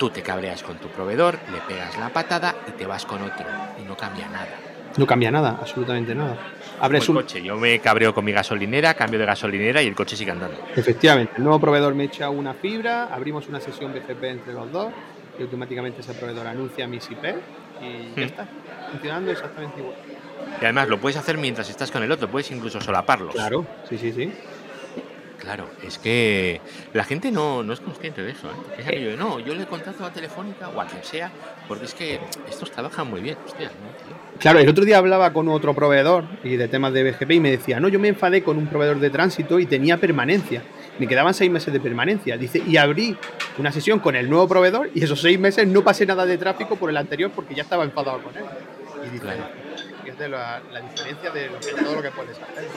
Tú 0.01 0.09
te 0.09 0.23
cabreas 0.23 0.63
con 0.63 0.79
tu 0.79 0.89
proveedor, 0.89 1.39
le 1.53 1.59
pegas 1.69 1.99
la 1.99 2.09
patada 2.09 2.55
y 2.67 2.71
te 2.71 2.87
vas 2.87 3.05
con 3.05 3.21
otro 3.21 3.45
y 3.79 3.87
no 3.87 3.99
cambia 3.99 4.31
nada. 4.31 4.49
No 4.97 5.07
cambia 5.07 5.31
nada, 5.31 5.59
absolutamente 5.61 6.15
nada. 6.15 6.39
Abres 6.81 7.07
un 7.11 7.17
coche, 7.17 7.43
yo 7.43 7.59
me 7.59 7.79
cabreo 7.81 8.15
con 8.15 8.25
mi 8.25 8.33
gasolinera, 8.33 8.95
cambio 8.95 9.21
de 9.21 9.27
gasolinera 9.27 9.83
y 9.83 9.89
el 9.89 9.95
coche 9.95 10.17
sigue 10.17 10.31
andando. 10.31 10.57
Efectivamente, 10.75 11.35
el 11.37 11.43
nuevo 11.43 11.61
proveedor 11.61 11.95
me 11.95 12.05
echa 12.05 12.31
una 12.31 12.55
fibra, 12.55 13.15
abrimos 13.15 13.47
una 13.49 13.61
sesión 13.61 13.93
BGP 13.93 14.25
entre 14.25 14.55
los 14.55 14.73
dos 14.73 14.91
y 15.39 15.43
automáticamente 15.43 16.01
ese 16.01 16.15
proveedor 16.15 16.47
anuncia 16.47 16.89
mis 16.89 17.05
IP 17.11 17.23
y 17.83 18.15
ya 18.17 18.23
hmm. 18.23 18.25
está, 18.25 18.49
funcionando 18.93 19.31
exactamente 19.33 19.81
igual. 19.81 19.97
Y 20.63 20.65
además 20.65 20.89
lo 20.89 20.99
puedes 20.99 21.19
hacer 21.19 21.37
mientras 21.37 21.69
estás 21.69 21.91
con 21.91 22.03
el 22.03 22.11
otro, 22.11 22.27
puedes 22.27 22.51
incluso 22.51 22.81
solaparlos. 22.81 23.35
Claro, 23.35 23.67
sí, 23.87 23.99
sí, 23.99 24.13
sí. 24.13 24.33
Claro, 25.41 25.71
es 25.83 25.99
que 25.99 26.61
la 26.93 27.03
gente 27.03 27.31
no, 27.33 27.63
no 27.63 27.73
es 27.73 27.81
consciente 27.81 28.23
de 28.23 28.33
eso. 28.33 28.49
¿eh? 28.49 28.75
Es 28.79 28.87
aquello 28.87 29.11
de, 29.11 29.17
no, 29.17 29.41
yo 29.41 29.55
le 29.55 29.67
contrato 29.67 30.05
a 30.05 30.13
Telefónica 30.13 30.69
o 30.69 30.81
a 30.81 30.87
quien 30.87 31.03
sea, 31.03 31.33
porque 31.67 31.87
es 31.87 31.95
que 31.95 32.21
estos 32.49 32.71
trabajan 32.71 33.09
muy 33.09 33.21
bien. 33.21 33.37
Hostia, 33.47 33.71
Claro, 34.39 34.59
el 34.59 34.69
otro 34.69 34.85
día 34.85 34.99
hablaba 34.99 35.33
con 35.33 35.49
otro 35.49 35.75
proveedor 35.75 36.25
y 36.45 36.57
de 36.57 36.69
temas 36.69 36.93
de 36.93 37.11
BGP 37.11 37.31
y 37.33 37.41
me 37.41 37.51
decía, 37.51 37.81
no, 37.81 37.89
yo 37.89 37.99
me 37.99 38.09
enfadé 38.09 38.43
con 38.43 38.59
un 38.59 38.67
proveedor 38.67 38.99
de 38.99 39.11
tránsito 39.11 39.59
y 39.59 39.67
tenía 39.67 39.99
permanencia. 39.99 40.63
Me 40.99 41.07
quedaban 41.07 41.35
seis 41.35 41.51
meses 41.51 41.73
de 41.73 41.81
permanencia. 41.81 42.37
Dice, 42.37 42.63
y 42.67 42.77
abrí 42.77 43.17
una 43.59 43.73
sesión 43.73 43.99
con 43.99 44.17
el 44.17 44.29
nuevo 44.29 44.49
proveedor 44.49 44.91
y 44.95 45.05
esos 45.05 45.21
seis 45.21 45.39
meses 45.39 45.67
no 45.67 45.83
pasé 45.83 46.07
nada 46.07 46.27
de 46.27 46.39
tráfico 46.39 46.77
por 46.77 46.91
el 46.91 46.97
anterior 46.97 47.31
porque 47.35 47.55
ya 47.55 47.63
estaba 47.63 47.85
enfadado 47.85 48.23
con 48.23 48.37
él. 48.37 48.45
Y 49.07 49.11
dice, 49.11 49.27
la, 50.29 50.61
diferencia 50.91 51.31
de 51.31 51.49
todo 51.83 51.95
lo 51.95 52.03
que 52.03 52.11
puedes 52.11 52.37
hacer. 52.37 52.69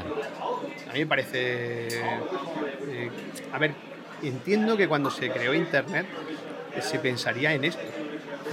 A 0.00 0.92
mí 0.92 1.00
me 1.00 1.06
parece. 1.06 1.88
Eh, 1.88 3.10
a 3.52 3.58
ver, 3.58 3.74
entiendo 4.22 4.76
que 4.76 4.88
cuando 4.88 5.10
se 5.10 5.30
creó 5.30 5.54
Internet 5.54 6.06
se 6.80 6.98
pensaría 6.98 7.52
en 7.52 7.64
esto, 7.64 7.82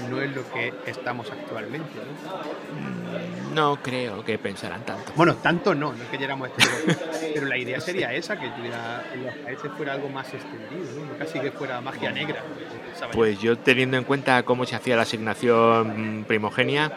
no 0.09 0.21
es 0.21 0.35
lo 0.35 0.49
que 0.51 0.73
estamos 0.85 1.31
actualmente. 1.31 1.89
¿no? 1.95 3.51
Mm, 3.51 3.53
no 3.53 3.81
creo 3.81 4.23
que 4.23 4.37
pensaran 4.37 4.85
tanto. 4.85 5.11
Bueno, 5.15 5.35
tanto 5.35 5.73
no, 5.73 5.93
no 5.93 6.03
es 6.03 6.09
que 6.09 6.17
llegáramos 6.17 6.49
a 6.49 6.51
este 6.51 7.31
pero 7.33 7.47
la 7.47 7.57
idea 7.57 7.79
sería 7.79 8.13
esa, 8.13 8.39
que 8.39 8.47
los 8.47 9.35
países 9.43 9.71
fuera 9.75 9.93
algo 9.93 10.09
más 10.09 10.33
extendido, 10.33 11.05
¿no? 11.05 11.17
casi 11.17 11.39
que 11.39 11.51
fuera 11.51 11.81
magia 11.81 12.11
negra. 12.11 12.43
Pues 13.13 13.39
yo 13.39 13.57
teniendo 13.57 13.97
en 13.97 14.03
cuenta 14.03 14.43
cómo 14.43 14.65
se 14.65 14.75
hacía 14.75 14.95
la 14.95 15.03
asignación 15.03 16.25
primogenia, 16.27 16.91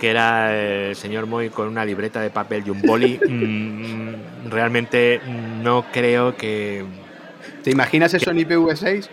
que 0.00 0.10
era 0.10 0.56
el 0.56 0.96
señor 0.96 1.26
Moy 1.26 1.50
con 1.50 1.68
una 1.68 1.84
libreta 1.84 2.20
de 2.20 2.30
papel 2.30 2.64
y 2.66 2.70
un 2.70 2.80
boli, 2.80 3.20
mm, 3.28 4.50
realmente 4.50 5.20
no 5.62 5.84
creo 5.92 6.36
que... 6.36 6.84
¿Te 7.62 7.70
imaginas 7.70 8.14
eso 8.14 8.30
en 8.30 8.38
IPv6? 8.38 9.08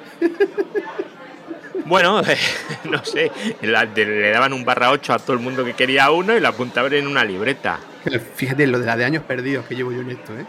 Bueno, 1.86 2.22
no 2.90 3.06
sé, 3.06 3.32
le 3.62 4.32
daban 4.32 4.54
un 4.54 4.66
barra 4.66 4.92
8 4.92 5.14
a 5.14 5.20
todo 5.20 5.34
el 5.34 5.40
mundo 5.40 5.64
que 5.64 5.74
quería 5.74 6.10
uno 6.12 6.36
y 6.36 6.40
lo 6.40 6.48
apuntaban 6.48 6.94
en 6.94 7.08
una 7.08 7.24
libreta. 7.24 7.80
Fíjate 8.36 8.68
lo 8.68 8.80
de 8.80 8.86
la 8.86 8.96
de 8.98 9.06
años 9.06 9.24
perdidos 9.24 9.66
que 9.66 9.76
llevo 9.76 9.92
yo 9.92 10.02
en 10.02 10.12
esto, 10.12 10.34
¿eh? 10.38 10.46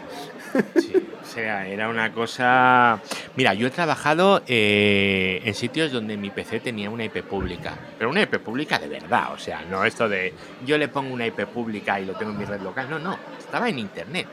Sí, 0.77 0.93
sea, 1.39 1.67
era 1.67 1.89
una 1.89 2.11
cosa... 2.11 2.99
Mira, 3.35 3.53
yo 3.53 3.67
he 3.67 3.69
trabajado 3.69 4.41
eh, 4.47 5.41
en 5.43 5.53
sitios 5.53 5.91
donde 5.91 6.17
mi 6.17 6.29
PC 6.29 6.59
tenía 6.59 6.89
una 6.89 7.05
IP 7.05 7.23
pública, 7.23 7.77
pero 7.97 8.09
una 8.09 8.21
IP 8.21 8.39
pública 8.39 8.79
de 8.79 8.87
verdad, 8.87 9.33
o 9.33 9.37
sea, 9.37 9.63
no 9.69 9.83
esto 9.85 10.09
de 10.09 10.33
yo 10.65 10.77
le 10.77 10.87
pongo 10.87 11.13
una 11.13 11.25
IP 11.25 11.45
pública 11.45 11.99
y 11.99 12.05
lo 12.05 12.13
tengo 12.13 12.31
en 12.31 12.37
mi 12.37 12.45
red 12.45 12.61
local, 12.61 12.89
no, 12.89 12.99
no, 12.99 13.17
estaba 13.37 13.69
en 13.69 13.79
internet. 13.79 14.27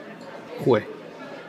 Jue, 0.64 0.86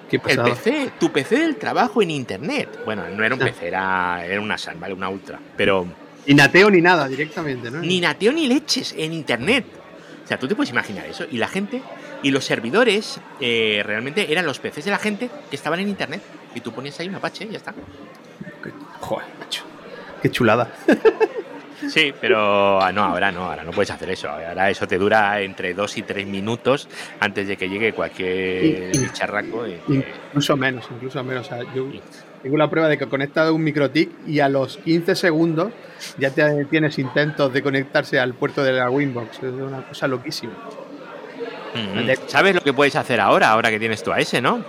¿qué 0.09 0.19
El 0.25 0.41
PC, 0.41 0.91
tu 0.99 1.11
PC 1.11 1.39
del 1.39 1.55
trabajo 1.55 2.01
en 2.01 2.11
internet. 2.11 2.81
Bueno, 2.85 3.07
no 3.09 3.23
era 3.23 3.35
un 3.35 3.39
PC, 3.39 3.67
era, 3.67 4.25
era 4.25 4.41
una 4.41 4.57
SAN, 4.57 4.79
¿vale? 4.79 4.93
Una 4.93 5.09
Ultra, 5.09 5.39
pero... 5.55 5.87
Ni 6.25 6.33
nateo 6.33 6.69
ni 6.69 6.81
nada 6.81 7.07
directamente, 7.07 7.71
¿no? 7.71 7.79
Ni 7.79 8.01
nateo 8.01 8.33
ni 8.33 8.47
leches 8.47 8.93
en 8.97 9.13
internet. 9.13 9.65
O 10.25 10.27
sea, 10.27 10.37
tú 10.37 10.45
te 10.45 10.55
puedes 10.55 10.71
imaginar 10.71 11.05
eso. 11.05 11.25
Y 11.31 11.37
la 11.37 11.47
gente 11.47 11.81
y 12.23 12.31
los 12.31 12.45
servidores 12.45 13.19
eh, 13.39 13.81
realmente 13.85 14.31
eran 14.31 14.45
los 14.45 14.59
PCs 14.59 14.85
de 14.85 14.91
la 14.91 14.97
gente 14.97 15.29
que 15.49 15.55
estaban 15.55 15.79
en 15.79 15.89
internet. 15.89 16.21
Y 16.55 16.61
tú 16.61 16.71
ponías 16.71 16.99
ahí 16.99 17.07
un 17.07 17.15
Apache 17.15 17.45
y 17.45 17.51
ya 17.51 17.57
está. 17.57 17.73
Joder, 18.99 19.27
macho. 19.39 19.63
Qué 20.21 20.31
chulada. 20.31 20.71
Sí, 21.89 22.11
pero 22.19 22.81
ah, 22.81 22.91
no, 22.91 23.03
ahora 23.03 23.31
no, 23.31 23.43
ahora 23.43 23.63
no 23.63 23.71
puedes 23.71 23.91
hacer 23.91 24.09
eso. 24.09 24.29
Ahora 24.29 24.69
eso 24.69 24.87
te 24.87 24.97
dura 24.97 25.39
entre 25.41 25.73
dos 25.73 25.95
y 25.97 26.01
tres 26.01 26.25
minutos 26.25 26.89
antes 27.19 27.47
de 27.47 27.55
que 27.55 27.69
llegue 27.69 27.93
cualquier 27.93 28.91
bicharraco. 28.97 29.63
Incluso 29.87 30.57
menos, 30.57 30.87
incluso 30.91 31.23
menos. 31.23 31.49
yo 31.75 31.87
tengo 32.41 32.57
la 32.57 32.69
prueba 32.69 32.89
de 32.89 32.97
que 32.97 33.03
he 33.03 33.07
conectado 33.07 33.53
un 33.53 33.63
microtic 33.63 34.09
y 34.25 34.39
a 34.39 34.49
los 34.49 34.77
15 34.77 35.15
segundos 35.15 35.71
ya 36.17 36.31
te, 36.31 36.65
tienes 36.65 36.97
intentos 36.97 37.53
de 37.53 37.61
conectarse 37.61 38.19
al 38.19 38.33
puerto 38.33 38.63
de 38.63 38.73
la 38.73 38.89
Winbox. 38.89 39.37
Es 39.37 39.53
una 39.53 39.87
cosa 39.87 40.07
loquísima. 40.07 40.53
¿Sabes 42.27 42.55
lo 42.55 42.61
que 42.61 42.73
puedes 42.73 42.95
hacer 42.95 43.19
ahora, 43.19 43.49
ahora 43.51 43.69
que 43.69 43.79
tienes 43.79 44.03
tu 44.03 44.11
AS, 44.11 44.41
no? 44.41 44.63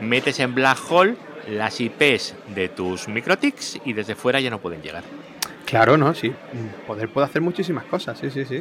Metes 0.00 0.40
en 0.40 0.54
Black 0.54 0.78
Hole 0.90 1.16
las 1.48 1.80
IPs 1.80 2.34
de 2.54 2.68
tus 2.68 3.08
microtics 3.08 3.80
y 3.84 3.92
desde 3.92 4.14
fuera 4.14 4.40
ya 4.40 4.50
no 4.50 4.60
pueden 4.60 4.82
llegar. 4.82 5.04
Claro, 5.64 5.96
¿no? 5.96 6.14
Sí. 6.14 6.32
Poder 6.86 7.08
puede 7.08 7.26
hacer 7.26 7.42
muchísimas 7.42 7.84
cosas, 7.84 8.18
sí, 8.18 8.30
sí, 8.30 8.44
sí. 8.44 8.60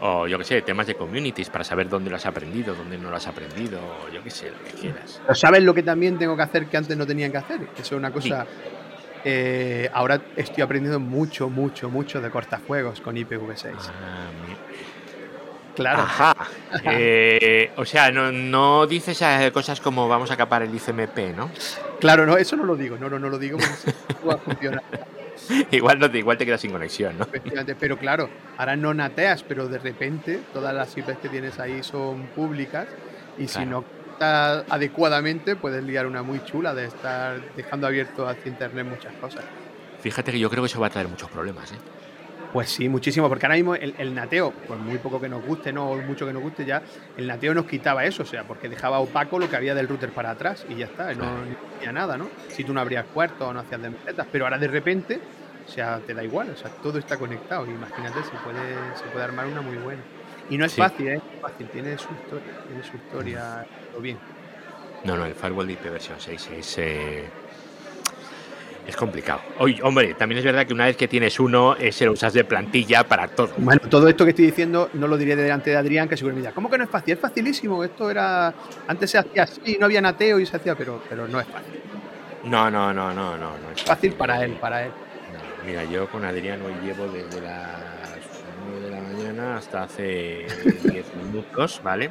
O 0.00 0.26
yo 0.26 0.38
qué 0.38 0.44
sé, 0.44 0.62
temas 0.62 0.86
de 0.86 0.94
communities 0.94 1.50
para 1.50 1.62
saber 1.62 1.88
dónde 1.88 2.10
lo 2.10 2.16
has 2.16 2.26
aprendido, 2.26 2.74
dónde 2.74 2.96
no 2.96 3.10
lo 3.10 3.16
has 3.16 3.26
aprendido, 3.26 3.78
o 3.78 4.12
yo 4.12 4.22
qué 4.22 4.30
sé, 4.30 4.50
lo 4.50 4.58
que 4.64 4.70
quieras. 4.70 5.20
¿sabes 5.34 5.62
lo 5.62 5.74
que 5.74 5.82
también 5.82 6.18
tengo 6.18 6.36
que 6.36 6.42
hacer 6.42 6.66
que 6.66 6.76
antes 6.76 6.96
no 6.96 7.06
tenían 7.06 7.30
que 7.30 7.38
hacer? 7.38 7.60
Eso 7.74 7.82
es 7.82 7.92
una 7.92 8.10
cosa... 8.10 8.46
Eh, 9.22 9.90
ahora 9.92 10.18
estoy 10.34 10.62
aprendiendo 10.62 10.98
mucho, 10.98 11.50
mucho, 11.50 11.90
mucho 11.90 12.22
de 12.22 12.30
cortafuegos 12.30 13.02
con 13.02 13.16
IPv6. 13.16 13.74
Ah, 13.76 14.30
Claro. 15.74 16.02
Ajá. 16.02 16.34
Eh, 16.84 17.70
o 17.76 17.84
sea, 17.84 18.10
no, 18.10 18.32
no 18.32 18.86
dices 18.86 19.22
cosas 19.52 19.80
como 19.80 20.08
vamos 20.08 20.30
a 20.30 20.36
capar 20.36 20.62
el 20.62 20.74
ICMP, 20.74 21.36
¿no? 21.36 21.50
Claro, 22.00 22.26
no, 22.26 22.36
eso 22.36 22.56
no 22.56 22.64
lo 22.64 22.76
digo, 22.76 22.96
no, 22.98 23.08
no, 23.08 23.18
no 23.18 23.28
lo 23.28 23.38
digo 23.38 23.58
igual, 25.70 25.98
no 25.98 26.10
te, 26.10 26.18
igual 26.18 26.38
te 26.38 26.46
quedas 26.46 26.60
sin 26.60 26.72
conexión, 26.72 27.18
¿no? 27.18 27.26
Pero 27.78 27.98
claro, 27.98 28.28
ahora 28.56 28.76
no 28.76 28.94
nateas, 28.94 29.42
pero 29.42 29.68
de 29.68 29.78
repente 29.78 30.40
todas 30.52 30.74
las 30.74 30.96
IPs 30.96 31.18
que 31.18 31.28
tienes 31.28 31.58
ahí 31.58 31.82
son 31.82 32.26
públicas 32.28 32.86
y 33.38 33.48
si 33.48 33.64
no 33.64 33.84
está 34.12 34.64
adecuadamente 34.68 35.56
puedes 35.56 35.82
liar 35.82 36.06
una 36.06 36.22
muy 36.22 36.44
chula 36.44 36.74
de 36.74 36.86
estar 36.86 37.40
dejando 37.56 37.86
abierto 37.86 38.28
hacia 38.28 38.48
internet 38.48 38.86
muchas 38.86 39.14
cosas. 39.14 39.44
Fíjate 40.00 40.32
que 40.32 40.38
yo 40.38 40.50
creo 40.50 40.62
que 40.62 40.68
eso 40.68 40.80
va 40.80 40.88
a 40.88 40.90
traer 40.90 41.08
muchos 41.08 41.30
problemas, 41.30 41.72
¿eh? 41.72 41.76
Pues 42.52 42.68
sí, 42.68 42.88
muchísimo, 42.88 43.28
porque 43.28 43.46
ahora 43.46 43.54
mismo 43.54 43.76
el, 43.76 44.14
nateo, 44.14 44.50
por 44.50 44.76
muy 44.76 44.98
poco 44.98 45.20
que 45.20 45.28
nos 45.28 45.44
guste, 45.44 45.72
no 45.72 45.94
mucho 45.96 46.26
que 46.26 46.32
nos 46.32 46.42
guste 46.42 46.64
ya, 46.64 46.82
el 47.16 47.28
nateo 47.28 47.54
nos 47.54 47.66
quitaba 47.66 48.04
eso, 48.04 48.24
o 48.24 48.26
sea, 48.26 48.42
porque 48.42 48.68
dejaba 48.68 48.98
opaco 48.98 49.38
lo 49.38 49.48
que 49.48 49.54
había 49.54 49.74
del 49.74 49.86
router 49.86 50.10
para 50.10 50.30
atrás 50.30 50.66
y 50.68 50.74
ya 50.74 50.86
está, 50.86 51.14
no, 51.14 51.26
tenía 51.78 51.92
nada, 51.92 52.18
¿no? 52.18 52.28
Si 52.48 52.64
tú 52.64 52.74
no 52.74 52.80
abrías 52.80 53.06
puertos 53.06 53.48
o 53.48 53.52
no 53.52 53.60
hacías 53.60 53.80
metas, 53.80 54.26
pero 54.32 54.46
ahora 54.46 54.58
de 54.58 54.66
repente, 54.66 55.20
o 55.64 55.70
sea, 55.70 56.00
te 56.04 56.12
da 56.12 56.24
igual, 56.24 56.50
o 56.50 56.56
sea, 56.56 56.70
todo 56.70 56.98
está 56.98 57.16
conectado, 57.16 57.66
imagínate, 57.66 58.24
se 58.24 58.36
puede, 58.42 58.96
se 58.96 59.04
puede 59.12 59.24
armar 59.24 59.46
una 59.46 59.60
muy 59.60 59.76
buena. 59.76 60.02
Y 60.48 60.58
no 60.58 60.64
es 60.64 60.74
fácil, 60.74 61.06
¿eh? 61.06 61.20
Es 61.34 61.40
fácil, 61.40 61.68
tiene 61.68 61.96
su 61.98 62.12
historia, 62.12 62.52
tiene 62.66 62.82
su 62.82 62.96
historia, 62.96 63.64
todo 63.92 64.00
bien. 64.00 64.18
No, 65.04 65.16
no, 65.16 65.24
el 65.24 65.34
firewall 65.34 65.68
de 65.68 65.74
IP 65.74 65.84
versión 65.84 66.16
6 66.18 66.50
es... 66.58 66.78
Eh 66.78 67.24
es 68.86 68.96
complicado. 68.96 69.40
Oye, 69.58 69.78
hombre, 69.82 70.14
también 70.14 70.38
es 70.38 70.44
verdad 70.44 70.66
que 70.66 70.72
una 70.72 70.86
vez 70.86 70.96
que 70.96 71.06
tienes 71.06 71.38
uno, 71.38 71.76
ese 71.76 72.06
lo 72.06 72.12
usas 72.12 72.32
de 72.32 72.44
plantilla 72.44 73.04
para 73.04 73.28
todo. 73.28 73.50
Bueno, 73.58 73.80
todo 73.88 74.08
esto 74.08 74.24
que 74.24 74.30
estoy 74.30 74.46
diciendo 74.46 74.90
no 74.94 75.06
lo 75.06 75.16
diré 75.16 75.36
delante 75.36 75.70
de 75.70 75.76
Adrián, 75.76 76.08
que 76.08 76.16
seguro 76.16 76.34
me 76.34 76.40
dirá, 76.40 76.52
¿cómo 76.52 76.70
que 76.70 76.78
no 76.78 76.84
es 76.84 76.90
fácil? 76.90 77.14
Es 77.14 77.20
facilísimo. 77.20 77.84
Esto 77.84 78.10
era. 78.10 78.52
Antes 78.88 79.10
se 79.10 79.18
hacía 79.18 79.44
así, 79.44 79.76
no 79.78 79.86
había 79.86 80.00
nateo 80.00 80.40
y 80.40 80.46
se 80.46 80.56
hacía, 80.56 80.74
pero, 80.74 81.02
pero 81.08 81.28
no 81.28 81.40
es 81.40 81.46
fácil. 81.46 81.80
No, 82.44 82.70
no, 82.70 82.92
no, 82.92 83.12
no, 83.12 83.36
no. 83.36 83.50
no 83.58 83.70
es 83.74 83.82
fácil 83.82 84.12
para 84.14 84.44
él, 84.44 84.52
para 84.54 84.86
él. 84.86 84.92
mira, 85.66 85.84
yo 85.84 86.08
con 86.08 86.24
Adrián 86.24 86.60
hoy 86.62 86.72
llevo 86.82 87.06
desde 87.08 87.40
las 87.42 87.70
9 88.70 88.86
de 88.86 88.90
la 88.90 89.00
mañana 89.00 89.56
hasta 89.58 89.82
hace 89.84 90.46
10 90.84 91.14
minutos, 91.16 91.80
¿vale? 91.84 92.10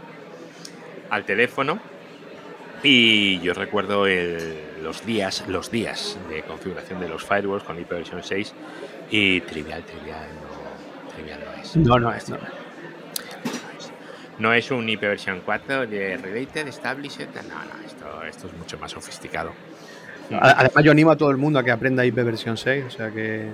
Al 1.09 1.25
teléfono. 1.25 1.79
Y 2.83 3.39
yo 3.41 3.53
recuerdo 3.53 4.07
el, 4.07 4.83
los 4.83 5.05
días, 5.05 5.43
los 5.47 5.69
días 5.69 6.17
de 6.29 6.43
configuración 6.43 6.99
de 6.99 7.09
los 7.09 7.25
firewalls 7.25 7.63
con 7.63 7.77
IPv 7.79 8.05
6 8.21 8.53
y 9.11 9.41
trivial, 9.41 9.83
trivial, 9.83 10.27
no, 10.41 11.13
trivial 11.13 11.39
no 11.45 11.61
es. 11.61 11.75
No, 11.75 11.99
no 11.99 12.13
es, 12.13 12.29
no. 12.29 12.37
No 14.37 14.53
es 14.53 14.71
un 14.71 14.87
IPv 14.87 15.41
4 15.43 15.87
de 15.87 16.17
Related, 16.17 16.67
Established, 16.67 17.27
no, 17.49 17.65
no, 17.65 17.85
esto, 17.85 18.23
esto 18.23 18.47
es 18.47 18.53
mucho 18.53 18.77
más 18.77 18.91
sofisticado. 18.91 19.51
Además, 20.31 20.83
yo 20.83 20.91
animo 20.91 21.11
a 21.11 21.17
todo 21.17 21.31
el 21.31 21.37
mundo 21.37 21.59
a 21.59 21.63
que 21.63 21.71
aprenda 21.71 22.05
IPv 22.05 22.37
6, 22.55 22.85
o 22.85 22.89
sea 22.89 23.11
que 23.11 23.51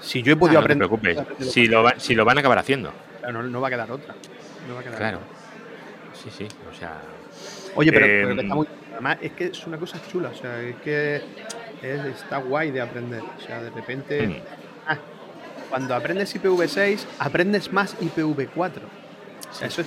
si 0.00 0.22
yo 0.22 0.32
he 0.32 0.36
podido 0.36 0.58
ah, 0.58 0.62
aprender. 0.62 0.88
No 0.88 0.96
te 0.96 1.02
preocupes, 1.02 1.46
si 1.52 1.66
lo, 1.66 1.88
si 1.98 2.14
lo 2.14 2.24
van 2.24 2.36
a 2.38 2.40
acabar 2.40 2.58
haciendo. 2.58 2.92
Claro, 3.20 3.42
no, 3.42 3.60
va 3.60 3.68
a 3.68 3.70
quedar 3.70 3.90
otra. 3.90 4.14
No 4.68 4.74
va 4.74 4.80
a 4.80 4.82
quedar 4.82 4.98
claro. 4.98 5.20
Sí, 6.12 6.30
sí, 6.30 6.48
o 6.70 6.74
sea. 6.74 7.00
Oye, 7.74 7.92
pero, 7.92 8.06
pero 8.06 8.30
está 8.30 8.42
em, 8.42 8.48
muy 8.48 8.66
Además, 8.98 9.18
es 9.22 9.30
que 9.30 9.44
es 9.44 9.64
una 9.64 9.78
cosa 9.78 10.00
chula, 10.10 10.30
o 10.30 10.34
sea, 10.34 10.60
es 10.60 10.74
que 10.78 11.22
está 11.80 12.38
guay 12.38 12.72
de 12.72 12.80
aprender. 12.80 13.22
O 13.22 13.40
sea, 13.40 13.62
de 13.62 13.70
repente. 13.70 14.26
Mm. 14.26 14.36
Ah, 14.88 14.98
cuando 15.70 15.94
aprendes 15.94 16.34
IPv6, 16.34 17.04
aprendes 17.20 17.72
más 17.72 17.96
IPv4. 18.00 18.56
O 18.58 19.54
sea, 19.54 19.68
eso 19.68 19.82
es. 19.82 19.86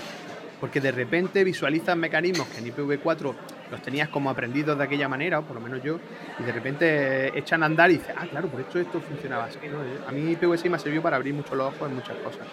Porque 0.62 0.80
de 0.80 0.94
repente 0.94 1.44
visualizas 1.44 1.98
mecanismos 1.98 2.48
que 2.48 2.60
en 2.60 2.74
IPv4 2.74 3.34
los 3.70 3.82
tenías 3.82 4.08
como 4.08 4.30
aprendidos 4.30 4.78
de 4.78 4.84
aquella 4.86 5.10
manera, 5.10 5.40
o 5.40 5.44
por 5.44 5.56
lo 5.56 5.62
menos 5.62 5.84
yo, 5.84 6.00
y 6.40 6.44
de 6.44 6.52
repente 6.54 7.38
echan 7.38 7.64
a 7.64 7.66
andar 7.66 7.90
y 7.90 7.98
dices, 7.98 8.16
ah, 8.16 8.28
claro, 8.30 8.48
por 8.48 8.62
esto 8.62 8.80
esto 8.80 9.02
funcionaba 9.02 9.46
así. 9.46 9.58
¿no? 9.64 10.08
A 10.08 10.12
mí 10.14 10.38
IPv6 10.38 10.70
me 10.70 10.78
ha 10.78 10.80
servido 10.80 11.02
para 11.02 11.18
abrir 11.18 11.34
mucho 11.34 11.54
los 11.54 11.74
ojos 11.74 11.90
en 11.90 11.96
muchas 11.96 12.16
cosas. 12.18 12.48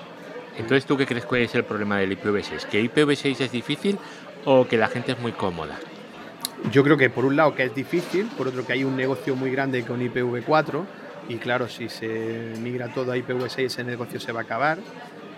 Entonces, 0.57 0.87
¿tú 0.87 0.97
qué 0.97 1.07
crees 1.07 1.24
que 1.24 1.45
es 1.45 1.55
el 1.55 1.64
problema 1.64 1.99
del 1.99 2.18
IPv6? 2.18 2.64
¿Que 2.64 2.83
IPv6 2.83 3.43
es 3.43 3.53
difícil 3.53 3.97
o 4.51 4.66
que 4.66 4.78
la 4.78 4.88
gente 4.88 5.12
es 5.12 5.18
muy 5.18 5.32
cómoda? 5.32 5.76
Yo 6.72 6.82
creo 6.82 6.96
que 6.96 7.11
por 7.11 7.26
un 7.26 7.36
lado 7.36 7.55
que 7.55 7.64
es 7.64 7.74
difícil, 7.74 8.26
por 8.36 8.49
otro 8.49 8.66
que 8.66 8.72
hay 8.72 8.82
un 8.82 8.96
negocio 8.96 9.36
muy 9.36 9.51
grande 9.51 9.84
con 9.84 10.01
IPv4 10.01 10.84
y 11.28 11.36
claro, 11.36 11.68
si 11.68 11.90
se 11.90 12.55
migra 12.61 12.88
todo 12.88 13.12
a 13.12 13.16
IPv6 13.16 13.59
ese 13.59 13.84
negocio 13.84 14.18
se 14.18 14.32
va 14.32 14.40
a 14.40 14.42
acabar. 14.44 14.78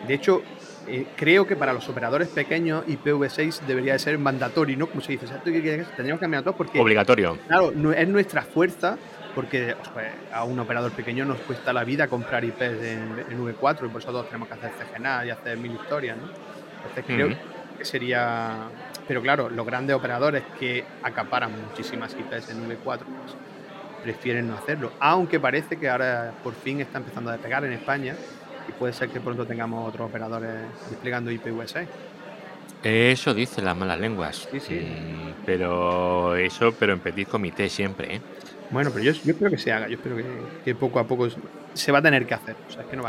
De 0.06 0.14
hecho, 0.14 0.42
eh, 0.86 1.06
creo 1.16 1.44
que 1.46 1.56
para 1.56 1.72
los 1.72 1.88
operadores 1.88 2.28
pequeños 2.28 2.86
IPv6 2.86 3.62
debería 3.66 3.94
de 3.94 3.98
ser 3.98 4.16
mandatorio, 4.18 4.78
¿no? 4.78 4.86
Como 4.86 5.00
se 5.00 5.12
dice, 5.12 5.26
tendríamos 5.44 5.90
que 5.90 6.18
cambiar 6.20 6.44
todo 6.44 6.54
porque... 6.54 6.78
Obligatorio. 6.78 7.36
Claro, 7.48 7.72
es 7.92 8.08
nuestra 8.08 8.42
fuerza 8.42 8.96
porque 9.34 9.74
pues, 9.92 10.06
a 10.32 10.44
un 10.44 10.58
operador 10.60 10.92
pequeño 10.92 11.24
nos 11.24 11.38
cuesta 11.40 11.72
la 11.72 11.82
vida 11.82 12.06
comprar 12.06 12.44
IPs 12.44 12.60
en, 12.60 13.44
V4 13.44 13.86
y 13.86 13.88
por 13.88 14.00
eso 14.00 14.12
todos 14.12 14.26
tenemos 14.26 14.48
que 14.48 14.54
hacer 14.54 14.70
CGNA 14.70 15.26
y 15.26 15.30
hacer 15.30 15.58
mil 15.58 15.72
historias, 15.72 16.16
¿no? 16.16 16.28
Entonces 16.76 17.04
creo 17.06 17.28
que 17.76 17.84
sería 17.84 18.68
pero 19.10 19.22
claro, 19.22 19.50
los 19.50 19.66
grandes 19.66 19.96
operadores 19.96 20.44
que 20.60 20.84
acaparan 21.02 21.50
muchísimas 21.66 22.12
IPs 22.12 22.50
en 22.50 22.68
V4 22.68 22.76
pues, 22.84 23.02
prefieren 24.04 24.46
no 24.46 24.54
hacerlo. 24.54 24.92
Aunque 25.00 25.40
parece 25.40 25.76
que 25.78 25.88
ahora 25.88 26.32
por 26.44 26.54
fin 26.54 26.80
está 26.80 26.98
empezando 26.98 27.30
a 27.30 27.32
despegar 27.32 27.64
en 27.64 27.72
España 27.72 28.14
y 28.68 28.70
puede 28.70 28.92
ser 28.92 29.08
que 29.08 29.18
pronto 29.18 29.44
tengamos 29.44 29.88
otros 29.88 30.08
operadores 30.08 30.52
desplegando 30.88 31.32
IPv6. 31.32 31.86
Eso 32.84 33.34
dicen 33.34 33.64
las 33.64 33.76
malas 33.76 33.98
lenguas. 33.98 34.48
Sí, 34.48 34.60
sí. 34.60 34.74
Mm, 34.74 35.42
pero 35.44 36.36
eso, 36.36 36.72
pero 36.78 36.92
en 36.92 37.00
petit 37.00 37.26
comité 37.26 37.68
siempre, 37.68 38.14
¿eh? 38.14 38.20
Bueno, 38.70 38.92
pero 38.92 39.02
yo, 39.02 39.10
espero 39.10 39.50
que 39.50 39.58
se 39.58 39.72
haga, 39.72 39.88
yo 39.88 39.96
espero 39.96 40.18
que, 40.64 40.74
poco 40.76 41.00
a 41.00 41.08
poco 41.08 41.26
se 41.74 41.90
va 41.90 41.98
a 41.98 42.02
tener 42.02 42.28
que 42.28 42.34
hacer. 42.34 42.54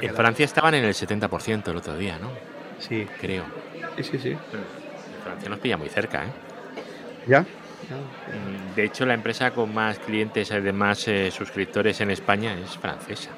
en 0.02 0.16
Francia 0.16 0.46
estaban 0.46 0.74
en 0.74 0.84
el 0.84 0.96
70% 0.96 1.68
el 1.68 1.78
otro 1.78 1.96
día, 1.96 2.18
¿no? 2.18 2.32
Sí. 2.80 3.06
Creo. 3.20 3.44
Sí, 3.98 4.04
sí, 4.04 4.18
sí. 4.18 4.38
Francia 5.22 5.50
nos 5.50 5.60
pilla 5.60 5.78
muy 5.78 5.90
cerca, 5.90 6.26
¿eh? 6.26 6.32
¿Ya? 7.28 7.42
Mm, 7.42 8.76
de 8.76 8.84
hecho, 8.84 9.06
la 9.06 9.14
empresa 9.14 9.52
con 9.52 9.74
más 9.74 10.00
clientes, 10.00 10.52
además 10.52 11.08
eh, 11.08 11.32
suscriptores 11.32 12.00
en 12.02 12.12
España, 12.12 12.58
es 12.58 12.78
francesa. 12.78 13.30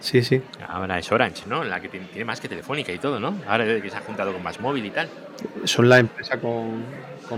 Sí, 0.00 0.22
sí. 0.22 0.40
Ahora 0.66 0.98
es 0.98 1.12
Orange, 1.12 1.42
¿no? 1.46 1.62
La 1.62 1.80
que 1.80 1.88
tiene, 1.88 2.24
más 2.24 2.40
que 2.40 2.48
Telefónica 2.48 2.90
y 2.90 2.98
todo, 2.98 3.20
¿no? 3.20 3.36
Ahora 3.46 3.64
que 3.80 3.90
se 3.90 3.96
ha 3.96 4.00
juntado 4.00 4.32
con 4.32 4.42
más 4.42 4.58
móvil 4.58 4.86
y 4.86 4.90
tal. 4.90 5.08
Son 5.64 5.88
la 5.88 5.98
empresa 5.98 6.38
con, 6.40 6.84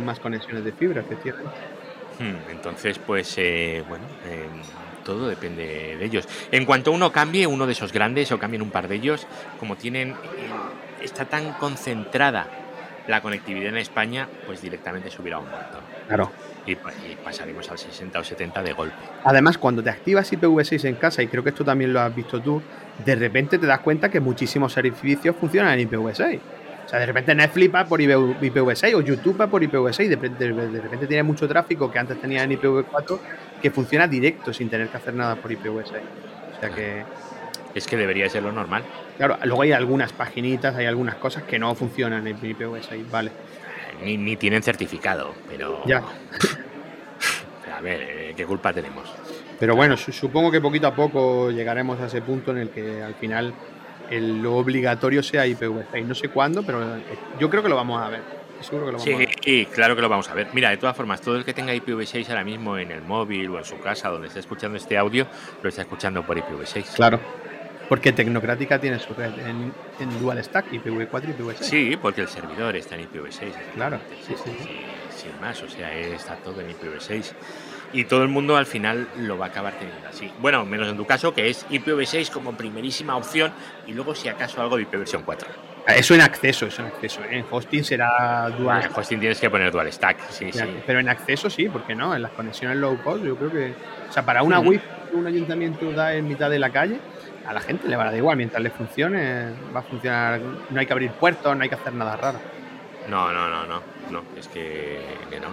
más 0.05 0.21
conexiones 0.21 0.65
de 0.65 0.73
fibra, 0.73 1.01
efectivamente. 1.01 1.51
Hmm, 2.21 2.51
entonces, 2.51 2.99
pues, 2.99 3.35
eh, 3.39 3.83
bueno, 3.89 4.05
em, 4.31 4.63
todo 5.05 5.29
depende 5.29 5.97
de 5.99 6.05
ellos. 6.05 6.29
En 6.53 6.65
cuanto 6.65 6.93
uno 6.93 7.11
cambie, 7.11 7.49
uno 7.49 7.67
de 7.67 7.73
esos 7.73 7.93
grandes, 7.93 8.31
o 8.31 8.39
cambien 8.39 8.63
un 8.63 8.71
par 8.71 8.87
de 8.87 8.95
ellos, 8.95 9.27
como 9.59 9.77
tienen, 9.77 10.11
eh, 10.11 10.15
está 11.03 11.25
tan 11.25 11.55
concentrada 11.55 12.62
la 13.09 13.21
conectividad 13.21 13.69
en 13.69 13.79
España, 13.79 14.29
pues 14.47 14.63
directamente 14.63 15.11
subirá 15.11 15.39
un 15.39 15.51
montón. 15.51 15.81
Claro. 16.07 16.31
Y, 16.67 16.77
pasaremos 17.25 17.69
al 17.71 17.79
60 17.79 18.19
o 18.19 18.25
70 18.25 18.63
de 18.63 18.73
golpe. 18.73 18.95
Además, 19.25 19.59
cuando 19.59 19.83
te 19.83 19.91
activas 19.91 20.33
IPv6 20.33 20.85
en 20.85 20.95
casa, 20.95 21.23
y 21.23 21.27
creo 21.27 21.43
que 21.43 21.51
esto 21.51 21.65
también 21.65 21.93
lo 21.93 22.01
has 22.01 22.15
visto 22.15 22.41
tú, 22.41 22.63
de 23.05 23.15
repente 23.17 23.59
te 23.59 23.67
das 23.67 23.81
cuenta 23.81 24.09
que 24.09 24.21
muchísimos 24.21 24.73
servicios 24.73 25.35
funcionan 25.37 25.79
en 25.79 25.89
IPv6. 25.89 26.41
O 26.85 26.89
sea, 26.89 26.99
de 26.99 27.07
repente 27.07 27.35
Netflix 27.35 27.75
va 27.75 27.85
por 27.85 28.01
IPv6 28.01 28.95
o 28.95 29.01
YouTube 29.01 29.41
va 29.41 29.47
por 29.47 29.63
IPv6. 29.63 30.09
De, 30.09 30.29
de, 30.29 30.81
repente 30.81 31.07
tiene 31.07 31.23
mucho 31.23 31.49
tráfico 31.49 31.91
que 31.91 31.99
antes 31.99 32.21
tenía 32.21 32.43
en 32.43 32.51
IPv4 32.53 33.19
que 33.61 33.71
funciona 33.71 34.07
directo 34.07 34.53
sin 34.53 34.69
tener 34.69 34.89
que 34.89 34.97
hacer 34.97 35.15
nada 35.15 35.37
por 35.37 35.51
IPv6. 35.51 36.01
O 36.57 36.61
sea 36.61 36.71
que 36.71 37.05
es 37.75 37.87
que 37.87 37.97
debería 37.97 38.29
ser 38.29 38.43
lo 38.43 38.53
normal. 38.53 38.83
Claro, 39.17 39.39
luego 39.45 39.63
hay 39.63 39.73
algunas 39.73 40.13
paginitas, 40.13 40.75
hay 40.77 40.87
algunas 40.87 41.17
cosas 41.17 41.45
que 41.45 41.59
no 41.59 41.75
funcionan 41.75 42.27
en 42.27 42.39
IPv6, 42.41 43.11
vale. 43.11 43.31
Ni, 44.03 44.37
tienen 44.37 44.63
certificado, 44.63 45.35
pero. 45.49 45.83
Ya. 45.87 46.03
A 47.77 47.81
ver, 47.81 48.01
eh, 48.03 48.35
¿qué 48.37 48.45
culpa 48.45 48.73
tenemos? 48.73 49.11
Pero 49.59 49.75
bueno, 49.75 49.97
supongo 49.97 50.51
que 50.51 50.61
poquito 50.61 50.89
a 50.89 50.95
poco 50.95 51.51
llegaremos 51.51 52.01
a 52.01 52.07
ese 52.07 52.21
punto 52.21 52.51
en 52.51 52.59
el 52.59 52.71
que 52.71 53.03
al 53.03 53.15
final 53.15 53.55
lo 54.11 54.57
obligatorio 54.57 55.23
sea 55.23 55.47
IPv6. 55.47 56.05
No 56.05 56.15
sé 56.15 56.29
cuándo, 56.29 56.63
pero 56.63 56.81
yo 57.39 57.49
creo 57.49 57.63
que 57.63 57.69
lo 57.69 57.77
vamos 57.77 58.03
a 58.03 58.09
ver. 58.09 58.21
Seguro 58.61 58.87
que 58.87 58.93
lo 58.93 58.99
vamos 58.99 59.15
a 59.15 59.19
ver. 59.19 59.31
sí, 59.43 59.67
claro 59.73 59.97
que 59.97 60.03
lo 60.03 60.09
vamos 60.09 60.29
a 60.29 60.35
ver. 60.35 60.49
Mira, 60.53 60.71
de 60.71 60.77
todas 60.77 60.97
formas, 60.97 61.21
todo 61.21 61.37
el 61.37 61.45
que 61.45 61.55
tenga 61.55 61.75
IPv6 61.75 62.29
ahora 62.29 62.45
mismo 62.45 62.77
en 62.77 62.91
el 62.91 63.03
móvil 63.03 63.51
o 63.51 63.59
en 63.59 63.65
su 63.65 63.79
casa 63.79 64.09
donde 64.09 64.29
esté 64.29 64.41
escuchando 64.41 64.77
este 64.77 64.99
audio, 64.99 65.27
lo 65.63 65.69
está 65.69 65.83
escuchando 65.83 66.25
por 66.25 66.37
IPv6. 66.37 66.95
Claro. 66.95 67.21
Porque 67.93 68.11
Tecnocrática 68.11 68.81
tiene 68.81 68.99
su 68.99 69.13
red 69.13 69.33
en, 69.47 70.19
Dual 70.19 70.43
Stack, 70.43 70.73
IPv4 70.73 71.25
y 71.29 71.43
IPv6. 71.43 71.57
Sí, 71.61 71.99
porque 72.01 72.23
el 72.23 72.29
servidor 72.29 72.75
está 72.75 72.95
en 72.95 73.03
IPv6. 73.03 73.53
Claro, 73.75 74.01
sí, 74.27 74.35
sí, 74.43 74.51
Sin 75.15 75.39
más, 75.43 75.63
o 75.63 75.69
sea, 75.69 75.95
está 75.95 76.37
todo 76.37 76.63
en 76.63 76.71
IPv6. 76.71 77.35
Y 77.93 78.05
todo 78.05 78.23
el 78.23 78.31
mundo 78.31 78.57
al 78.57 78.65
final 78.65 79.09
lo 79.19 79.37
va 79.37 79.45
a 79.45 79.49
acabar 79.51 79.75
teniendo 79.75 80.09
así. 80.09 80.33
Bueno, 80.41 80.65
menos 80.65 80.89
en 80.89 80.97
tu 80.97 81.05
caso, 81.05 81.35
que 81.35 81.51
es 81.51 81.69
IPv6 81.69 82.31
como 82.31 82.57
primerísima 82.57 83.15
opción 83.15 83.53
y 83.87 83.93
luego 83.93 84.15
si 84.15 84.31
acaso 84.31 84.63
algo 84.63 84.79
de 84.79 84.85
IPv 84.85 85.23
4. 85.23 85.49
Eso 85.89 86.15
en 86.15 86.23
acceso, 86.23 86.65
eso 86.65 86.81
en 86.81 86.89
acceso. 86.89 87.21
En 87.29 87.45
hosting 87.51 87.85
será 87.85 88.49
dual. 88.57 88.85
En 88.85 88.91
hosting 88.91 89.21
tienes 89.21 89.39
que 89.39 89.51
poner 89.51 89.71
dual 89.71 89.93
stack, 89.93 90.31
sí, 90.31 90.51
sí. 90.51 90.65
Pero 90.87 90.99
en 90.99 91.11
acceso 91.11 91.51
sí, 91.51 91.69
porque 91.69 91.95
no, 91.95 92.17
en 92.17 92.23
las 92.23 92.31
conexiones 92.31 92.79
low 92.79 92.97
cost 93.03 93.23
yo 93.23 93.37
creo 93.37 93.51
que... 93.51 93.75
O 94.09 94.13
sea, 94.15 94.25
para 94.25 94.43
una 94.43 94.61
WIF 94.61 94.81
un 95.13 95.27
ayuntamiento 95.27 95.93
da 95.93 96.15
en 96.15 96.27
mitad 96.27 96.51
de 96.51 96.59
la 96.59 96.71
calle, 96.71 96.99
a 97.53 97.55
la 97.55 97.61
gente 97.61 97.87
le 97.87 97.97
va 97.97 98.05
a 98.05 98.07
dar 98.07 98.17
igual, 98.17 98.37
mientras 98.39 98.63
le 98.63 98.71
funcione, 98.71 99.51
va 99.75 99.81
a 99.81 99.83
funcionar, 99.83 100.41
no 100.71 100.81
hay 100.81 100.87
que 100.87 100.93
abrir 100.93 101.11
puertos, 101.13 101.55
no 101.55 101.63
hay 101.63 101.69
que 101.69 101.75
hacer 101.75 101.93
nada 101.93 102.17
raro. 102.17 102.39
No, 103.11 103.31
no, 103.31 103.49
no, 103.49 103.67
no, 103.67 103.83
no, 104.11 104.23
es 104.39 104.49
que, 104.49 105.01
no, 105.31 105.49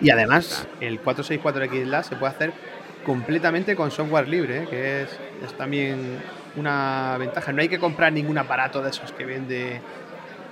Y 0.00 0.10
además, 0.10 0.66
el 0.80 1.00
464XLA 1.02 2.02
se 2.02 2.16
puede 2.16 2.32
hacer 2.32 2.52
completamente 3.06 3.76
con 3.76 3.92
software 3.92 4.28
libre, 4.28 4.64
¿eh? 4.64 4.66
que 4.68 5.02
es, 5.02 5.54
también 5.56 6.20
una 6.56 7.16
ventaja. 7.18 7.52
No 7.52 7.60
hay 7.60 7.68
que 7.68 7.78
comprar 7.78 8.12
ningún 8.12 8.38
aparato 8.38 8.82
de 8.82 8.90
esos 8.90 9.12
que 9.12 9.24
vende, 9.24 9.80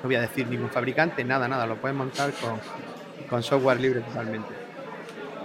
no 0.03 0.09
voy 0.09 0.15
a 0.15 0.21
decir 0.21 0.47
ningún 0.47 0.71
fabricante, 0.71 1.25
nada, 1.25 1.49
nada, 1.49 1.67
lo 1.67 1.77
puedes 1.77 1.97
montar 1.97 2.31
con, 2.35 2.61
con 3.29 3.43
software 3.43 3.81
libre 3.81 4.03
totalmente. 4.03 4.55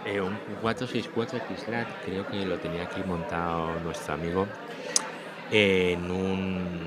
Eh, 0.06 0.22
un 0.22 0.38
464XLAT 0.62 1.88
creo 2.06 2.28
que 2.28 2.46
lo 2.46 2.60
tenía 2.60 2.84
aquí 2.84 3.02
montado 3.06 3.80
nuestro 3.80 4.14
amigo 4.14 4.48
en 5.52 6.12
un. 6.12 6.78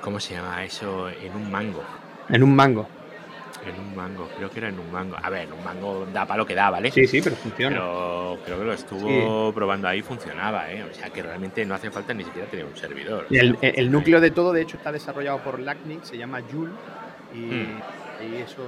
¿Cómo 0.00 0.20
se 0.20 0.34
llama 0.34 0.64
eso? 0.64 1.08
En 1.08 1.34
un 1.34 1.50
mango. 1.50 1.82
En 2.28 2.42
un 2.42 2.54
mango. 2.54 2.86
En 3.66 3.80
un 3.80 3.96
mango, 3.96 4.28
creo 4.36 4.50
que 4.50 4.58
era 4.58 4.68
en 4.68 4.78
un 4.78 4.92
mango. 4.92 5.16
A 5.22 5.30
ver, 5.30 5.44
en 5.44 5.52
un 5.54 5.64
mango 5.64 6.06
da 6.12 6.26
para 6.26 6.38
lo 6.38 6.46
que 6.46 6.54
da, 6.54 6.68
¿vale? 6.68 6.90
Sí, 6.90 7.06
sí, 7.06 7.22
pero 7.22 7.34
funciona. 7.36 7.76
Pero 7.76 8.38
creo 8.44 8.58
que 8.58 8.64
lo 8.64 8.72
estuvo 8.74 9.52
probando 9.54 9.88
ahí 9.88 10.02
funcionaba, 10.02 10.70
¿eh? 10.70 10.82
O 10.82 10.92
sea 10.92 11.08
que 11.08 11.22
realmente 11.22 11.64
no 11.64 11.74
hace 11.74 11.90
falta 11.90 12.12
ni 12.12 12.24
siquiera 12.24 12.46
tener 12.48 12.66
un 12.66 12.76
servidor. 12.76 13.26
Y 13.30 13.38
el, 13.38 13.56
el 13.62 13.90
núcleo 13.90 14.20
de 14.20 14.30
todo, 14.30 14.52
de 14.52 14.60
hecho, 14.60 14.76
está 14.76 14.92
desarrollado 14.92 15.38
por 15.38 15.58
LACNIC, 15.60 16.04
se 16.04 16.18
llama 16.18 16.42
Joule. 16.52 16.72
Y, 17.32 17.38
hmm. 17.38 17.80
y 18.30 18.36
eso 18.42 18.62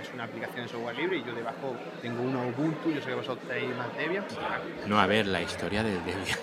es 0.00 0.14
una 0.14 0.24
aplicación 0.24 0.64
de 0.64 0.68
software 0.68 0.96
libre 0.96 1.18
y 1.18 1.24
yo 1.24 1.34
debajo 1.34 1.74
tengo 2.00 2.22
una 2.22 2.46
Ubuntu, 2.46 2.90
yo 2.90 3.00
sé 3.00 3.08
que 3.08 3.14
vosotros 3.14 3.46
tenéis 3.48 3.76
más 3.76 3.94
Debian. 3.96 4.24
Pues, 4.24 4.86
no, 4.86 5.00
a 5.00 5.06
ver, 5.06 5.26
la 5.26 5.42
historia 5.42 5.82
del 5.82 5.98
Debian, 6.04 6.38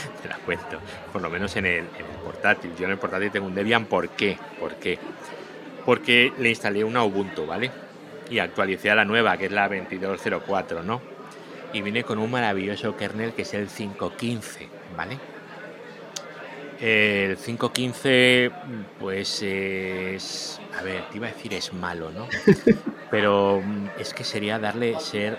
te 0.22 0.28
la 0.28 0.36
cuento, 0.38 0.78
por 1.12 1.22
lo 1.22 1.30
menos 1.30 1.54
en 1.56 1.66
el, 1.66 1.84
portátil. 2.24 2.72
Yo 2.76 2.84
en 2.84 2.92
el 2.92 2.98
portátil 2.98 3.30
tengo 3.30 3.46
un 3.46 3.54
Debian, 3.54 3.86
¿por 3.86 4.08
qué? 4.10 4.38
¿Por 4.58 4.74
qué? 4.76 4.98
Porque 5.84 6.32
le 6.38 6.50
instalé 6.50 6.84
una 6.84 7.04
Ubuntu, 7.04 7.46
¿vale? 7.46 7.70
Y 8.30 8.38
actualicé 8.38 8.90
a 8.90 8.94
la 8.94 9.04
nueva, 9.04 9.36
que 9.36 9.46
es 9.46 9.52
la 9.52 9.68
2204, 9.68 10.82
¿no? 10.82 11.00
Y 11.72 11.82
vine 11.82 12.04
con 12.04 12.18
un 12.18 12.30
maravilloso 12.30 12.96
kernel 12.96 13.32
que 13.32 13.42
es 13.42 13.54
el 13.54 13.66
515, 13.66 14.68
¿vale? 14.96 15.18
El 16.82 17.38
5.15, 17.38 18.50
pues 18.98 19.40
es. 19.42 20.60
A 20.76 20.82
ver, 20.82 21.08
te 21.10 21.18
iba 21.18 21.28
a 21.28 21.30
decir 21.30 21.54
es 21.54 21.72
malo, 21.72 22.10
¿no? 22.10 22.26
Pero 23.10 23.62
mm, 23.64 24.00
es 24.00 24.12
que 24.12 24.24
sería 24.24 24.58
darle 24.58 24.98
ser 24.98 25.38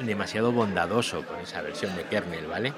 demasiado 0.00 0.50
bondadoso 0.50 1.26
con 1.26 1.40
esa 1.40 1.60
versión 1.60 1.94
de 1.94 2.04
kernel, 2.04 2.46
¿vale? 2.46 2.72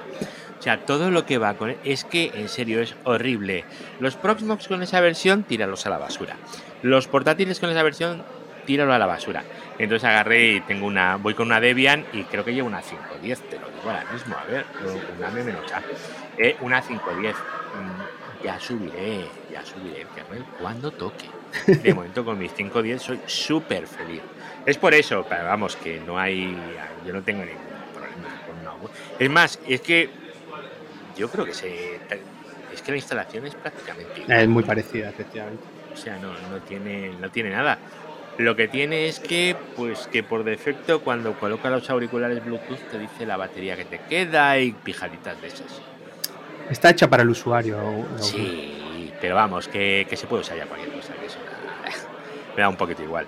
O 0.60 0.62
sea, 0.62 0.84
todo 0.84 1.10
lo 1.10 1.26
que 1.26 1.38
va 1.38 1.54
con. 1.54 1.74
Es 1.84 2.04
que 2.04 2.30
en 2.34 2.48
serio 2.48 2.80
es 2.80 2.94
horrible. 3.04 3.64
Los 3.98 4.14
Proxmox 4.16 4.68
con 4.68 4.82
esa 4.82 5.00
versión, 5.00 5.42
tíralos 5.42 5.86
a 5.86 5.90
la 5.90 5.98
basura. 5.98 6.36
Los 6.82 7.08
portátiles 7.08 7.58
con 7.58 7.70
esa 7.70 7.82
versión, 7.82 8.22
tíralo 8.66 8.92
a 8.92 8.98
la 8.98 9.06
basura. 9.06 9.42
Entonces 9.78 10.06
agarré 10.08 10.52
y 10.52 10.60
tengo 10.60 10.86
una. 10.86 11.16
Voy 11.16 11.34
con 11.34 11.46
una 11.46 11.60
Debian 11.60 12.04
y 12.12 12.24
creo 12.24 12.44
que 12.44 12.54
llevo 12.54 12.68
una 12.68 12.82
510, 12.82 13.40
te 13.48 13.58
lo 13.58 13.70
digo 13.70 13.90
ahora 13.90 14.04
mismo. 14.12 14.36
A 14.36 14.44
ver, 14.44 14.66
una 15.18 15.28
A. 15.76 15.82
Eh, 16.38 16.56
una 16.60 16.80
510 16.80 17.34
Mm, 17.74 18.44
ya 18.44 18.58
subiré, 18.58 19.26
ya 19.50 19.64
subiré 19.64 20.02
el 20.02 20.44
cuando 20.60 20.90
toque. 20.90 21.26
De 21.66 21.94
momento 21.94 22.24
con 22.24 22.38
mis 22.38 22.52
5.10 22.52 22.98
soy 22.98 23.20
súper 23.26 23.86
feliz. 23.86 24.22
Es 24.66 24.76
por 24.76 24.94
eso, 24.94 25.26
vamos, 25.28 25.76
que 25.76 26.00
no 26.00 26.18
hay, 26.18 26.56
yo 27.06 27.12
no 27.12 27.22
tengo 27.22 27.44
ningún 27.44 27.62
problema 27.92 28.40
con 28.46 28.58
una 28.58 28.92
Es 29.18 29.30
más, 29.30 29.58
es 29.66 29.80
que 29.80 30.10
yo 31.20 31.28
creo 31.28 31.44
que 31.44 31.52
se, 31.52 31.96
es 32.72 32.82
que 32.82 32.92
la 32.92 32.96
instalación 32.96 33.46
es 33.46 33.54
prácticamente 33.54 34.22
igual. 34.22 34.40
Es 34.40 34.48
muy 34.48 34.62
parecida, 34.62 35.10
efectivamente. 35.10 35.62
O 35.92 35.96
sea, 35.96 36.16
no, 36.16 36.32
no 36.32 36.62
tiene, 36.66 37.10
no 37.20 37.30
tiene 37.30 37.50
nada. 37.50 37.78
Lo 38.38 38.56
que 38.56 38.68
tiene 38.68 39.06
es 39.06 39.20
que, 39.20 39.54
pues 39.76 40.08
que 40.10 40.22
por 40.22 40.44
defecto 40.44 41.02
cuando 41.02 41.38
coloca 41.38 41.68
los 41.68 41.90
auriculares 41.90 42.42
Bluetooth 42.42 42.80
te 42.90 42.98
dice 42.98 43.26
la 43.26 43.36
batería 43.36 43.76
que 43.76 43.84
te 43.84 44.00
queda 44.08 44.58
y 44.58 44.72
pijaditas 44.72 45.38
de 45.42 45.48
esas. 45.48 45.82
Está 46.70 46.88
hecha 46.88 47.10
para 47.10 47.22
el 47.22 47.28
usuario. 47.28 48.06
Sí, 48.18 49.12
pero 49.20 49.34
vamos, 49.34 49.68
que, 49.68 50.06
se 50.10 50.26
puede 50.26 50.40
usar 50.40 50.56
ya 50.56 50.64
cualquier 50.64 50.90
cosa. 50.94 51.12
Que 51.14 51.26
eso, 51.26 51.38
me 52.56 52.62
da 52.62 52.68
un 52.70 52.76
poquito 52.76 53.02
igual. 53.02 53.26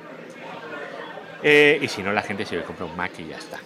Eh, 1.42 1.78
y 1.82 1.88
si 1.88 2.02
no, 2.02 2.10
la 2.12 2.22
gente 2.22 2.46
se 2.46 2.58
a 2.58 2.62
comprar 2.62 2.88
un 2.88 2.96
Mac 2.96 3.12
y 3.18 3.26
ya 3.26 3.36
está. 3.36 3.58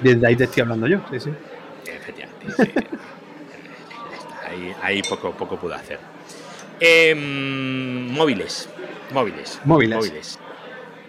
Desde 0.00 0.26
ahí 0.26 0.34
te 0.34 0.44
estoy 0.44 0.62
hablando 0.62 0.88
yo, 0.88 0.98
sí, 1.12 1.20
sí. 1.20 1.30
Efectivamente. 1.86 2.74
ahí, 4.52 4.74
ahí, 4.82 5.02
poco, 5.02 5.32
poco 5.32 5.56
puedo 5.56 5.74
hacer. 5.74 5.98
Em, 6.80 8.10
móviles. 8.12 8.68
Móviles. 9.12 9.60
Móviles. 9.64 9.96
Móviles. 9.96 10.38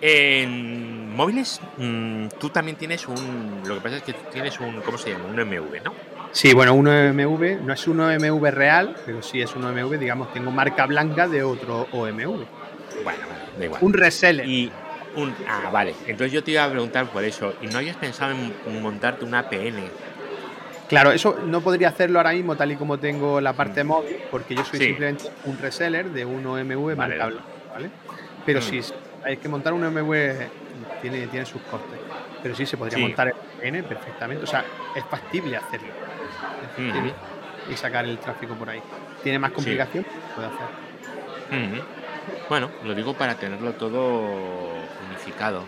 En 0.02 1.16
móviles, 1.16 1.62
mm, 1.78 2.28
tú 2.39 2.50
también 2.50 2.76
tienes 2.78 3.08
un. 3.08 3.62
Lo 3.66 3.76
que 3.76 3.82
pasa 3.82 3.98
es 3.98 4.04
que 4.04 4.14
tú 4.14 4.22
tienes 4.32 4.60
un. 4.60 4.82
¿Cómo 4.82 4.98
se 4.98 5.12
llama? 5.12 5.26
Un 5.26 5.39
MV, 5.39 5.84
¿no? 5.84 5.94
Sí, 6.32 6.54
bueno, 6.54 6.74
un 6.74 6.88
OMV, 6.88 7.62
no 7.64 7.74
es 7.74 7.88
un 7.88 8.00
OMV 8.00 8.52
real, 8.52 8.96
pero 9.06 9.22
sí 9.22 9.39
es 9.39 9.56
un 9.56 9.64
OMV, 9.66 10.00
digamos, 10.00 10.34
tengo 10.34 10.50
marca 10.50 10.88
blanca 10.88 11.28
de 11.28 11.44
otro 11.44 11.88
OMV. 11.91 12.46
Bueno, 13.04 13.26
da 13.58 13.66
igual. 13.66 13.84
Un 13.84 13.94
reseller. 13.94 14.48
Y 14.48 14.72
un, 15.16 15.34
ah, 15.48 15.70
vale. 15.72 15.94
Entonces 16.08 16.32
yo 16.32 16.44
te 16.44 16.52
iba 16.52 16.64
a 16.64 16.70
preguntar 16.70 17.06
por 17.12 17.24
eso. 17.24 17.54
¿Y 17.62 17.68
no 17.68 17.78
hayas 17.78 17.98
pensado 17.98 18.32
en 18.32 18.82
montarte 18.82 19.26
una 19.26 19.39
APN? 19.39 19.84
Claro, 20.94 21.12
eso 21.12 21.39
no 21.48 21.62
podría 21.62 21.89
hacerlo 21.89 22.20
ahora 22.20 22.34
mismo 22.34 22.56
tal 22.56 22.72
y 22.72 22.76
como 22.76 23.00
tengo 23.00 23.41
la 23.41 23.54
parte 23.54 23.84
mm. 23.84 23.88
móvil, 23.88 24.18
porque 24.30 24.54
yo 24.54 24.64
soy 24.64 24.80
simplemente 24.80 25.26
un 25.46 25.58
reseller 25.58 26.12
de 26.12 26.24
un 26.24 26.46
OMV 26.46 26.96
marca 26.96 27.26
blanca, 27.26 27.44
¿vale? 27.74 27.89
Pero 28.46 28.60
mm. 28.60 28.62
si 28.62 28.82
hay 29.24 29.38
que 29.38 29.50
montar 29.50 29.74
un 29.74 29.84
OMV 29.84 30.14
tiene, 31.02 31.26
tiene 31.28 31.46
sus 31.48 31.64
costes. 31.64 32.00
Pero 32.44 32.56
sí 32.56 32.68
se 32.68 32.78
podría 32.78 33.00
montar 33.00 33.28
el 33.30 33.34
APN 33.34 33.88
perfectamente. 33.88 34.44
O 34.44 34.48
sea, 34.48 34.64
es 34.96 35.04
factible 35.06 35.58
hacerlo 35.58 35.89
y 37.72 37.76
sacar 37.76 38.06
el 38.06 38.20
tráfico 38.20 38.54
por 38.54 38.70
ahí. 38.70 38.82
¿Tiene 39.24 39.39
más 39.39 39.52
complicación? 39.52 40.06
Puede 40.36 40.48
hacer. 40.48 41.84
Bueno, 42.50 42.70
lo 42.84 42.94
digo 42.94 43.16
para 43.16 43.36
tenerlo 43.36 43.74
todo 43.74 44.22
unificado, 45.10 45.66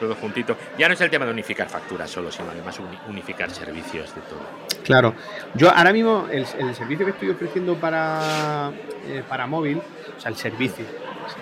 todo 0.00 0.14
juntito. 0.16 0.56
Ya 0.78 0.88
no 0.88 0.94
es 0.94 1.00
el 1.02 1.10
tema 1.10 1.26
de 1.26 1.30
unificar 1.30 1.68
facturas 1.68 2.10
solo, 2.10 2.32
sino 2.32 2.50
además 2.50 2.80
unificar 3.06 3.50
servicios 3.50 4.12
de 4.14 4.22
todo. 4.22 4.40
Claro, 4.82 5.14
yo 5.54 5.70
ahora 5.70 5.92
mismo 5.92 6.26
el, 6.30 6.46
servicio 6.74 7.04
que 7.04 7.12
estoy 7.12 7.30
ofreciendo 7.30 7.76
para, 7.76 8.72
eh, 9.06 9.22
para 9.28 9.46
móvil, 9.46 9.78
o 9.78 10.20
sea, 10.20 10.30
el 10.30 10.36
servicio, 10.36 10.84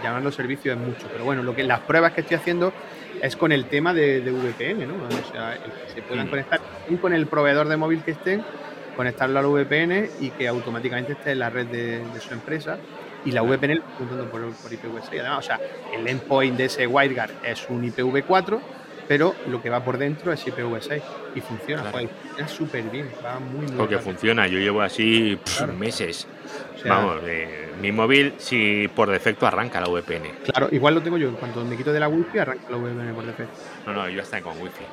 llamarlo 0.02 0.32
servicio 0.32 0.72
es 0.72 0.78
mucho, 0.78 1.06
pero 1.10 1.24
bueno, 1.24 1.42
lo 1.42 1.54
que 1.54 1.62
las 1.62 1.80
pruebas 1.80 2.12
que 2.12 2.22
estoy 2.22 2.36
haciendo 2.36 2.72
es 3.22 3.36
con 3.36 3.52
el 3.52 3.66
tema 3.66 3.94
de, 3.94 4.20
VPN, 4.20 4.86
¿no? 4.86 4.94
O 4.94 5.32
sea, 5.32 5.56
que 5.56 5.94
se 5.94 6.02
puedan 6.02 6.28
conectar 6.28 6.60
con 7.00 7.12
el 7.12 7.26
proveedor 7.26 7.68
de 7.68 7.76
móvil 7.76 8.02
que 8.02 8.12
estén, 8.12 8.44
conectarlo 8.96 9.38
al 9.38 9.46
VPN 9.46 10.08
y 10.20 10.30
que 10.30 10.48
automáticamente 10.48 11.12
esté 11.12 11.32
en 11.32 11.38
la 11.38 11.50
red 11.50 11.66
de, 11.66 12.02
su 12.20 12.34
empresa 12.34 12.78
y 13.28 13.32
la 13.32 13.42
VPN 13.42 13.82
juntando 13.98 14.24
por, 14.30 14.40
por 14.54 14.72
IPv6. 14.72 15.20
Además, 15.20 15.38
o 15.38 15.42
sea, 15.42 15.60
el 15.94 16.06
endpoint 16.08 16.56
de 16.56 16.64
ese 16.64 16.86
WireGuard 16.86 17.44
es 17.44 17.68
un 17.68 17.84
IPv4, 17.84 18.58
pero 19.06 19.34
lo 19.48 19.60
que 19.60 19.68
va 19.68 19.84
por 19.84 19.98
dentro 19.98 20.32
es 20.32 20.46
IPv6 20.46 21.02
y 21.34 21.40
funciona. 21.42 21.92
es 22.38 22.50
súper 22.50 22.84
bien, 22.84 23.10
va 23.24 23.38
muy, 23.38 23.66
muy 23.66 23.76
Porque 23.76 23.98
funciona, 23.98 24.46
yo 24.46 24.58
llevo 24.58 24.80
así 24.80 25.38
meses. 25.78 26.26
Vamos, 26.86 27.20
eh, 27.24 27.70
mi 27.82 27.92
móvil, 27.92 28.34
si 28.38 28.88
por 28.88 29.10
defecto 29.10 29.46
arranca 29.46 29.78
la 29.78 29.88
VPN. 29.88 30.30
Claro, 30.44 30.68
igual 30.72 30.94
lo 30.94 31.02
tengo 31.02 31.18
yo. 31.18 31.28
En 31.28 31.34
cuanto 31.34 31.62
me 31.66 31.76
quito 31.76 31.92
de 31.92 32.00
la 32.00 32.08
wifi, 32.08 32.38
arranca 32.38 32.70
la 32.70 32.76
VPN 32.78 33.14
por 33.14 33.26
defecto. 33.26 33.52
No, 33.86 33.92
no, 33.92 34.08
yo 34.08 34.22
hasta 34.22 34.40
con 34.40 34.58
wifi. 34.58 34.84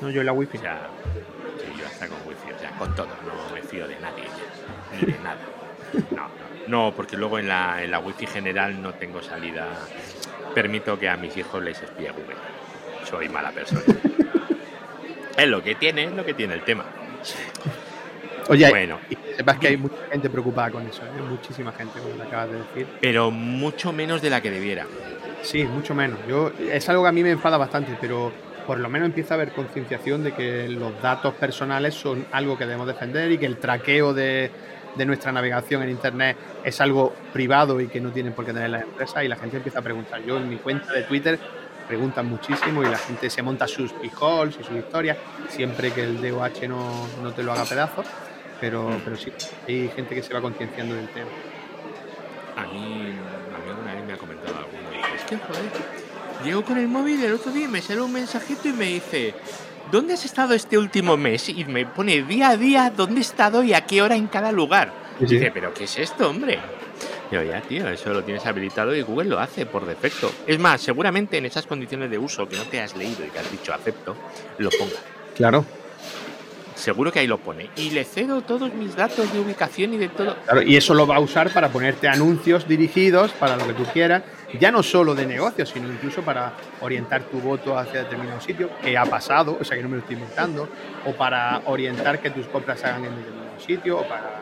No, 0.00 0.10
yo 0.10 0.20
en 0.20 0.26
la 0.26 0.32
wifi. 0.32 0.58
O 0.58 0.60
sea, 0.60 0.88
sí, 1.58 1.80
yo 1.80 1.86
hasta 1.86 2.06
con 2.06 2.18
wifi. 2.28 2.52
O 2.54 2.58
sea, 2.60 2.70
con 2.78 2.94
todo. 2.94 3.08
No 3.08 3.54
me 3.54 3.62
fío 3.62 3.88
de 3.88 3.98
nadie 3.98 4.24
Ni 4.92 5.12
de 5.12 5.18
nada. 5.18 5.38
No, 6.10 6.41
no, 6.72 6.94
porque 6.96 7.18
luego 7.18 7.38
en 7.38 7.48
la, 7.48 7.84
en 7.84 7.90
la 7.90 7.98
wifi 7.98 8.26
general 8.26 8.80
no 8.80 8.94
tengo 8.94 9.20
salida. 9.22 9.68
Permito 10.54 10.98
que 10.98 11.06
a 11.06 11.18
mis 11.18 11.36
hijos 11.36 11.62
les 11.62 11.82
espíe 11.82 12.10
Google. 12.10 12.36
Soy 13.04 13.28
mala 13.28 13.50
persona. 13.50 13.82
es 15.36 15.48
lo 15.48 15.62
que 15.62 15.74
tiene, 15.74 16.04
es 16.04 16.12
lo 16.12 16.24
que 16.24 16.32
tiene 16.32 16.54
el 16.54 16.62
tema. 16.62 16.86
Oye, 18.48 18.70
bueno, 18.70 18.98
sepas 19.36 19.58
que 19.58 19.68
hay 19.68 19.76
mucha 19.76 19.96
gente 20.10 20.30
preocupada 20.30 20.70
con 20.70 20.86
eso, 20.86 21.02
¿eh? 21.04 21.20
muchísima 21.28 21.72
gente, 21.72 22.00
como 22.00 22.16
lo 22.16 22.22
acabas 22.22 22.50
de 22.50 22.56
decir. 22.56 22.86
Pero 23.02 23.30
mucho 23.30 23.92
menos 23.92 24.22
de 24.22 24.30
la 24.30 24.40
que 24.40 24.50
debiera. 24.50 24.86
Sí, 25.42 25.64
mucho 25.64 25.94
menos. 25.94 26.20
Yo, 26.26 26.52
es 26.58 26.88
algo 26.88 27.02
que 27.02 27.08
a 27.10 27.12
mí 27.12 27.22
me 27.22 27.32
enfada 27.32 27.58
bastante, 27.58 27.98
pero 28.00 28.32
por 28.66 28.80
lo 28.80 28.88
menos 28.88 29.06
empieza 29.06 29.34
a 29.34 29.36
haber 29.36 29.52
concienciación 29.52 30.24
de 30.24 30.32
que 30.32 30.70
los 30.70 31.02
datos 31.02 31.34
personales 31.34 31.92
son 31.92 32.24
algo 32.32 32.56
que 32.56 32.64
debemos 32.64 32.86
defender 32.86 33.30
y 33.30 33.36
que 33.36 33.44
el 33.44 33.58
traqueo 33.58 34.14
de, 34.14 34.50
de 34.96 35.06
nuestra 35.06 35.32
navegación 35.32 35.82
en 35.82 35.90
Internet 35.90 36.36
es 36.64 36.80
algo 36.80 37.14
privado 37.32 37.80
y 37.80 37.88
que 37.88 38.00
no 38.00 38.10
tienen 38.10 38.32
por 38.32 38.44
qué 38.44 38.52
tener 38.52 38.70
las 38.70 38.82
empresas 38.82 39.24
y 39.24 39.28
la 39.28 39.36
gente 39.36 39.56
empieza 39.56 39.78
a 39.78 39.82
preguntar. 39.82 40.22
Yo 40.22 40.36
en 40.36 40.48
mi 40.48 40.56
cuenta 40.56 40.92
de 40.92 41.02
Twitter 41.02 41.38
preguntan 41.88 42.26
muchísimo 42.26 42.82
y 42.82 42.86
la 42.86 42.98
gente 42.98 43.28
se 43.28 43.42
monta 43.42 43.66
sus 43.66 43.92
pijols 43.92 44.56
y 44.60 44.64
sus 44.64 44.76
historias, 44.76 45.16
siempre 45.48 45.90
que 45.92 46.04
el 46.04 46.20
DOH 46.20 46.68
no, 46.68 47.08
no 47.22 47.32
te 47.32 47.42
lo 47.42 47.52
haga 47.52 47.64
pedazos 47.64 48.06
pero, 48.62 48.88
pero 49.04 49.16
sí, 49.16 49.32
hay 49.66 49.88
gente 49.88 50.14
que 50.14 50.22
se 50.22 50.32
va 50.32 50.40
concienciando 50.40 50.94
del 50.94 51.08
tema. 51.08 51.26
A 52.56 52.62
mí, 52.68 53.10
a 53.10 53.58
mí 53.58 53.68
alguna 53.68 53.94
vez 53.94 54.04
me 54.06 54.12
ha 54.12 54.16
comentado 54.16 54.56
alguno, 54.56 54.88
es 55.16 55.22
que 55.24 55.36
joder, 55.36 55.64
llego 56.44 56.64
con 56.64 56.78
el 56.78 56.86
móvil 56.86 57.24
el 57.24 57.32
otro 57.32 57.50
día 57.50 57.64
y 57.64 57.68
me 57.68 57.82
sale 57.82 58.00
un 58.00 58.12
mensajito 58.12 58.68
y 58.68 58.72
me 58.72 58.84
dice, 58.84 59.34
¿dónde 59.90 60.14
has 60.14 60.24
estado 60.24 60.54
este 60.54 60.78
último 60.78 61.16
mes? 61.16 61.48
Y 61.48 61.64
me 61.64 61.86
pone 61.86 62.22
día 62.22 62.50
a 62.50 62.56
día 62.56 62.92
dónde 62.94 63.18
he 63.18 63.22
estado 63.22 63.62
y 63.62 63.74
a 63.74 63.86
qué 63.86 64.02
hora 64.02 64.16
en 64.16 64.26
cada 64.26 64.52
lugar. 64.52 64.92
Dice, 65.18 65.50
¿pero 65.52 65.72
qué 65.72 65.84
es 65.84 65.98
esto, 65.98 66.30
hombre? 66.30 66.58
Yo, 67.30 67.42
ya, 67.42 67.62
tío, 67.62 67.88
eso 67.88 68.10
lo 68.12 68.22
tienes 68.22 68.44
habilitado 68.44 68.94
y 68.94 69.02
Google 69.02 69.30
lo 69.30 69.40
hace 69.40 69.64
por 69.64 69.86
defecto. 69.86 70.30
Es 70.46 70.58
más, 70.58 70.82
seguramente 70.82 71.38
en 71.38 71.46
esas 71.46 71.66
condiciones 71.66 72.10
de 72.10 72.18
uso 72.18 72.46
que 72.48 72.56
no 72.56 72.64
te 72.64 72.80
has 72.80 72.94
leído 72.96 73.24
y 73.24 73.30
que 73.30 73.38
has 73.38 73.50
dicho 73.50 73.72
acepto, 73.72 74.14
lo 74.58 74.68
ponga. 74.70 74.98
Claro, 75.34 75.64
Seguro 76.82 77.12
que 77.12 77.20
ahí 77.20 77.28
lo 77.28 77.38
pone. 77.38 77.70
Y 77.76 77.90
le 77.90 78.04
cedo 78.04 78.40
todos 78.40 78.74
mis 78.74 78.96
datos 78.96 79.32
de 79.32 79.38
ubicación 79.38 79.94
y 79.94 79.98
de 79.98 80.08
todo. 80.08 80.36
Claro, 80.44 80.62
y 80.62 80.76
eso 80.76 80.94
lo 80.94 81.06
va 81.06 81.14
a 81.14 81.20
usar 81.20 81.52
para 81.52 81.68
ponerte 81.68 82.08
anuncios 82.08 82.66
dirigidos 82.66 83.30
para 83.32 83.56
lo 83.56 83.66
que 83.68 83.74
tú 83.74 83.84
quieras. 83.92 84.24
Ya 84.58 84.70
no 84.70 84.82
solo 84.82 85.14
de 85.14 85.26
negocio, 85.26 85.64
sino 85.66 85.88
incluso 85.88 86.22
para 86.22 86.52
orientar 86.80 87.22
tu 87.24 87.40
voto 87.40 87.76
hacia 87.78 88.00
determinado 88.04 88.40
sitio, 88.40 88.70
que 88.82 88.96
ha 88.96 89.04
pasado, 89.06 89.56
o 89.60 89.64
sea 89.64 89.76
que 89.76 89.82
no 89.82 89.88
me 89.88 89.96
lo 89.96 90.00
estoy 90.02 90.16
inventando, 90.16 90.68
o 91.06 91.12
para 91.14 91.62
orientar 91.66 92.20
que 92.20 92.30
tus 92.30 92.46
compras 92.46 92.80
se 92.80 92.86
hagan 92.86 93.04
en 93.06 93.16
determinado 93.16 93.60
sitio, 93.60 93.98
o 93.98 94.04
para 94.08 94.40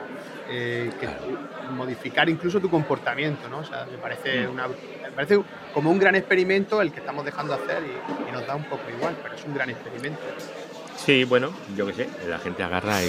eh, 0.49 0.91
que 0.99 1.07
tu- 1.07 1.73
modificar 1.73 2.29
incluso 2.29 2.61
tu 2.61 2.69
comportamiento, 2.69 3.49
¿no? 3.49 3.59
O 3.59 3.65
sea, 3.65 3.87
me 3.91 3.97
parece, 3.99 4.49
una, 4.49 4.67
me 4.67 5.13
parece 5.15 5.41
como 5.73 5.91
un 5.93 5.99
gran 6.01 6.17
experimento 6.17 6.83
el 6.83 6.91
que 6.93 6.99
estamos 6.99 7.25
dejando 7.25 7.55
hacer 7.55 7.83
y, 7.85 8.29
y 8.29 8.33
nos 8.33 8.45
da 8.47 8.57
un 8.57 8.65
poco 8.65 8.83
igual, 8.91 9.17
pero 9.23 9.37
es 9.37 9.45
un 9.45 9.55
gran 9.55 9.71
experimento. 9.71 10.19
Sí, 10.97 11.23
bueno, 11.25 11.51
yo 11.77 11.87
qué 11.87 11.93
sé, 11.95 12.09
la 12.29 12.39
gente 12.41 12.63
agarra 12.65 13.03
y. 13.05 13.09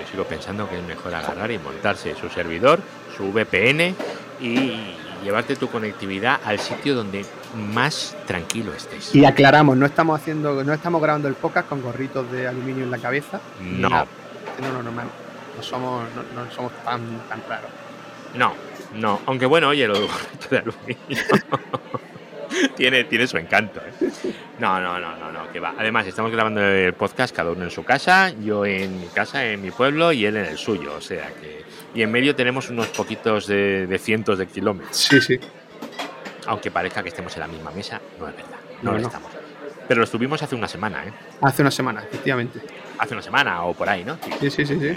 Yo 0.00 0.06
sigo 0.10 0.24
pensando 0.24 0.68
que 0.68 0.78
es 0.78 0.82
mejor 0.84 1.14
agarrar 1.14 1.50
y 1.50 1.58
montarse 1.58 2.14
su 2.14 2.28
servidor, 2.30 2.80
su 3.16 3.30
VPN 3.32 3.94
y 4.40 4.94
llevarte 5.22 5.56
tu 5.56 5.68
conectividad 5.68 6.40
al 6.44 6.58
sitio 6.58 6.94
donde 6.94 7.24
más 7.54 8.16
tranquilo 8.26 8.72
estés. 8.72 9.14
Y 9.14 9.24
aclaramos, 9.24 9.76
no 9.76 9.86
estamos 9.86 10.20
haciendo, 10.20 10.64
no 10.64 10.72
estamos 10.72 11.00
grabando 11.02 11.28
el 11.28 11.34
podcast 11.34 11.68
con 11.68 11.82
gorritos 11.82 12.30
de 12.30 12.46
aluminio 12.48 12.84
en 12.84 12.90
la 12.90 12.98
cabeza. 12.98 13.40
No. 13.60 13.88
No, 13.88 14.72
no, 14.72 14.82
normal. 14.82 15.06
No 15.56 15.62
somos, 15.62 16.04
no, 16.14 16.42
no 16.42 16.50
somos 16.50 16.72
tan, 16.84 17.00
tan 17.28 17.42
raros. 17.48 17.70
No, 18.34 18.54
no. 18.94 19.20
Aunque 19.26 19.46
bueno, 19.46 19.68
oye, 19.68 19.86
lo 19.86 19.94
de 19.94 20.06
gorrito 20.06 20.48
de 20.50 20.58
aluminio 20.58 21.24
tiene, 22.76 23.04
tiene 23.04 23.26
su 23.26 23.36
encanto. 23.36 23.80
¿eh? 23.80 24.10
No, 24.58 24.80
no, 24.80 24.98
no, 24.98 25.16
no, 25.16 25.32
no, 25.32 25.50
que 25.52 25.60
va. 25.60 25.74
Además, 25.78 26.06
estamos 26.06 26.30
grabando 26.30 26.60
el 26.60 26.92
podcast 26.94 27.34
cada 27.34 27.50
uno 27.50 27.64
en 27.64 27.70
su 27.70 27.84
casa, 27.84 28.32
yo 28.40 28.64
en 28.64 29.00
mi 29.00 29.06
casa, 29.06 29.46
en 29.46 29.62
mi 29.62 29.70
pueblo 29.70 30.12
y 30.12 30.26
él 30.26 30.36
en 30.36 30.46
el 30.46 30.58
suyo. 30.58 30.94
O 30.94 31.00
sea 31.00 31.28
que. 31.40 31.64
Y 31.94 32.02
en 32.02 32.10
medio 32.10 32.34
tenemos 32.36 32.70
unos 32.70 32.86
poquitos 32.88 33.46
de, 33.46 33.86
de 33.86 33.98
cientos 33.98 34.38
de 34.38 34.46
kilómetros. 34.46 34.96
Sí, 34.96 35.20
sí. 35.20 35.38
Aunque 36.46 36.70
parezca 36.70 37.02
que 37.02 37.08
estemos 37.08 37.34
en 37.34 37.40
la 37.40 37.48
misma 37.48 37.70
mesa, 37.70 38.00
no 38.18 38.28
es 38.28 38.36
verdad. 38.36 38.50
No, 38.82 38.90
No, 38.90 38.92
lo 38.96 38.98
no. 39.02 39.06
estamos. 39.08 39.30
Pero 39.88 39.98
lo 39.98 40.04
estuvimos 40.04 40.40
hace 40.42 40.54
una 40.54 40.68
semana, 40.68 41.04
¿eh? 41.04 41.12
Hace 41.42 41.62
una 41.62 41.70
semana, 41.70 42.02
efectivamente. 42.04 42.60
Hace 42.98 43.14
una 43.14 43.22
semana 43.22 43.64
o 43.64 43.74
por 43.74 43.88
ahí, 43.88 44.04
¿no? 44.04 44.16
Sí. 44.22 44.30
Sí, 44.40 44.50
sí, 44.50 44.66
sí, 44.66 44.78
sí. 44.80 44.96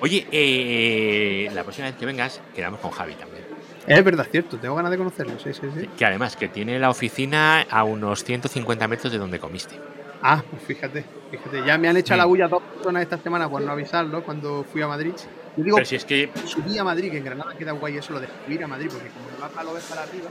Oye, 0.00 0.26
eh, 0.30 1.50
la 1.54 1.62
próxima 1.62 1.86
vez 1.88 1.96
que 1.96 2.04
vengas, 2.04 2.40
quedamos 2.54 2.80
con 2.80 2.90
Javi 2.90 3.14
también. 3.14 3.44
Es 3.86 4.04
verdad, 4.04 4.26
cierto. 4.30 4.58
Tengo 4.58 4.74
ganas 4.74 4.90
de 4.90 4.98
conocerlo. 4.98 5.38
Sí, 5.38 5.54
sí, 5.54 5.62
sí. 5.74 5.88
Que 5.96 6.04
además 6.04 6.36
que 6.36 6.48
tiene 6.48 6.78
la 6.78 6.90
oficina 6.90 7.62
a 7.70 7.84
unos 7.84 8.24
150 8.24 8.86
metros 8.88 9.10
de 9.12 9.18
donde 9.18 9.38
comiste. 9.38 9.76
Ah, 10.22 10.42
pues 10.50 10.62
fíjate, 10.64 11.04
fíjate. 11.30 11.64
Ya 11.64 11.78
me 11.78 11.88
han 11.88 11.96
echado 11.96 12.18
Mm. 12.18 12.20
la 12.22 12.24
bulla 12.26 12.48
dos 12.48 12.62
personas 12.62 13.02
esta 13.04 13.16
semana 13.18 13.48
por 13.48 13.62
no 13.62 13.72
avisarlo 13.72 14.22
cuando 14.22 14.64
fui 14.70 14.82
a 14.82 14.88
Madrid. 14.88 15.12
Yo 15.56 15.64
digo, 15.64 15.76
Pero 15.76 15.86
si 15.86 15.96
es 15.96 16.04
que, 16.04 16.30
subí 16.44 16.76
a 16.78 16.84
Madrid, 16.84 17.10
que 17.10 17.18
en 17.18 17.24
Granada 17.24 17.54
queda 17.56 17.72
guay 17.72 17.96
eso, 17.96 18.12
lo 18.12 18.20
de 18.20 18.28
subir 18.44 18.62
a 18.62 18.66
Madrid, 18.66 18.88
porque 18.92 19.08
como 19.08 19.28
el 19.30 19.38
mapa 19.38 19.64
lo 19.64 19.72
ves 19.74 19.84
para 19.84 20.02
arriba, 20.02 20.28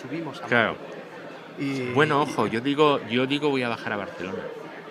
subimos 0.00 0.36
a 0.38 0.42
Madrid. 0.42 0.48
claro. 0.50 0.76
Y, 1.58 1.92
Bueno, 1.92 2.20
ojo, 2.20 2.46
yo 2.46 2.60
digo, 2.60 3.00
yo 3.08 3.26
digo 3.26 3.48
voy 3.48 3.62
a 3.62 3.68
bajar 3.70 3.92
a 3.94 3.96
Barcelona. 3.96 4.42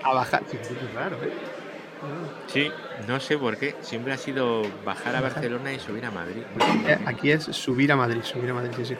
A 0.03 0.13
bajar. 0.13 0.43
Que 0.45 0.57
raro, 0.95 1.17
¿eh? 1.23 1.31
Sí, 2.47 2.71
no 3.07 3.19
sé 3.19 3.37
por 3.37 3.57
qué. 3.57 3.75
Siempre 3.81 4.13
ha 4.13 4.17
sido 4.17 4.63
bajar 4.83 5.15
a 5.15 5.21
Barcelona 5.21 5.73
y 5.73 5.79
subir 5.79 6.05
a 6.05 6.11
Madrid. 6.11 6.43
Eh, 6.87 6.97
Aquí 7.05 7.31
es 7.31 7.43
subir 7.43 7.91
a 7.91 7.95
Madrid, 7.95 8.21
subir 8.23 8.49
a 8.49 8.53
Madrid, 8.53 8.71
sí, 8.77 8.85
sí. 8.85 8.95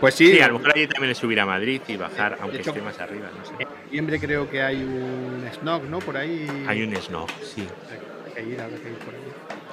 Pues 0.00 0.14
sí, 0.14 0.32
Sí, 0.32 0.40
a 0.40 0.48
lo 0.48 0.58
mejor 0.58 0.72
allí 0.74 0.86
también 0.86 1.10
es 1.12 1.18
subir 1.18 1.40
a 1.40 1.46
Madrid 1.46 1.80
y 1.88 1.96
bajar, 1.96 2.38
aunque 2.40 2.58
hecho- 2.58 2.70
esté 2.70 2.82
más 2.82 2.98
arriba. 3.00 3.30
No 3.36 3.44
sé. 3.44 3.52
en 3.60 3.68
noviembre 3.86 4.20
creo 4.20 4.48
que 4.50 4.62
hay 4.62 4.76
un 4.82 5.44
snog, 5.60 5.84
¿no? 5.84 5.98
Por 5.98 6.16
ahí. 6.16 6.46
Hay 6.66 6.82
un 6.82 6.94
snob, 6.96 7.28
sí. 7.42 7.66
Hay 8.26 8.32
que 8.44 8.50
ir, 8.50 8.60
habrá 8.60 8.76
que 8.78 8.88
ir 8.90 8.96
por 8.98 9.14
ahí. 9.14 9.20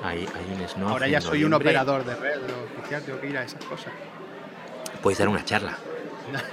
Hay, 0.04 0.20
hay 0.36 0.62
un 0.62 0.68
snob. 0.68 0.89
Ahora 0.89 1.08
ya 1.08 1.22
soy 1.22 1.43
un 1.43 1.54
operador 1.54 2.04
de 2.04 2.16
red 2.16 2.41
lo 2.47 2.80
oficial, 2.80 3.01
tengo 3.04 3.20
que 3.22 3.28
ir 3.28 3.38
a 3.38 3.43
esas 3.43 3.64
cosas. 3.66 3.93
Puedes 5.01 5.18
dar 5.20 5.30
una 5.30 5.43
charla. 5.43 5.78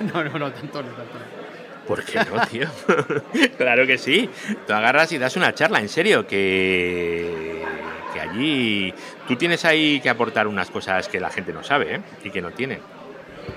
No, 0.00 0.24
no, 0.24 0.38
no, 0.38 0.52
tanto 0.52 0.82
no, 0.82 0.88
tanto 0.90 1.14
no. 1.14 1.86
¿Por 1.86 2.04
qué 2.04 2.18
no, 2.18 2.46
tío? 2.46 2.66
claro 3.56 3.86
que 3.86 3.98
sí. 3.98 4.28
Tú 4.66 4.72
agarras 4.72 5.12
y 5.12 5.18
das 5.18 5.36
una 5.36 5.54
charla, 5.54 5.78
en 5.80 5.88
serio, 5.88 6.26
que, 6.26 7.64
que 8.12 8.20
allí 8.20 8.92
tú 9.28 9.36
tienes 9.36 9.64
ahí 9.64 10.00
que 10.00 10.10
aportar 10.10 10.46
unas 10.48 10.70
cosas 10.70 11.08
que 11.08 11.20
la 11.20 11.30
gente 11.30 11.52
no 11.52 11.62
sabe 11.62 11.94
¿eh? 11.96 12.00
y 12.24 12.30
que 12.30 12.42
no 12.42 12.50
tienen. 12.50 12.80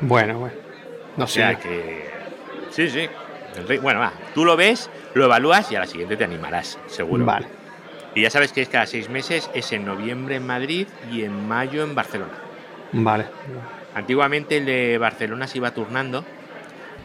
Bueno, 0.01 0.37
bueno. 0.39 0.55
No 1.17 1.25
O 1.25 1.27
sé. 1.27 1.33
sea 1.41 1.55
que. 1.59 2.09
Sí, 2.69 2.89
sí. 2.89 3.09
Bueno, 3.81 3.99
va, 3.99 4.13
tú 4.33 4.45
lo 4.45 4.55
ves, 4.55 4.89
lo 5.15 5.25
evalúas 5.25 5.71
y 5.71 5.75
a 5.75 5.79
la 5.79 5.87
siguiente 5.87 6.15
te 6.15 6.23
animarás, 6.23 6.77
seguro. 6.87 7.25
Vale. 7.25 7.47
Y 8.15 8.21
ya 8.21 8.29
sabes 8.29 8.53
que 8.53 8.61
es 8.61 8.69
cada 8.69 8.85
seis 8.85 9.09
meses, 9.09 9.49
es 9.53 9.71
en 9.71 9.85
noviembre 9.85 10.35
en 10.35 10.45
Madrid 10.45 10.87
y 11.11 11.23
en 11.23 11.47
mayo 11.47 11.83
en 11.83 11.95
Barcelona. 11.95 12.33
Vale. 12.91 13.25
Antiguamente 13.95 14.57
el 14.57 14.65
de 14.65 14.97
Barcelona 14.97 15.47
se 15.47 15.57
iba 15.57 15.71
turnando 15.71 16.23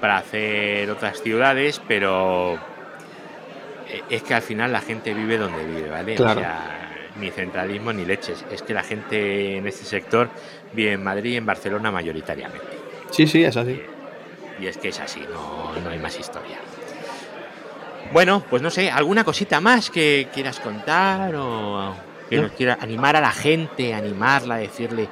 para 0.00 0.18
hacer 0.18 0.90
otras 0.90 1.22
ciudades, 1.22 1.80
pero 1.88 2.54
eh, 3.88 4.02
es 4.11 4.22
que 4.22 4.34
al 4.34 4.42
final 4.42 4.72
la 4.72 4.80
gente 4.80 5.14
vive 5.14 5.38
donde 5.38 5.64
vive, 5.64 5.88
¿vale? 5.88 6.14
Claro. 6.14 6.40
O 6.40 6.42
sea, 6.42 6.78
ni 7.18 7.30
centralismo 7.30 7.92
ni 7.92 8.04
leches. 8.04 8.44
Es 8.50 8.62
que 8.62 8.74
la 8.74 8.82
gente 8.82 9.56
en 9.56 9.66
este 9.66 9.84
sector 9.84 10.28
vive 10.72 10.92
en 10.92 11.02
Madrid 11.02 11.32
y 11.32 11.36
en 11.36 11.46
Barcelona 11.46 11.90
mayoritariamente. 11.90 12.66
Sí, 13.11 13.26
sí, 13.26 13.44
es 13.44 13.56
así. 13.56 13.82
Y 14.61 14.66
es 14.66 14.76
que 14.76 14.88
es 14.88 15.00
así, 15.00 15.20
no, 15.32 15.72
no 15.80 15.90
hay 15.90 15.98
más 15.98 16.18
historia. 16.18 16.59
Bueno, 18.11 18.46
pues 18.48 18.62
no 18.62 18.70
sé, 18.70 18.90
¿alguna 18.90 19.24
cosita 19.24 19.61
más 19.61 19.90
que 19.90 20.30
quieras 20.32 20.61
contar 20.61 21.34
o 21.36 21.94
que 22.28 22.36
No. 22.36 22.42
nos 22.44 22.52
quiera 22.52 22.76
animar 22.80 23.16
a 23.16 23.20
la 23.20 23.32
gente, 23.32 23.92
animarla, 23.94 24.56
decirle, 24.56 25.11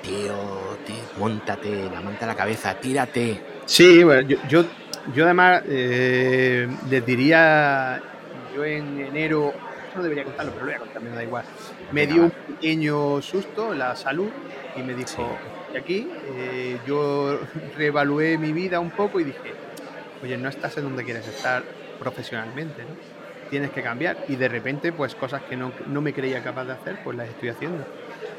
tío, 0.00 0.80
tío, 0.84 1.10
montate, 1.14 1.90
la 1.90 2.00
manta 2.00 2.24
a 2.24 2.28
la 2.28 2.34
cabeza, 2.36 2.74
tírate. 2.74 3.44
Sí, 3.66 4.02
bueno, 4.02 4.22
yo, 4.26 4.36
yo, 4.42 4.64
yo 5.04 5.24
además 5.24 5.62
eh, 5.66 6.66
les 6.82 7.04
diría, 7.04 8.02
yo 8.46 8.64
en 8.64 8.98
enero, 8.98 9.60
no 9.94 10.02
debería 10.02 10.24
contarlo, 10.24 10.52
pero 10.52 10.64
lo 10.66 10.70
voy 10.70 10.76
a 10.76 10.78
contar, 10.80 11.02
me 11.02 11.10
da 11.10 11.22
igual. 11.22 11.44
Me 11.90 12.06
dio 12.06 12.24
un 12.24 12.30
pequeño 12.46 13.20
susto 13.22 13.74
la 13.74 13.94
salud 13.96 14.34
y 14.74 14.82
me 14.82 14.94
dijo, 14.94 15.42
Sí. 15.44 15.52
"Y 15.72 15.76
aquí 15.76 16.16
eh, 16.22 16.80
yo 16.82 17.40
reevalué 17.74 18.38
mi 18.38 18.52
vida 18.52 18.80
un 18.80 18.92
poco 18.92 19.20
y 19.20 19.24
dije, 19.24 19.58
oye, 20.20 20.38
no 20.38 20.48
estás 20.48 20.76
en 20.78 20.84
donde 20.84 21.04
quieres 21.04 21.26
estar 21.28 21.66
profesionalmente, 21.98 22.82
¿no? 22.82 22.96
Tienes 23.50 23.70
que 23.70 23.82
cambiar 23.82 24.24
y 24.28 24.36
de 24.36 24.48
repente 24.48 24.92
pues 24.92 25.14
cosas 25.14 25.42
que 25.42 25.56
no, 25.56 25.72
no 25.86 26.00
me 26.00 26.12
creía 26.12 26.42
capaz 26.42 26.64
de 26.64 26.72
hacer 26.72 26.98
pues 27.02 27.16
las 27.16 27.28
estoy 27.28 27.48
haciendo 27.48 27.84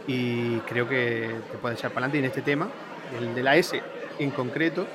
y 0.08 0.60
creo 0.62 0.88
que 0.88 1.30
te 1.52 1.58
puedes 1.58 1.80
echar 1.80 1.92
para 1.92 2.06
adelante 2.06 2.18
y 2.18 2.20
en 2.20 2.26
este 2.26 2.42
tema, 2.42 2.70
el 3.20 3.34
de 3.34 3.44
la 3.44 3.56
S 3.58 3.82
en 4.20 4.32
concreto, 4.32 4.86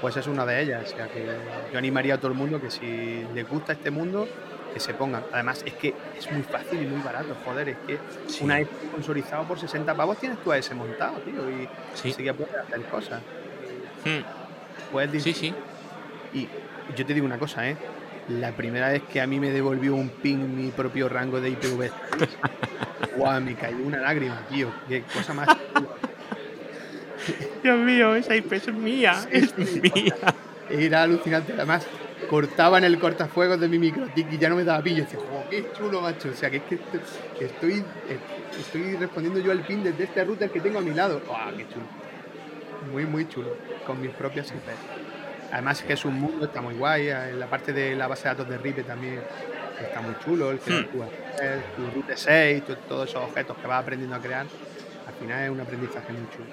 pues 0.00 0.16
es 0.16 0.26
una 0.26 0.44
de 0.46 0.62
ellas. 0.62 0.92
O 0.92 0.96
sea 0.96 1.06
que 1.08 1.26
yo 1.72 1.78
animaría 1.78 2.14
a 2.14 2.18
todo 2.18 2.28
el 2.32 2.36
mundo 2.36 2.60
que 2.60 2.70
si 2.70 3.24
les 3.34 3.48
gusta 3.48 3.72
este 3.74 3.90
mundo, 3.90 4.26
que 4.72 4.80
se 4.80 4.94
pongan. 4.94 5.22
Además, 5.32 5.62
es 5.66 5.74
que 5.74 5.94
es 6.18 6.30
muy 6.32 6.42
fácil 6.42 6.82
y 6.82 6.86
muy 6.86 7.00
barato, 7.02 7.34
joder, 7.44 7.68
es 7.70 7.76
que 7.86 7.98
Sí. 8.26 8.44
una 8.44 8.58
S 8.60 8.70
sponsorizado 8.88 9.44
por 9.44 9.58
60 9.58 9.94
pavos 9.94 10.18
tienes 10.18 10.38
tu 10.42 10.52
AS 10.52 10.72
montado, 10.74 11.16
tío, 11.18 11.48
y 11.50 11.68
Sí. 11.94 12.12
sí 12.12 12.22
que 12.22 12.32
puedes 12.34 12.54
hacer 12.54 12.80
cosas. 12.86 13.20
Hmm, 14.04 14.22
Puedes 14.92 15.22
Sí, 15.22 15.30
dis- 15.30 15.34
sí. 15.36 15.54
Y 16.34 16.48
yo 16.96 17.04
te 17.06 17.14
digo 17.14 17.26
una 17.26 17.38
cosa, 17.38 17.68
¿eh? 17.68 17.76
La 18.30 18.52
primera 18.52 18.88
vez 18.90 19.02
que 19.12 19.20
a 19.20 19.26
mí 19.26 19.40
me 19.40 19.50
devolvió 19.50 19.94
un 19.94 20.08
ping 20.08 20.36
mi 20.38 20.70
propio 20.70 21.08
rango 21.08 21.40
de 21.40 21.50
IPv, 21.50 21.90
guau, 23.16 23.40
me 23.40 23.54
cayó 23.54 23.78
una 23.84 23.98
lágrima, 23.98 24.40
tío. 24.48 24.70
Qué 24.88 25.02
cosa 25.02 25.34
más. 25.34 25.48
Dios 27.62 27.78
mío, 27.78 28.14
esa 28.14 28.34
IP 28.36 28.52
es 28.52 28.72
mía, 28.72 29.14
es 29.30 29.56
mía. 29.58 30.14
Era 30.70 31.02
alucinante. 31.02 31.52
Además, 31.54 31.86
cortaban 32.28 32.84
el 32.84 32.98
cortafuegos 32.98 33.58
de 33.60 33.68
mi 33.68 33.78
microtic 33.78 34.32
y 34.32 34.38
ya 34.38 34.48
no 34.48 34.56
me 34.56 34.64
daba 34.64 34.82
pillo. 34.82 35.02
Decía, 35.04 35.18
"Jo, 35.18 35.44
qué 35.50 35.66
chulo, 35.76 36.00
macho. 36.00 36.28
O 36.30 36.34
sea, 36.34 36.50
que 36.50 36.58
es 36.58 36.62
que 36.64 36.76
esto- 36.76 36.98
que 37.38 37.44
estoy, 37.46 37.74
eh, 38.08 38.18
estoy 38.58 38.96
respondiendo 38.96 39.40
yo 39.40 39.50
al 39.52 39.60
pin 39.66 39.82
desde 39.82 40.04
este 40.04 40.24
router 40.24 40.50
que 40.50 40.60
tengo 40.60 40.78
a 40.78 40.82
mi 40.82 40.92
lado. 40.94 41.20
¡Guau, 41.26 41.56
qué 41.56 41.66
chulo! 41.68 41.84
Muy, 42.92 43.04
muy 43.06 43.28
chulo. 43.28 43.56
Con 43.86 44.00
mis 44.00 44.10
propias 44.12 44.48
IP. 44.50 44.60
Además, 45.52 45.82
que 45.82 45.94
es 45.94 46.04
un 46.04 46.14
mundo, 46.20 46.44
está 46.46 46.60
muy 46.60 46.74
guay. 46.74 47.08
En 47.08 47.40
la 47.40 47.46
parte 47.46 47.72
de 47.72 47.94
la 47.96 48.06
base 48.06 48.24
de 48.24 48.28
datos 48.30 48.48
de 48.48 48.58
RIPE 48.58 48.82
también 48.84 49.20
está 49.80 50.00
muy 50.00 50.14
chulo. 50.24 50.50
El 50.52 50.58
que 50.60 50.70
Hmm. 50.70 50.84
tú 50.86 51.02
haces, 51.02 51.62
tu 51.76 51.90
route 51.94 52.16
6, 52.16 52.64
tu- 52.64 52.74
todos 52.88 53.08
esos 53.08 53.22
objetos 53.24 53.56
que 53.58 53.66
vas 53.66 53.82
aprendiendo 53.82 54.14
a 54.16 54.20
crear. 54.20 54.46
Al 55.06 55.14
final 55.14 55.44
es 55.44 55.50
un 55.50 55.60
aprendizaje 55.60 56.12
muy 56.12 56.28
chulo. 56.30 56.46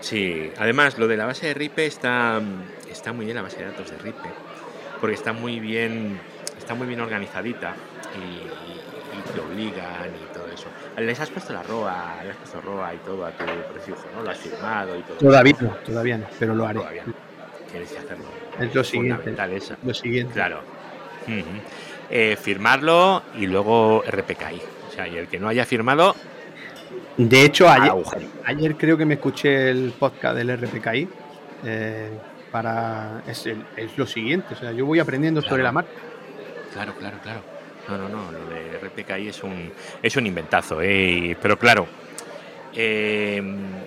Sí, 0.00 0.50
además 0.58 0.98
lo 0.98 1.06
de 1.08 1.16
la 1.16 1.26
base 1.26 1.46
de 1.46 1.54
RIPE 1.54 1.86
está, 1.86 2.40
está 2.90 3.12
muy 3.12 3.24
bien 3.24 3.36
la 3.36 3.42
base 3.42 3.58
de 3.58 3.64
datos 3.66 3.90
de 3.90 3.98
RIPE, 3.98 4.28
porque 5.00 5.14
está 5.14 5.32
muy 5.32 5.60
bien, 5.60 6.18
está 6.58 6.74
muy 6.74 6.86
bien 6.86 7.00
organizadita 7.00 7.74
y, 8.14 8.46
y 9.18 9.32
te 9.34 9.40
obligan 9.40 10.10
y 10.14 10.34
todo 10.34 10.46
eso. 10.52 10.66
Les 10.98 11.18
has 11.20 11.30
puesto 11.30 11.52
la 11.54 11.62
ROA, 11.62 12.20
le 12.22 12.30
has 12.30 12.36
puesto 12.36 12.60
ROA 12.60 12.94
y 12.94 12.98
todo 12.98 13.24
a 13.24 13.30
tu 13.32 13.44
prefijo, 13.72 14.04
¿no? 14.14 14.22
Lo 14.22 14.30
has 14.30 14.38
firmado 14.38 14.96
y 14.98 15.02
todo. 15.02 15.16
Todavía 15.16 15.52
eso. 15.54 15.64
no, 15.64 15.74
todavía 15.76 16.18
no, 16.18 16.26
pero 16.38 16.54
lo 16.54 16.66
haré. 16.66 16.80
Todavía 16.80 17.02
no. 17.06 17.14
Tienes 17.74 17.90
que 17.92 17.98
hacerlo. 17.98 18.24
Es 18.60 18.72
lo 18.72 18.84
siguiente. 18.84 19.34
Eso. 19.56 19.74
Lo 19.84 19.92
siguiente. 19.92 20.32
Claro. 20.32 20.60
Eh, 22.08 22.36
firmarlo 22.40 23.22
y 23.36 23.46
luego 23.46 24.04
RPKI. 24.06 24.60
O 24.88 24.92
sea, 24.94 25.08
y 25.08 25.16
el 25.16 25.26
que 25.26 25.40
no 25.40 25.48
haya 25.48 25.64
firmado, 25.66 26.14
De 27.16 27.42
hecho, 27.44 27.68
ayer, 27.68 27.92
ayer 28.44 28.76
creo 28.76 28.96
que 28.96 29.04
me 29.04 29.14
escuché 29.14 29.70
el 29.70 29.92
podcast 29.98 30.36
del 30.36 30.56
RPKI 30.56 31.08
eh, 31.64 32.10
para 32.52 33.22
es, 33.26 33.46
el- 33.46 33.64
es 33.76 33.96
lo 33.98 34.06
siguiente. 34.06 34.54
O 34.54 34.56
sea, 34.56 34.70
yo 34.70 34.86
voy 34.86 35.00
aprendiendo 35.00 35.40
sobre 35.40 35.62
Claro. 35.62 35.64
la 35.64 35.72
marca. 35.72 35.90
Claro, 36.72 36.94
claro, 36.96 37.16
claro. 37.24 37.40
No, 37.88 37.98
no, 37.98 38.08
no, 38.08 38.30
lo 38.32 38.48
de 38.50 38.78
RPKI 38.78 39.28
es 39.28 39.42
un, 39.42 39.72
es 40.02 40.16
un 40.16 40.26
inventazo, 40.26 40.80
¿eh? 40.80 41.36
Pero 41.42 41.58
claro, 41.58 41.86
eh, 42.74 43.42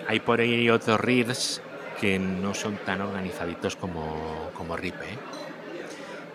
hay 0.08 0.20
por 0.20 0.40
ahí 0.42 0.70
otros 0.70 1.00
reels 1.00 1.62
que 2.00 2.20
no 2.20 2.54
son 2.54 2.78
tan 2.78 3.02
organizaditos 3.02 3.76
como, 3.76 4.52
como 4.54 4.78
RIP, 4.78 5.02
¿eh? 5.04 5.18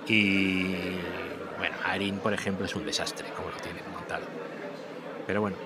Y 0.08 0.98
bueno, 1.56 1.76
Arin, 1.84 2.18
por 2.20 2.32
ejemplo, 2.32 2.66
es 2.66 2.74
un 2.74 2.84
desastre 2.84 3.32
como 3.32 3.50
lo 3.50 3.56
tienen 3.58 3.84
montado. 3.90 4.26
Pero 5.26 5.40
bueno, 5.40 5.56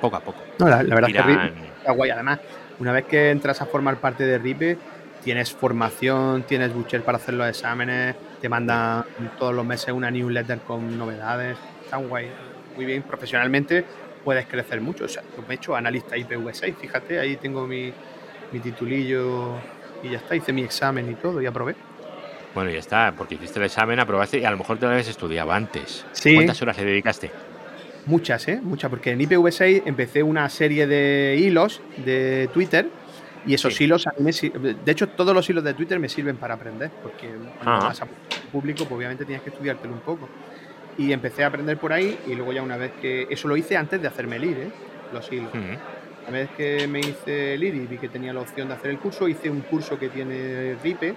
poco 0.00 0.16
a 0.16 0.20
poco. 0.24 0.44
No, 0.58 0.68
la, 0.68 0.82
la 0.82 0.94
verdad 0.94 1.10
es 1.10 1.16
que 1.16 1.22
Irán- 1.22 1.54
RIP 1.54 1.68
está 1.78 1.92
guay. 1.92 2.10
Además, 2.10 2.40
una 2.78 2.92
vez 2.92 3.04
que 3.06 3.30
entras 3.30 3.60
a 3.60 3.66
formar 3.66 3.98
parte 4.00 4.24
de 4.24 4.38
RIPE, 4.38 4.78
tienes 5.20 5.52
formación, 5.52 6.44
tienes 6.44 6.72
Butcher 6.72 7.02
para 7.04 7.18
hacer 7.18 7.34
los 7.34 7.48
exámenes, 7.48 8.16
te 8.38 8.48
mandan 8.48 9.04
todos 9.36 9.54
los 9.54 9.66
meses 9.66 9.92
una 9.92 10.10
newsletter 10.10 10.62
con 10.62 10.96
novedades. 10.96 11.58
Está 11.84 11.96
guay. 11.96 12.36
Muy 12.74 12.84
bien, 12.84 13.02
profesionalmente 13.02 13.84
puedes 14.22 14.46
crecer 14.46 14.80
mucho. 14.80 15.04
O 15.04 15.08
sea, 15.08 15.24
yo 15.36 15.42
me 15.42 15.54
he 15.54 15.56
hecho 15.56 15.74
analista 15.74 16.16
IPv6, 16.16 16.76
fíjate, 16.78 17.18
ahí 17.18 17.36
tengo 17.36 17.66
mi, 17.66 17.92
mi 18.52 18.60
titulillo 18.60 19.54
y 20.02 20.10
ya 20.10 20.18
está. 20.18 20.36
Hice 20.36 20.52
mi 20.52 20.62
examen 20.62 21.10
y 21.10 21.14
todo 21.14 21.40
y 21.40 21.46
aprobé. 21.46 21.74
Bueno, 22.54 22.70
ya 22.70 22.78
está, 22.78 23.14
porque 23.16 23.36
hiciste 23.36 23.58
el 23.60 23.66
examen, 23.66 24.00
aprobaste 24.00 24.38
y 24.38 24.44
a 24.44 24.50
lo 24.50 24.58
mejor 24.58 24.78
te 24.78 24.84
lo 24.86 24.90
habías 24.92 25.08
estudiado 25.08 25.52
antes. 25.52 26.04
Sí. 26.12 26.34
¿Cuántas 26.34 26.60
horas 26.62 26.76
le 26.78 26.84
dedicaste? 26.84 27.30
Muchas, 28.06 28.48
¿eh? 28.48 28.60
Muchas, 28.62 28.90
porque 28.90 29.12
en 29.12 29.20
IPv6 29.20 29.82
empecé 29.86 30.22
una 30.22 30.48
serie 30.48 30.86
de 30.86 31.36
hilos 31.38 31.80
de 31.98 32.48
Twitter 32.52 32.88
y 33.46 33.54
esos 33.54 33.74
Sí. 33.74 33.84
hilos 33.84 34.06
a 34.06 34.14
mí 34.18 34.24
me 34.24 34.74
De 34.74 34.92
hecho, 34.92 35.08
todos 35.10 35.34
los 35.34 35.48
hilos 35.48 35.62
de 35.62 35.74
Twitter 35.74 35.98
me 36.00 36.08
sirven 36.08 36.36
para 36.36 36.54
aprender, 36.54 36.90
porque 37.02 37.28
cuando 37.62 37.86
vas 37.86 38.02
a 38.02 38.06
público, 38.50 38.84
pues 38.84 38.96
obviamente 38.98 39.24
tienes 39.24 39.42
que 39.44 39.50
estudiártelo 39.50 39.94
un 39.94 40.00
poco. 40.00 40.28
Y 40.98 41.12
empecé 41.12 41.44
a 41.44 41.46
aprender 41.46 41.78
por 41.78 41.92
ahí 41.92 42.18
y 42.26 42.34
luego 42.34 42.52
ya 42.52 42.62
una 42.62 42.76
vez 42.76 42.92
que... 43.00 43.28
Eso 43.30 43.46
lo 43.48 43.56
hice 43.56 43.76
antes 43.76 44.02
de 44.02 44.08
hacerme 44.08 44.36
el 44.36 44.44
IR, 44.44 44.58
¿eh? 44.58 44.70
Los 45.12 45.30
hilos. 45.30 45.54
Mm. 45.54 45.74
Una 46.28 46.38
vez 46.38 46.50
que 46.56 46.86
me 46.86 47.00
hice 47.00 47.54
el 47.54 47.64
IR 47.64 47.74
y 47.76 47.86
vi 47.86 47.98
que 47.98 48.08
tenía 48.08 48.32
la 48.32 48.40
opción 48.40 48.68
de 48.68 48.74
hacer 48.74 48.90
el 48.90 48.98
curso, 48.98 49.28
hice 49.28 49.50
un 49.50 49.60
curso 49.62 49.98
que 49.98 50.08
tiene 50.08 50.76
RIPE, 50.82 51.14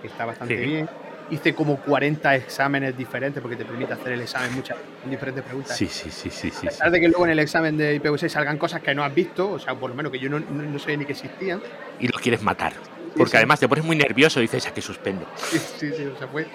que 0.00 0.08
está 0.08 0.24
bastante 0.24 0.56
Sí. 0.58 0.64
bien. 0.64 0.88
Hice 1.30 1.54
como 1.54 1.76
40 1.76 2.34
exámenes 2.36 2.96
diferentes 2.96 3.42
porque 3.42 3.56
te 3.56 3.64
permite 3.64 3.92
hacer 3.92 4.12
el 4.12 4.22
examen 4.22 4.54
muchas 4.54 4.78
diferentes 5.04 5.44
preguntas. 5.44 5.76
Sí, 5.76 5.86
sí, 5.86 6.10
sí, 6.10 6.30
sí, 6.30 6.50
sí. 6.50 6.56
A 6.56 6.60
sí. 6.60 6.66
pesar 6.68 6.90
de 6.90 7.00
que 7.00 7.08
luego 7.08 7.26
en 7.26 7.32
el 7.32 7.38
examen 7.38 7.76
de 7.76 8.00
IPv6 8.00 8.28
salgan 8.30 8.56
cosas 8.56 8.80
que 8.80 8.94
no 8.94 9.04
has 9.04 9.14
visto, 9.14 9.50
o 9.50 9.58
sea, 9.58 9.74
por 9.74 9.90
lo 9.90 9.96
menos 9.96 10.10
que 10.10 10.18
yo 10.18 10.30
no, 10.30 10.40
no, 10.40 10.62
no 10.62 10.78
sabía 10.78 10.96
ni 10.96 11.04
que 11.04 11.12
existían. 11.12 11.60
Y 12.00 12.08
lo 12.08 12.18
quieres 12.18 12.42
matar. 12.42 12.72
Porque 13.14 13.32
sí. 13.32 13.36
además 13.36 13.60
te 13.60 13.68
pones 13.68 13.84
muy 13.84 13.96
nervioso 13.96 14.40
y 14.40 14.44
dices, 14.44 14.66
a 14.68 14.72
que 14.72 14.80
suspendo. 14.80 15.26
Sí, 15.36 15.58
sí, 15.58 15.92
sí, 15.94 16.04
o 16.06 16.16
sea, 16.16 16.28
fue. 16.28 16.46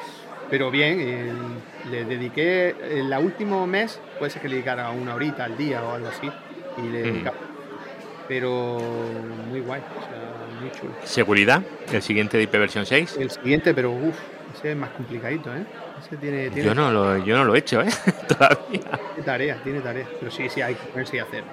Pero 0.50 0.72
bien, 0.72 0.98
eh, 1.00 1.32
le 1.92 2.06
dediqué 2.06 2.76
el 2.92 3.14
último 3.14 3.68
mes, 3.68 4.00
puede 4.18 4.32
ser 4.32 4.42
que 4.42 4.48
le 4.50 4.56
dedicara 4.56 4.90
una 4.90 5.14
horita 5.14 5.46
al 5.46 5.56
día 5.56 5.84
o 5.84 5.94
algo 5.94 6.08
así. 6.08 6.30
Y 6.80 6.82
le 6.90 7.00
Mm. 7.00 7.14
dedicaba. 7.14 7.38
Pero 8.28 8.80
muy 9.50 9.60
guay, 9.60 9.82
o 9.82 10.00
sea, 10.02 10.60
muy 10.62 10.72
chulo. 10.72 10.94
Seguridad, 11.04 11.62
el 11.92 12.02
siguiente 12.02 12.38
de 12.38 12.44
IP 12.44 12.52
versión 12.54 12.86
6. 12.86 13.18
El 13.20 13.30
siguiente, 13.32 13.74
pero 13.74 13.92
uff, 13.92 14.16
ese 14.58 14.72
es 14.72 14.78
más 14.78 14.90
complicadito, 14.92 15.54
¿eh? 15.54 15.66
Ese 16.06 16.18
tiene, 16.18 16.50
tiene, 16.50 16.68
Yo 16.70 16.74
no 16.76 16.90
lo, 16.92 17.18
yo 17.26 17.36
no 17.38 17.44
lo 17.44 17.56
he 17.56 17.60
hecho, 17.60 17.82
¿eh? 17.82 17.90
Todavía. 18.28 18.58
tiene 18.80 19.24
tarea, 19.26 19.58
tiene 19.64 19.80
tarea. 19.82 20.06
Pero 20.20 20.32
sí, 20.32 20.48
sí, 20.50 20.62
hay 20.62 20.76
que 20.76 20.86
ponerse 20.88 21.18
y 21.18 21.20
hacer. 21.20 21.44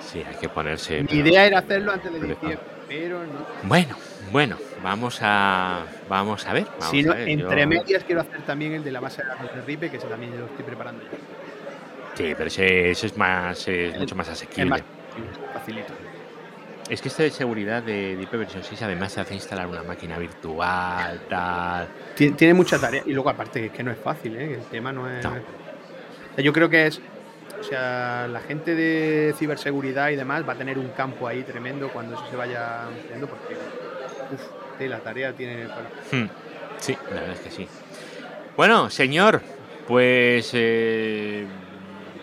Sí, 0.00 0.22
hay 0.28 0.34
que 0.36 0.48
ponerse. 0.48 1.00
Mi 1.00 1.06
pero- 1.08 1.28
idea 1.28 1.46
era 1.46 1.58
hacerlo 1.60 1.92
antes 1.92 2.12
de 2.12 2.20
diciembre, 2.20 2.58
pero 2.88 3.20
no. 3.20 3.46
Bueno, 3.62 3.96
bueno, 4.30 4.56
vamos 4.82 5.18
a. 5.22 5.84
Vamos 6.08 6.46
a 6.46 6.52
ver. 6.52 6.64
Vamos 6.78 6.90
Si 6.90 7.02
no, 7.02 7.12
a 7.12 7.14
ver, 7.16 7.28
entre 7.28 7.60
yo- 7.62 7.68
medias 7.68 8.04
quiero 8.04 8.20
hacer 8.20 8.42
también 8.42 8.74
el 8.74 8.84
de 8.84 8.90
la 8.92 9.00
base 9.00 9.22
de 9.22 9.28
datos 9.28 9.54
de 9.54 9.62
RIPE, 9.62 9.90
que 9.90 9.96
ese 9.96 10.06
también 10.08 10.38
lo 10.38 10.44
estoy 10.46 10.64
preparando 10.64 11.02
ya. 11.04 11.10
Sí, 12.14 12.34
pero 12.36 12.48
ese, 12.48 12.90
ese 12.90 13.06
es 13.06 13.16
más, 13.16 13.66
es 13.66 13.96
mucho 13.98 14.14
más 14.14 14.28
asequible. 14.28 14.82
Facilito. 15.52 15.92
Es 16.90 17.00
que 17.00 17.08
este 17.08 17.22
de 17.24 17.30
seguridad 17.30 17.82
de, 17.82 18.16
de 18.16 18.22
IP 18.24 18.32
versión 18.32 18.62
6 18.64 18.82
además 18.82 19.14
te 19.14 19.20
hace 19.20 19.34
instalar 19.34 19.66
una 19.66 19.82
máquina 19.82 20.18
virtual, 20.18 21.22
tal. 21.28 21.88
Tiene, 22.16 22.36
tiene 22.36 22.54
mucha 22.54 22.78
tarea. 22.78 23.02
Y 23.06 23.12
luego, 23.12 23.30
aparte, 23.30 23.66
es 23.66 23.72
que 23.72 23.82
no 23.82 23.90
es 23.92 23.98
fácil, 23.98 24.36
¿eh? 24.36 24.54
El 24.54 24.64
tema 24.64 24.92
no 24.92 25.08
es. 25.08 25.24
No. 25.24 25.30
O 25.30 26.34
sea, 26.34 26.44
yo 26.44 26.52
creo 26.52 26.68
que 26.68 26.86
es. 26.88 27.00
O 27.60 27.62
sea, 27.64 28.26
la 28.28 28.40
gente 28.40 28.74
de 28.74 29.32
ciberseguridad 29.38 30.10
y 30.10 30.16
demás 30.16 30.46
va 30.46 30.54
a 30.54 30.56
tener 30.56 30.78
un 30.78 30.88
campo 30.88 31.28
ahí 31.28 31.42
tremendo 31.44 31.88
cuando 31.90 32.14
eso 32.16 32.26
se 32.28 32.36
vaya 32.36 32.86
ampliando, 32.86 33.28
porque. 33.28 33.54
Uf, 34.34 34.80
la 34.80 34.98
tarea 34.98 35.32
tiene. 35.32 35.66
Hmm, 36.10 36.26
Sí, 36.78 36.96
la 37.10 37.20
verdad 37.20 37.34
es 37.34 37.40
que 37.40 37.50
sí. 37.52 37.68
Bueno, 38.56 38.90
señor, 38.90 39.40
pues 39.86 40.50
eh, 40.54 41.46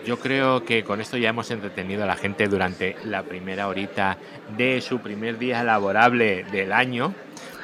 yo 0.04 0.18
creo 0.18 0.64
que 0.64 0.84
con 0.84 1.00
esto 1.00 1.16
ya 1.16 1.30
hemos 1.30 1.50
entretenido 1.50 2.04
a 2.04 2.06
la 2.06 2.16
gente 2.16 2.48
durante 2.48 2.96
la 3.04 3.22
primera 3.22 3.68
horita 3.68 4.16
de 4.56 4.80
su 4.80 5.00
primer 5.00 5.38
día 5.38 5.62
laborable 5.62 6.44
del 6.44 6.72
año, 6.72 7.14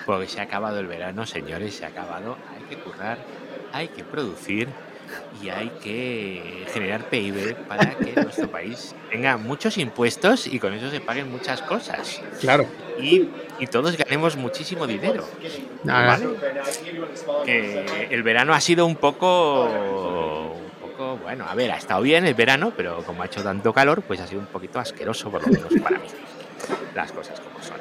porque 0.05 0.29
se 0.29 0.41
ha 0.41 0.45
acabado 0.45 0.79
el 0.79 0.87
verano, 0.87 1.27
señores, 1.27 1.75
se 1.75 1.85
ha 1.85 1.89
acabado. 1.89 2.37
Hay 2.55 2.65
que 2.69 2.83
currar, 2.83 3.19
hay 3.73 3.89
que 3.89 4.05
producir 4.05 4.69
y 5.43 5.49
hay 5.49 5.71
que 5.83 6.65
generar 6.73 7.09
PIB 7.09 7.55
para 7.69 7.95
que 7.95 8.13
nuestro 8.13 8.51
país 8.51 8.95
tenga 9.11 9.37
muchos 9.37 9.79
impuestos 9.79 10.47
y 10.47 10.59
con 10.59 10.73
eso 10.75 10.91
se 10.91 11.01
paguen 11.01 11.31
muchas 11.31 11.63
cosas. 11.63 12.21
Claro. 12.41 12.67
Y, 13.01 13.29
y 13.59 13.67
todos 13.67 13.97
ganemos 13.97 14.37
muchísimo 14.37 14.87
dinero. 14.87 15.27
¿Vale? 15.85 16.27
que 17.45 18.09
el 18.11 18.23
verano 18.23 18.55
ha 18.55 18.61
sido 18.61 18.87
un 18.87 18.97
poco, 18.97 20.57
poco, 20.97 21.17
bueno, 21.19 21.45
a 21.49 21.55
ver, 21.55 21.71
ha 21.71 21.77
estado 21.77 22.03
bien 22.03 22.27
el 22.27 22.35
verano, 22.35 22.73
pero 22.77 23.03
como 23.05 23.23
ha 23.23 23.27
hecho 23.27 23.43
tanto 23.43 23.73
calor, 23.73 24.03
pues 24.03 24.21
ha 24.21 24.27
sido 24.27 24.41
un 24.41 24.47
poquito 24.47 24.79
asqueroso, 24.79 25.31
por 25.31 25.43
lo 25.43 25.49
menos 25.49 25.73
para 25.83 25.99
mí. 25.99 26.07
Las 26.95 27.13
cosas 27.13 27.41
como 27.41 27.63
son. 27.63 27.77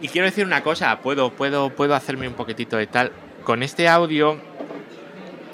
Y 0.00 0.08
quiero 0.08 0.26
decir 0.26 0.44
una 0.44 0.62
cosa, 0.62 0.98
puedo, 1.00 1.30
puedo, 1.30 1.70
puedo 1.70 1.94
hacerme 1.94 2.26
un 2.28 2.34
poquitito 2.34 2.76
de 2.76 2.86
tal. 2.86 3.12
Con 3.44 3.62
este 3.62 3.88
audio, 3.88 4.38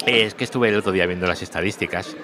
es 0.05 0.33
que 0.33 0.43
estuve 0.43 0.69
el 0.69 0.75
otro 0.75 0.91
día 0.91 1.05
viendo 1.05 1.27
las 1.27 1.41
estadísticas. 1.41 2.15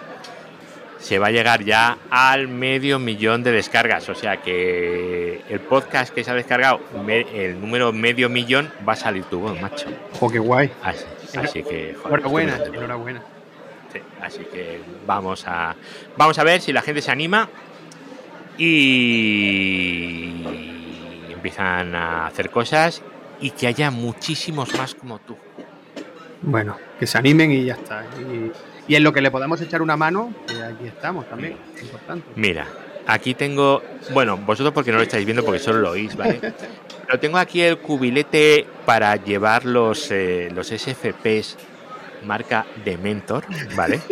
Se 0.99 1.17
va 1.17 1.27
a 1.27 1.31
llegar 1.31 1.63
ya 1.63 1.97
al 2.11 2.47
medio 2.47 2.99
millón 2.99 3.41
de 3.41 3.51
descargas. 3.51 4.07
O 4.09 4.13
sea 4.15 4.37
que 4.37 5.41
el 5.49 5.59
podcast 5.61 6.13
que 6.13 6.23
se 6.23 6.29
ha 6.29 6.35
descargado, 6.35 6.79
el 7.07 7.59
número 7.59 7.91
medio 7.91 8.29
millón, 8.29 8.71
va 8.87 8.93
a 8.93 8.95
salir 8.95 9.23
tu 9.23 9.39
voz, 9.39 9.59
macho. 9.59 9.87
Ojo, 10.13 10.29
qué 10.29 10.37
guay. 10.37 10.71
Así, 10.83 11.05
así 11.37 11.63
que. 11.63 11.95
joder, 11.95 12.19
Enhorabuena, 12.19 12.59
enhorabuena. 12.71 13.23
Sí, 13.91 13.99
así 14.21 14.45
que 14.45 14.81
vamos 15.05 15.45
a, 15.47 15.75
vamos 16.17 16.37
a 16.39 16.43
ver 16.43 16.61
si 16.61 16.71
la 16.71 16.81
gente 16.81 17.01
se 17.01 17.11
anima 17.11 17.49
y 18.57 20.43
empiezan 21.29 21.95
a 21.95 22.27
hacer 22.27 22.49
cosas 22.49 23.01
y 23.39 23.51
que 23.51 23.67
haya 23.67 23.91
muchísimos 23.91 24.73
más 24.77 24.95
como 24.95 25.19
tú. 25.19 25.35
Bueno, 26.41 26.77
que 26.99 27.05
se 27.05 27.17
animen 27.17 27.51
y 27.51 27.65
ya 27.65 27.73
está. 27.73 28.05
Y, 28.19 28.51
y 28.91 28.95
en 28.95 29.03
lo 29.03 29.13
que 29.13 29.21
le 29.21 29.31
podamos 29.31 29.59
echar 29.61 29.81
una 29.81 29.97
mano, 29.97 30.33
que 30.47 30.61
aquí 30.63 30.87
estamos 30.87 31.27
también. 31.29 31.57
es 31.75 31.83
importante. 31.83 32.25
Mira, 32.35 32.67
aquí 33.07 33.33
tengo, 33.33 33.81
bueno, 34.13 34.37
vosotros 34.37 34.73
porque 34.73 34.91
no 34.91 34.97
lo 34.97 35.03
estáis 35.03 35.25
viendo 35.25 35.43
porque 35.43 35.59
solo 35.59 35.79
lo 35.79 35.91
oís, 35.91 36.15
¿vale? 36.15 36.39
Pero 37.07 37.19
tengo 37.19 37.37
aquí 37.37 37.61
el 37.61 37.77
cubilete 37.79 38.65
para 38.85 39.15
llevar 39.17 39.65
los, 39.65 40.09
eh, 40.11 40.49
los 40.53 40.67
SFPs 40.67 41.57
marca 42.23 42.65
Dementor, 42.83 43.45
¿vale? 43.75 43.99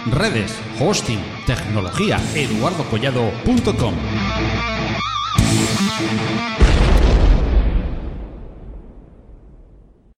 Redes, 0.06 0.60
hosting, 0.80 1.20
tecnología, 1.46 2.20
eduardocollado.com. 2.36 3.96